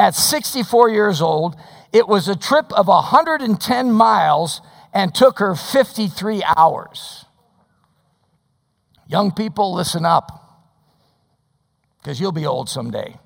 at 0.06 0.14
64 0.14 0.90
years 0.90 1.20
old. 1.20 1.56
It 1.92 2.08
was 2.08 2.28
a 2.28 2.36
trip 2.36 2.72
of 2.74 2.88
110 2.88 3.92
miles 3.92 4.62
and 4.94 5.16
took 5.16 5.40
her 5.40 5.56
53 5.56 6.44
hours. 6.56 7.26
Young 9.08 9.32
people, 9.32 9.74
listen 9.74 10.06
up, 10.06 10.68
because 11.98 12.20
you'll 12.20 12.32
be 12.32 12.46
old 12.46 12.70
someday. 12.70 13.18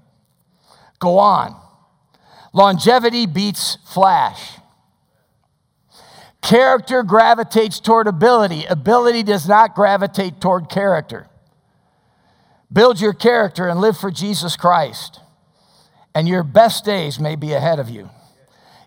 Go 1.00 1.20
on. 1.20 1.60
Longevity 2.54 3.26
beats 3.26 3.78
flash. 3.86 4.54
Character 6.42 7.04
gravitates 7.04 7.82
toward 7.82 8.08
ability. 8.08 8.64
Ability 8.66 9.24
does 9.24 9.50
not 9.50 9.76
gravitate 9.76 10.40
toward 10.40 10.70
character. 10.70 11.28
Build 12.72 13.02
your 13.02 13.14
character 13.14 13.68
and 13.68 13.82
live 13.82 13.98
for 13.98 14.12
Jesus 14.12 14.56
Christ, 14.56 15.20
and 16.14 16.28
your 16.28 16.43
best 16.43 16.86
days 16.86 17.20
may 17.20 17.36
be 17.36 17.53
ahead 17.53 17.80
of 17.80 17.89
you. 17.89 18.10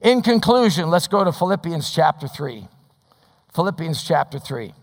In 0.01 0.23
conclusion, 0.23 0.91
let's 0.91 1.09
go 1.09 1.23
to 1.25 1.33
Philippians 1.33 1.91
chapter 1.91 2.27
3. 2.27 2.67
Philippians 3.55 4.03
chapter 4.03 4.39
3. 4.39 4.75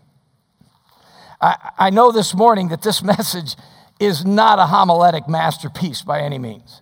I, 1.40 1.70
I 1.78 1.90
know 1.90 2.12
this 2.12 2.34
morning 2.34 2.68
that 2.68 2.82
this 2.82 3.02
message 3.02 3.56
is 3.98 4.24
not 4.24 4.58
a 4.58 4.66
homiletic 4.66 5.28
masterpiece 5.28 6.02
by 6.02 6.20
any 6.20 6.38
means. 6.38 6.80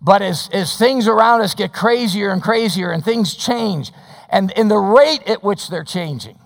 But 0.00 0.22
as, 0.22 0.48
as 0.52 0.76
things 0.78 1.08
around 1.08 1.40
us 1.40 1.54
get 1.54 1.72
crazier 1.72 2.30
and 2.30 2.40
crazier 2.40 2.92
and 2.92 3.04
things 3.04 3.34
change, 3.34 3.90
and 4.30 4.52
in 4.52 4.68
the 4.68 4.78
rate 4.78 5.22
at 5.26 5.42
which 5.42 5.68
they're 5.68 5.82
changing, 5.82 6.38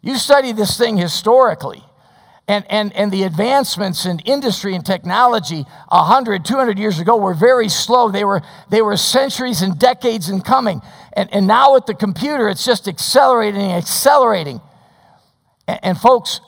you 0.00 0.16
study 0.16 0.52
this 0.52 0.78
thing 0.78 0.96
historically, 0.96 1.84
and, 2.46 2.64
and, 2.68 2.92
and 2.92 3.10
the 3.10 3.22
advancements 3.22 4.04
in 4.04 4.18
industry 4.20 4.74
and 4.74 4.84
technology 4.84 5.64
100, 5.88 6.44
200 6.44 6.78
years 6.78 6.98
ago 6.98 7.16
were 7.16 7.32
very 7.32 7.70
slow. 7.70 8.10
They 8.10 8.24
were, 8.24 8.42
they 8.68 8.82
were 8.82 8.98
centuries 8.98 9.62
and 9.62 9.78
decades 9.78 10.28
in 10.28 10.42
coming. 10.42 10.82
And, 11.14 11.32
and 11.32 11.46
now 11.46 11.72
with 11.72 11.86
the 11.86 11.94
computer, 11.94 12.48
it's 12.50 12.64
just 12.64 12.86
accelerating 12.86 13.62
and 13.62 13.72
accelerating. 13.72 14.60
And, 15.66 15.80
and 15.82 15.98
folks, 15.98 16.40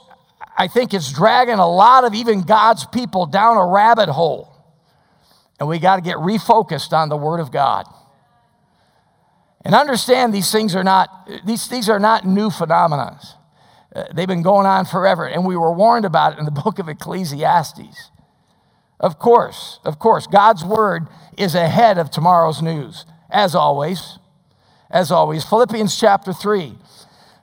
I 0.55 0.67
think 0.67 0.93
it's 0.93 1.11
dragging 1.11 1.55
a 1.55 1.67
lot 1.67 2.03
of 2.03 2.13
even 2.13 2.43
God's 2.43 2.85
people 2.85 3.25
down 3.25 3.57
a 3.57 3.65
rabbit 3.65 4.09
hole. 4.09 4.53
And 5.59 5.67
we 5.67 5.79
got 5.79 5.95
to 5.95 6.03
get 6.03 6.17
refocused 6.17 6.93
on 6.93 7.09
the 7.09 7.17
Word 7.17 7.39
of 7.39 7.51
God. 7.51 7.87
And 9.65 9.73
understand 9.73 10.31
these 10.31 10.51
things 10.51 10.75
are 10.75 10.83
not, 10.83 11.09
these, 11.43 11.67
these 11.67 11.89
are 11.89 11.99
not 11.99 12.25
new 12.27 12.51
phenomena. 12.51 13.19
Uh, 13.97 14.03
they've 14.13 14.27
been 14.27 14.43
going 14.43 14.67
on 14.67 14.85
forever. 14.85 15.25
And 15.27 15.43
we 15.43 15.57
were 15.57 15.73
warned 15.73 16.05
about 16.05 16.33
it 16.33 16.39
in 16.39 16.45
the 16.45 16.51
book 16.63 16.77
of 16.77 16.87
Ecclesiastes. 16.87 18.11
Of 18.99 19.17
course, 19.17 19.79
of 19.83 19.97
course, 19.99 20.27
God's 20.27 20.63
Word 20.63 21.07
is 21.37 21.55
ahead 21.55 21.97
of 21.97 22.11
tomorrow's 22.11 22.61
news, 22.61 23.05
as 23.29 23.55
always. 23.55 24.19
As 24.89 25.11
always. 25.11 25.43
Philippians 25.43 25.99
chapter 25.99 26.31
3. 26.31 26.75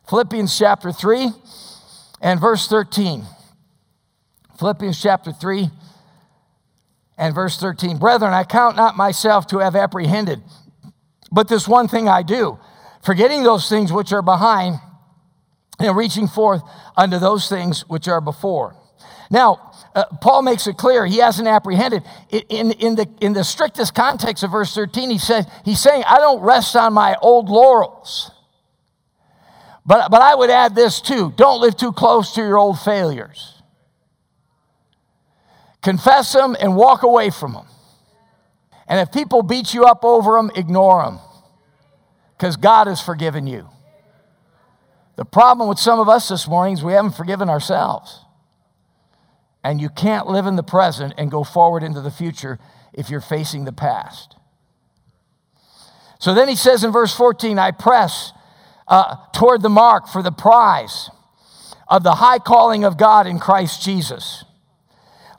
Philippians 0.08 0.56
chapter 0.56 0.92
3 0.92 1.30
and 2.20 2.40
verse 2.40 2.68
13. 2.68 3.24
Philippians 4.58 5.00
chapter 5.00 5.32
3 5.32 5.70
and 7.18 7.34
verse 7.34 7.58
13 7.58 7.98
Brethren, 7.98 8.32
I 8.32 8.44
count 8.44 8.76
not 8.76 8.96
myself 8.96 9.46
to 9.48 9.58
have 9.58 9.76
apprehended, 9.76 10.42
but 11.30 11.48
this 11.48 11.66
one 11.68 11.88
thing 11.88 12.08
I 12.08 12.22
do, 12.22 12.58
forgetting 13.02 13.42
those 13.42 13.68
things 13.68 13.92
which 13.92 14.12
are 14.12 14.22
behind 14.22 14.78
and 15.78 15.96
reaching 15.96 16.28
forth 16.28 16.62
unto 16.96 17.18
those 17.18 17.48
things 17.48 17.82
which 17.88 18.08
are 18.08 18.20
before. 18.20 18.76
Now, 19.30 19.72
uh, 19.94 20.04
Paul 20.20 20.42
makes 20.42 20.66
it 20.66 20.76
clear 20.76 21.06
he 21.06 21.18
hasn't 21.18 21.48
apprehended. 21.48 22.02
In, 22.30 22.72
in, 22.72 22.96
the, 22.96 23.08
in 23.20 23.32
the 23.32 23.44
strictest 23.44 23.94
context 23.94 24.42
of 24.42 24.50
verse 24.50 24.74
13, 24.74 25.10
he 25.10 25.18
says, 25.18 25.46
he's 25.64 25.80
saying, 25.80 26.04
I 26.06 26.18
don't 26.18 26.40
rest 26.40 26.76
on 26.76 26.92
my 26.92 27.16
old 27.20 27.48
laurels. 27.48 28.30
But, 29.86 30.10
but 30.10 30.22
I 30.22 30.34
would 30.34 30.50
add 30.50 30.74
this 30.74 31.00
too 31.00 31.32
don't 31.36 31.60
live 31.60 31.76
too 31.76 31.92
close 31.92 32.32
to 32.34 32.40
your 32.40 32.58
old 32.58 32.78
failures. 32.80 33.62
Confess 35.82 36.32
them 36.32 36.56
and 36.58 36.76
walk 36.76 37.02
away 37.02 37.28
from 37.28 37.52
them. 37.52 37.66
And 38.88 39.00
if 39.00 39.12
people 39.12 39.42
beat 39.42 39.74
you 39.74 39.84
up 39.84 40.04
over 40.04 40.36
them, 40.36 40.50
ignore 40.54 41.04
them 41.04 41.18
because 42.36 42.56
God 42.56 42.86
has 42.86 43.00
forgiven 43.00 43.46
you. 43.46 43.68
The 45.16 45.24
problem 45.24 45.68
with 45.68 45.78
some 45.78 46.00
of 46.00 46.08
us 46.08 46.28
this 46.28 46.48
morning 46.48 46.74
is 46.74 46.82
we 46.82 46.92
haven't 46.92 47.12
forgiven 47.12 47.48
ourselves. 47.48 48.20
And 49.62 49.80
you 49.80 49.88
can't 49.88 50.26
live 50.26 50.46
in 50.46 50.56
the 50.56 50.62
present 50.62 51.14
and 51.16 51.30
go 51.30 51.44
forward 51.44 51.82
into 51.82 52.00
the 52.00 52.10
future 52.10 52.58
if 52.92 53.08
you're 53.08 53.20
facing 53.20 53.64
the 53.64 53.72
past. 53.72 54.36
So 56.18 56.34
then 56.34 56.48
he 56.48 56.56
says 56.56 56.84
in 56.84 56.92
verse 56.92 57.14
14, 57.14 57.58
I 57.58 57.70
press 57.70 58.32
uh, 58.88 59.16
toward 59.34 59.62
the 59.62 59.68
mark 59.68 60.08
for 60.08 60.22
the 60.22 60.32
prize 60.32 61.10
of 61.88 62.02
the 62.02 62.16
high 62.16 62.38
calling 62.38 62.84
of 62.84 62.96
God 62.96 63.26
in 63.26 63.38
Christ 63.38 63.82
Jesus. 63.82 64.44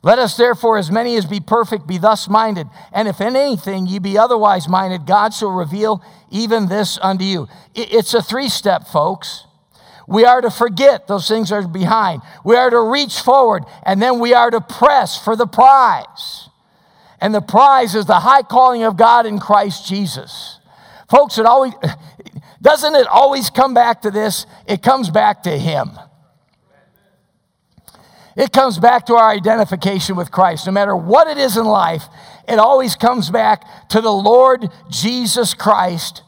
Let 0.02 0.18
us 0.18 0.36
therefore, 0.36 0.78
as 0.78 0.90
many 0.90 1.16
as 1.16 1.26
be 1.26 1.40
perfect, 1.40 1.86
be 1.86 1.98
thus 1.98 2.28
minded. 2.28 2.68
And 2.92 3.08
if 3.08 3.20
in 3.20 3.34
anything 3.34 3.86
ye 3.86 3.98
be 3.98 4.16
otherwise 4.16 4.68
minded, 4.68 5.06
God 5.06 5.34
shall 5.34 5.50
reveal 5.50 6.02
even 6.30 6.68
this 6.68 6.98
unto 7.02 7.24
you. 7.24 7.48
It's 7.74 8.14
a 8.14 8.22
three 8.22 8.48
step, 8.48 8.86
folks. 8.86 9.45
We 10.06 10.24
are 10.24 10.40
to 10.40 10.50
forget 10.50 11.08
those 11.08 11.26
things 11.28 11.50
are 11.50 11.66
behind. 11.66 12.22
We 12.44 12.56
are 12.56 12.70
to 12.70 12.80
reach 12.80 13.20
forward, 13.20 13.64
and 13.84 14.00
then 14.00 14.20
we 14.20 14.34
are 14.34 14.50
to 14.50 14.60
press 14.60 15.22
for 15.22 15.34
the 15.34 15.46
prize. 15.46 16.48
And 17.20 17.34
the 17.34 17.40
prize 17.40 17.94
is 17.94 18.06
the 18.06 18.20
high 18.20 18.42
calling 18.42 18.84
of 18.84 18.96
God 18.96 19.26
in 19.26 19.38
Christ 19.38 19.86
Jesus. 19.86 20.60
Folks, 21.08 21.38
it 21.38 21.46
always 21.46 21.72
doesn't 22.62 22.94
it 22.94 23.06
always 23.06 23.50
come 23.50 23.74
back 23.74 24.02
to 24.02 24.10
this? 24.10 24.46
It 24.66 24.82
comes 24.82 25.10
back 25.10 25.42
to 25.44 25.56
Him. 25.56 25.98
It 28.36 28.52
comes 28.52 28.78
back 28.78 29.06
to 29.06 29.14
our 29.14 29.30
identification 29.30 30.14
with 30.14 30.30
Christ. 30.30 30.66
No 30.66 30.72
matter 30.72 30.94
what 30.94 31.26
it 31.26 31.38
is 31.38 31.56
in 31.56 31.64
life, 31.64 32.04
it 32.46 32.58
always 32.58 32.94
comes 32.94 33.30
back 33.30 33.88
to 33.88 34.00
the 34.00 34.12
Lord 34.12 34.68
Jesus 34.90 35.54
Christ. 35.54 36.22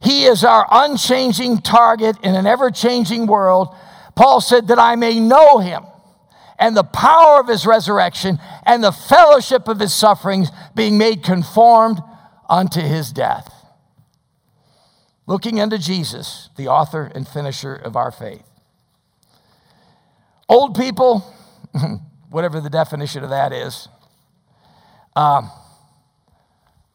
He 0.00 0.24
is 0.24 0.44
our 0.44 0.66
unchanging 0.70 1.58
target 1.58 2.16
in 2.22 2.34
an 2.34 2.46
ever 2.46 2.70
changing 2.70 3.26
world. 3.26 3.74
Paul 4.14 4.40
said, 4.40 4.68
That 4.68 4.78
I 4.78 4.96
may 4.96 5.18
know 5.18 5.58
him 5.58 5.84
and 6.58 6.76
the 6.76 6.84
power 6.84 7.40
of 7.40 7.48
his 7.48 7.66
resurrection 7.66 8.38
and 8.66 8.82
the 8.82 8.92
fellowship 8.92 9.68
of 9.68 9.78
his 9.78 9.94
sufferings, 9.94 10.50
being 10.74 10.98
made 10.98 11.22
conformed 11.22 12.00
unto 12.48 12.80
his 12.80 13.12
death. 13.12 13.52
Looking 15.26 15.60
unto 15.60 15.78
Jesus, 15.78 16.50
the 16.56 16.68
author 16.68 17.10
and 17.14 17.28
finisher 17.28 17.74
of 17.74 17.96
our 17.96 18.10
faith. 18.10 18.42
Old 20.48 20.74
people, 20.74 21.20
whatever 22.30 22.60
the 22.60 22.70
definition 22.70 23.22
of 23.22 23.30
that 23.30 23.52
is, 23.52 23.88
um, 25.14 25.50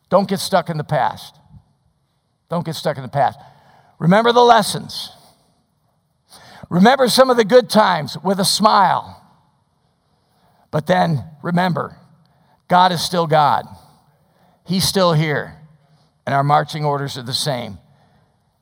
don't 0.10 0.28
get 0.28 0.40
stuck 0.40 0.70
in 0.70 0.78
the 0.78 0.84
past. 0.84 1.36
Don't 2.54 2.64
get 2.64 2.76
stuck 2.76 2.98
in 2.98 3.02
the 3.02 3.10
past. 3.10 3.40
Remember 3.98 4.32
the 4.32 4.40
lessons. 4.40 5.10
Remember 6.70 7.08
some 7.08 7.32
of 7.32 7.36
the 7.36 7.44
good 7.44 7.68
times 7.68 8.16
with 8.24 8.40
a 8.40 8.46
smile. 8.46 9.20
But 10.70 10.86
then 10.86 11.24
remember, 11.42 11.98
God 12.68 12.92
is 12.92 13.02
still 13.02 13.26
God. 13.26 13.66
He's 14.68 14.84
still 14.84 15.14
here. 15.14 15.56
And 16.28 16.36
our 16.36 16.44
marching 16.44 16.86
orders 16.86 17.18
are 17.18 17.24
the 17.24 17.34
same. 17.34 17.80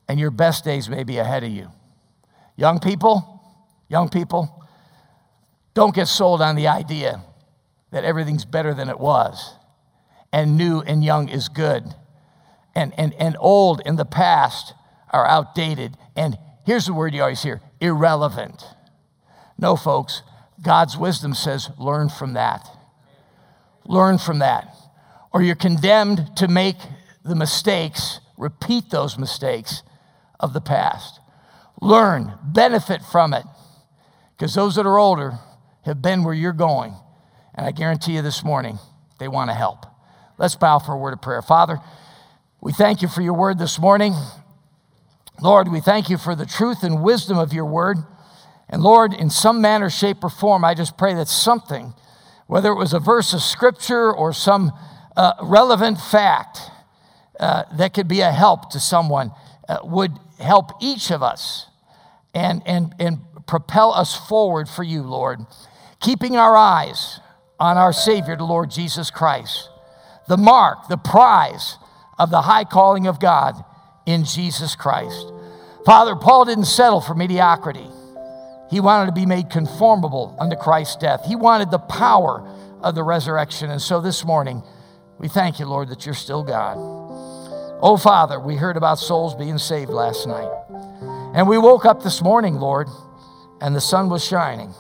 And 0.08 0.22
your 0.22 0.32
best 0.32 0.64
days 0.64 0.88
may 0.88 1.04
be 1.04 1.18
ahead 1.18 1.44
of 1.44 1.52
you. 1.52 1.70
Young 2.56 2.80
people, 2.80 3.44
young 3.90 4.08
people, 4.08 4.66
don't 5.74 5.94
get 5.94 6.08
sold 6.08 6.42
on 6.42 6.56
the 6.56 6.70
idea 6.70 7.24
that 7.92 8.06
everything's 8.06 8.46
better 8.46 8.74
than 8.74 8.88
it 8.88 9.02
was, 9.02 9.56
and 10.32 10.56
new 10.56 10.80
and 10.80 11.04
young 11.04 11.28
is 11.28 11.50
good, 11.50 11.94
and, 12.76 12.94
and, 12.98 13.14
and 13.16 13.36
old 13.40 13.82
in 13.86 13.96
the 13.96 14.06
past 14.06 14.74
are 15.12 15.26
outdated. 15.26 15.98
And 16.16 16.38
here's 16.66 16.86
the 16.86 16.94
word 16.94 17.14
you 17.14 17.22
always 17.22 17.44
hear 17.44 17.62
irrelevant. 17.80 18.64
No, 19.58 19.76
folks, 19.76 20.22
God's 20.62 20.98
wisdom 20.98 21.34
says 21.34 21.70
learn 21.78 22.10
from 22.10 22.34
that. 22.34 22.68
Learn 23.86 24.18
from 24.18 24.40
that. 24.40 24.74
Or 25.34 25.42
you're 25.42 25.56
condemned 25.56 26.38
to 26.38 26.48
make 26.48 26.78
the 27.24 27.36
mistakes, 27.36 28.20
repeat 28.38 28.90
those 28.90 29.18
mistakes 29.18 29.84
of 30.40 30.54
the 30.54 30.62
past. 30.62 31.20
Learn, 31.82 32.34
benefit 32.44 33.02
from 33.02 33.34
it. 33.34 33.46
Because 34.38 34.54
those 34.56 34.76
that 34.76 34.86
are 34.86 34.98
older, 34.98 35.40
have 35.84 36.02
been 36.02 36.24
where 36.24 36.34
you're 36.34 36.54
going. 36.54 36.96
And 37.56 37.66
I 37.66 37.72
guarantee 37.72 38.14
you 38.14 38.22
this 38.22 38.44
morning, 38.44 38.78
they 39.20 39.28
want 39.28 39.50
to 39.50 39.54
help. 39.54 39.86
Let's 40.38 40.56
bow 40.56 40.80
for 40.80 40.94
a 40.94 40.98
word 40.98 41.14
of 41.14 41.22
prayer. 41.22 41.42
Father, 41.42 41.80
we 42.62 42.72
thank 42.72 43.02
you 43.02 43.08
for 43.08 43.22
your 43.22 43.34
word 43.34 43.58
this 43.60 43.80
morning. 43.80 44.14
Lord, 45.42 45.68
we 45.68 45.82
thank 45.82 46.10
you 46.10 46.18
for 46.18 46.36
the 46.36 46.46
truth 46.46 46.84
and 46.84 47.02
wisdom 47.02 47.38
of 47.38 47.52
your 47.52 47.66
word. 47.66 47.98
And 48.70 48.82
Lord, 48.82 49.14
in 49.14 49.30
some 49.30 49.62
manner, 49.62 49.90
shape, 49.90 50.24
or 50.24 50.30
form, 50.30 50.64
I 50.64 50.74
just 50.74 50.98
pray 50.98 51.14
that 51.16 51.28
something, 51.28 51.94
whether 52.48 52.72
it 52.72 52.76
was 52.76 52.94
a 52.94 53.00
verse 53.00 53.34
of 53.34 53.42
scripture 53.42 54.14
or 54.14 54.32
some 54.32 54.72
uh, 55.18 55.34
relevant 55.42 56.00
fact 56.00 56.60
uh, 57.40 57.64
that 57.78 57.94
could 57.94 58.08
be 58.08 58.22
a 58.22 58.32
help 58.32 58.70
to 58.70 58.80
someone, 58.80 59.32
uh, 59.68 59.80
would 59.84 60.12
help 60.40 60.72
each 60.80 61.12
of 61.12 61.24
us 61.24 61.66
and, 62.34 62.62
and, 62.66 62.94
and 63.00 63.20
propel 63.48 63.92
us 63.92 64.16
forward 64.16 64.70
for 64.70 64.84
you, 64.84 65.02
Lord 65.02 65.46
keeping 66.02 66.36
our 66.36 66.58
eyes 66.58 67.20
on 67.60 67.78
our 67.78 67.94
Savior, 67.94 68.36
the 68.36 68.44
Lord 68.44 68.70
Jesus 68.70 69.10
Christ, 69.10 69.70
the 70.28 70.38
mark, 70.38 70.88
the 70.90 70.98
prize 70.98 71.78
of 72.22 72.30
the 72.30 72.42
high 72.42 72.64
calling 72.64 73.08
of 73.08 73.20
God 73.20 73.56
in 74.06 74.24
Jesus 74.24 74.76
Christ. 74.76 75.26
Father, 75.86 76.16
Paul 76.16 76.46
didn't 76.46 76.66
settle 76.66 77.02
for 77.02 77.16
mediocrity. 77.16 77.88
He 78.70 78.80
wanted 78.80 79.08
to 79.08 79.20
be 79.20 79.26
made 79.26 79.50
conformable 79.50 80.38
unto 80.40 80.56
Christ's 80.56 80.98
death. 80.98 81.26
He 81.26 81.36
wanted 81.36 81.72
the 81.72 81.80
power 81.80 82.48
of 82.82 82.94
the 82.94 83.02
resurrection. 83.02 83.72
And 83.72 83.82
so 83.82 84.02
this 84.02 84.24
morning, 84.24 84.62
we 85.18 85.30
thank 85.30 85.60
you, 85.60 85.66
Lord, 85.66 85.90
that 85.90 86.06
you're 86.06 86.14
still 86.14 86.44
God. 86.44 86.78
Oh, 87.82 87.98
Father, 87.98 88.40
we 88.40 88.56
heard 88.56 88.78
about 88.78 89.00
souls 89.00 89.34
being 89.34 89.58
saved 89.58 89.90
last 89.90 90.28
night. 90.28 90.50
And 91.34 91.50
we 91.50 91.58
woke 91.58 91.86
up 91.86 92.04
this 92.04 92.22
morning, 92.22 92.58
Lord, 92.58 92.88
and 93.60 93.76
the 93.76 93.82
sun 93.82 94.10
was 94.10 94.24
shining 94.24 94.72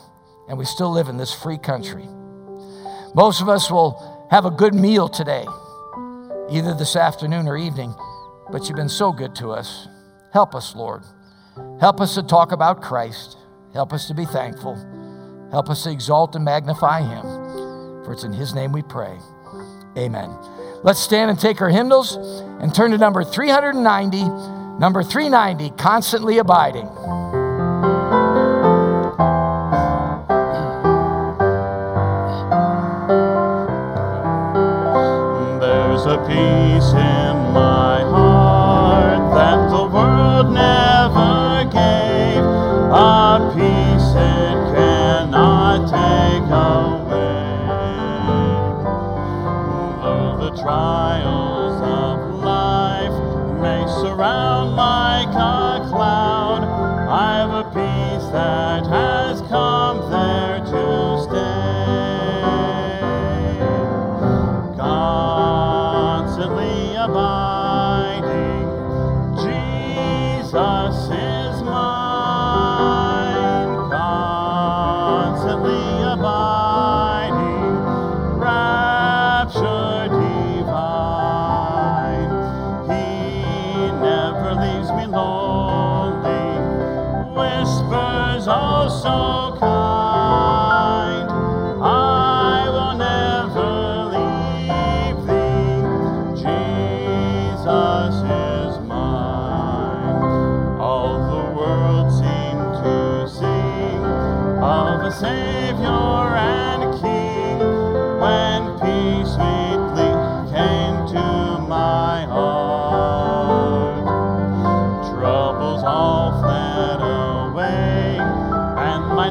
and 0.47 0.59
we 0.59 0.65
still 0.65 0.91
live 0.91 1.07
in 1.07 1.17
this 1.17 1.33
free 1.33 1.57
country. 1.57 2.07
Most 3.15 3.41
of 3.41 3.49
us 3.49 3.71
will 3.71 4.27
have 4.29 4.45
a 4.45 4.51
good 4.51 4.75
meal 4.75 5.09
today, 5.09 5.45
either 6.51 6.73
this 6.73 6.95
afternoon 6.95 7.47
or 7.47 7.57
evening, 7.57 7.95
but 8.51 8.67
you've 8.67 8.75
been 8.75 8.89
so 8.89 9.11
good 9.11 9.33
to 9.35 9.51
us. 9.51 9.87
Help 10.33 10.53
us, 10.53 10.75
Lord. 10.75 11.03
Help 11.79 12.01
us 12.01 12.15
to 12.15 12.23
talk 12.23 12.51
about 12.51 12.81
Christ. 12.81 13.37
Help 13.73 13.93
us 13.93 14.07
to 14.07 14.13
be 14.13 14.25
thankful. 14.25 14.75
Help 15.51 15.69
us 15.69 15.83
to 15.83 15.91
exalt 15.91 16.35
and 16.35 16.43
magnify 16.43 17.01
Him. 17.01 17.21
For 18.03 18.13
it's 18.13 18.23
in 18.23 18.33
His 18.33 18.53
name 18.53 18.71
we 18.71 18.81
pray. 18.81 19.17
Amen. 19.97 20.29
Let's 20.83 20.99
stand 20.99 21.29
and 21.29 21.39
take 21.39 21.61
our 21.61 21.69
hymnals 21.69 22.15
and 22.61 22.73
turn 22.73 22.91
to 22.91 22.97
number 22.97 23.23
390. 23.23 24.23
Number 24.79 25.03
390, 25.03 25.75
Constantly 25.77 26.39
Abiding. 26.39 26.87
Peace 36.27 36.91
in 36.93 37.35
my 37.53 38.01
heart 38.01 39.33
that 39.33 39.69
the 39.69 39.83
world 39.83 40.53
never 40.53 41.63
gave, 41.71 42.43
a 42.93 43.51
peace 43.55 44.11
it 44.15 44.57
cannot 44.75 45.87
take 45.89 46.49
away. 46.51 47.57
Though 50.01 50.49
the 50.49 50.61
trials 50.61 51.81
of 51.81 52.43
life 52.43 53.17
may 53.61 53.85
surround 54.01 54.50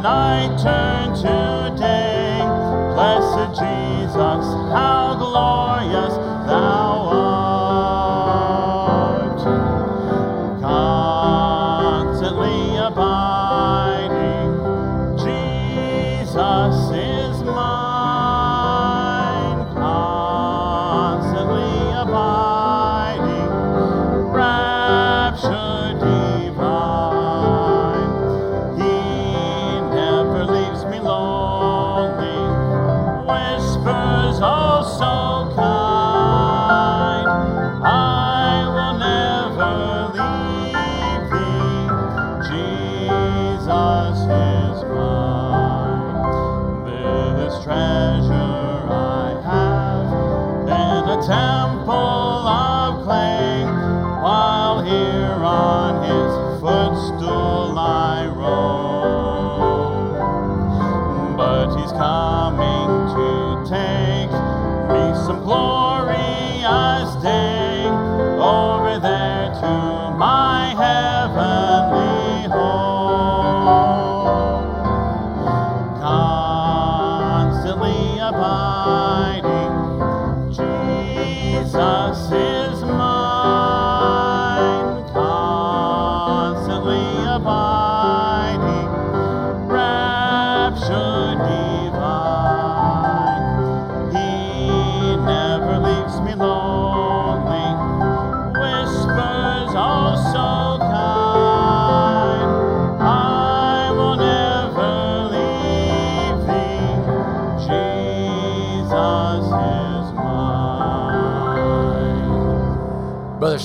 night 0.02 0.56
turned 0.62 1.14
to 1.16 1.74
day. 1.78 2.40
Blessed 2.94 3.60
Jesus, 3.60 4.59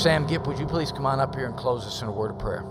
Sam 0.05 0.27
Gipp, 0.27 0.45
would 0.45 0.59
you 0.59 0.67
please 0.67 0.91
come 0.91 1.07
on 1.07 1.19
up 1.19 1.33
here 1.33 1.47
and 1.47 1.57
close 1.57 1.83
us 1.83 2.03
in 2.03 2.07
a 2.07 2.11
word 2.11 2.29
of 2.29 2.37
prayer? 2.37 2.63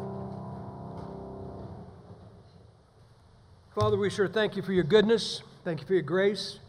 Father, 3.74 3.96
we 3.96 4.08
sure 4.08 4.28
thank 4.28 4.54
you 4.54 4.62
for 4.62 4.72
your 4.72 4.84
goodness. 4.84 5.42
Thank 5.64 5.80
you 5.80 5.86
for 5.88 5.94
your 5.94 6.02
grace. 6.04 6.60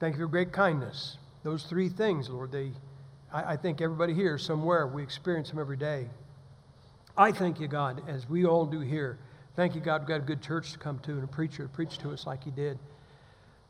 Thank 0.00 0.14
you 0.14 0.16
for 0.16 0.20
your 0.20 0.28
great 0.28 0.54
kindness. 0.54 1.18
Those 1.42 1.64
three 1.64 1.90
things, 1.90 2.30
Lord, 2.30 2.50
they, 2.50 2.70
I, 3.30 3.52
I 3.52 3.56
think 3.58 3.82
everybody 3.82 4.14
here 4.14 4.38
somewhere, 4.38 4.86
we 4.86 5.02
experience 5.02 5.50
them 5.50 5.58
every 5.58 5.76
day. 5.76 6.08
I 7.14 7.30
thank 7.30 7.60
you, 7.60 7.68
God, 7.68 8.00
as 8.08 8.26
we 8.26 8.46
all 8.46 8.64
do 8.64 8.80
here. 8.80 9.18
Thank 9.54 9.74
you, 9.74 9.82
God, 9.82 10.00
we've 10.00 10.08
got 10.08 10.20
a 10.20 10.24
good 10.24 10.40
church 10.40 10.72
to 10.72 10.78
come 10.78 10.98
to 11.00 11.10
and 11.10 11.24
a 11.24 11.26
preacher 11.26 11.64
to 11.64 11.68
preach 11.68 11.98
to 11.98 12.10
us 12.10 12.26
like 12.26 12.42
he 12.42 12.50
did. 12.50 12.78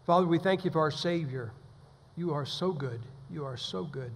Father, 0.06 0.28
we 0.28 0.38
thank 0.38 0.64
you 0.64 0.70
for 0.70 0.78
our 0.78 0.92
Savior. 0.92 1.50
You 2.16 2.32
are 2.34 2.46
so 2.46 2.70
good. 2.70 3.00
You 3.32 3.44
are 3.44 3.56
so 3.56 3.82
good. 3.82 4.12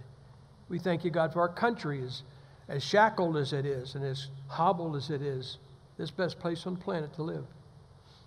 We 0.68 0.78
thank 0.78 1.04
you, 1.04 1.10
God, 1.10 1.32
for 1.32 1.40
our 1.40 1.48
country, 1.48 2.02
as, 2.02 2.22
as 2.68 2.82
shackled 2.82 3.36
as 3.36 3.52
it 3.52 3.64
is 3.64 3.94
and 3.94 4.04
as 4.04 4.28
hobbled 4.48 4.96
as 4.96 5.10
it 5.10 5.22
is, 5.22 5.58
this 5.96 6.10
best 6.10 6.38
place 6.38 6.66
on 6.66 6.74
the 6.74 6.80
planet 6.80 7.12
to 7.14 7.22
live. 7.22 7.44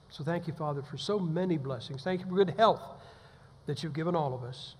So 0.09 0.23
thank 0.23 0.47
you, 0.47 0.53
Father, 0.53 0.81
for 0.81 0.97
so 0.97 1.17
many 1.19 1.57
blessings. 1.57 2.03
Thank 2.03 2.21
you 2.21 2.27
for 2.27 2.35
good 2.35 2.53
health 2.57 2.81
that 3.65 3.81
you've 3.81 3.93
given 3.93 4.15
all 4.15 4.33
of 4.33 4.43
us. 4.43 4.75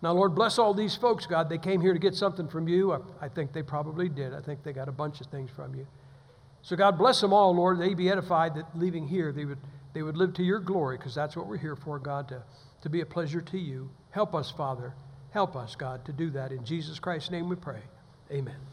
Now, 0.00 0.12
Lord, 0.12 0.34
bless 0.34 0.58
all 0.58 0.74
these 0.74 0.96
folks, 0.96 1.26
God. 1.26 1.48
They 1.48 1.58
came 1.58 1.80
here 1.80 1.92
to 1.92 1.98
get 1.98 2.14
something 2.14 2.48
from 2.48 2.66
you. 2.66 2.92
I, 2.92 2.98
I 3.20 3.28
think 3.28 3.52
they 3.52 3.62
probably 3.62 4.08
did. 4.08 4.34
I 4.34 4.40
think 4.40 4.64
they 4.64 4.72
got 4.72 4.88
a 4.88 4.92
bunch 4.92 5.20
of 5.20 5.28
things 5.28 5.50
from 5.54 5.74
you. 5.74 5.86
So, 6.62 6.74
God, 6.74 6.98
bless 6.98 7.20
them 7.20 7.32
all, 7.32 7.54
Lord. 7.54 7.80
They 7.80 7.94
be 7.94 8.08
edified 8.08 8.54
that 8.54 8.76
leaving 8.76 9.06
here, 9.06 9.32
they 9.32 9.44
would, 9.44 9.58
they 9.92 10.02
would 10.02 10.16
live 10.16 10.32
to 10.34 10.42
your 10.42 10.58
glory 10.58 10.96
because 10.96 11.14
that's 11.14 11.36
what 11.36 11.46
we're 11.46 11.58
here 11.58 11.76
for, 11.76 11.98
God, 11.98 12.28
to, 12.28 12.42
to 12.82 12.88
be 12.88 13.00
a 13.00 13.06
pleasure 13.06 13.40
to 13.40 13.58
you. 13.58 13.90
Help 14.10 14.34
us, 14.34 14.50
Father. 14.50 14.94
Help 15.32 15.56
us, 15.56 15.74
God, 15.74 16.04
to 16.04 16.12
do 16.12 16.30
that. 16.30 16.52
In 16.52 16.64
Jesus 16.64 16.98
Christ's 16.98 17.30
name 17.30 17.48
we 17.48 17.56
pray. 17.56 17.80
Amen. 18.30 18.71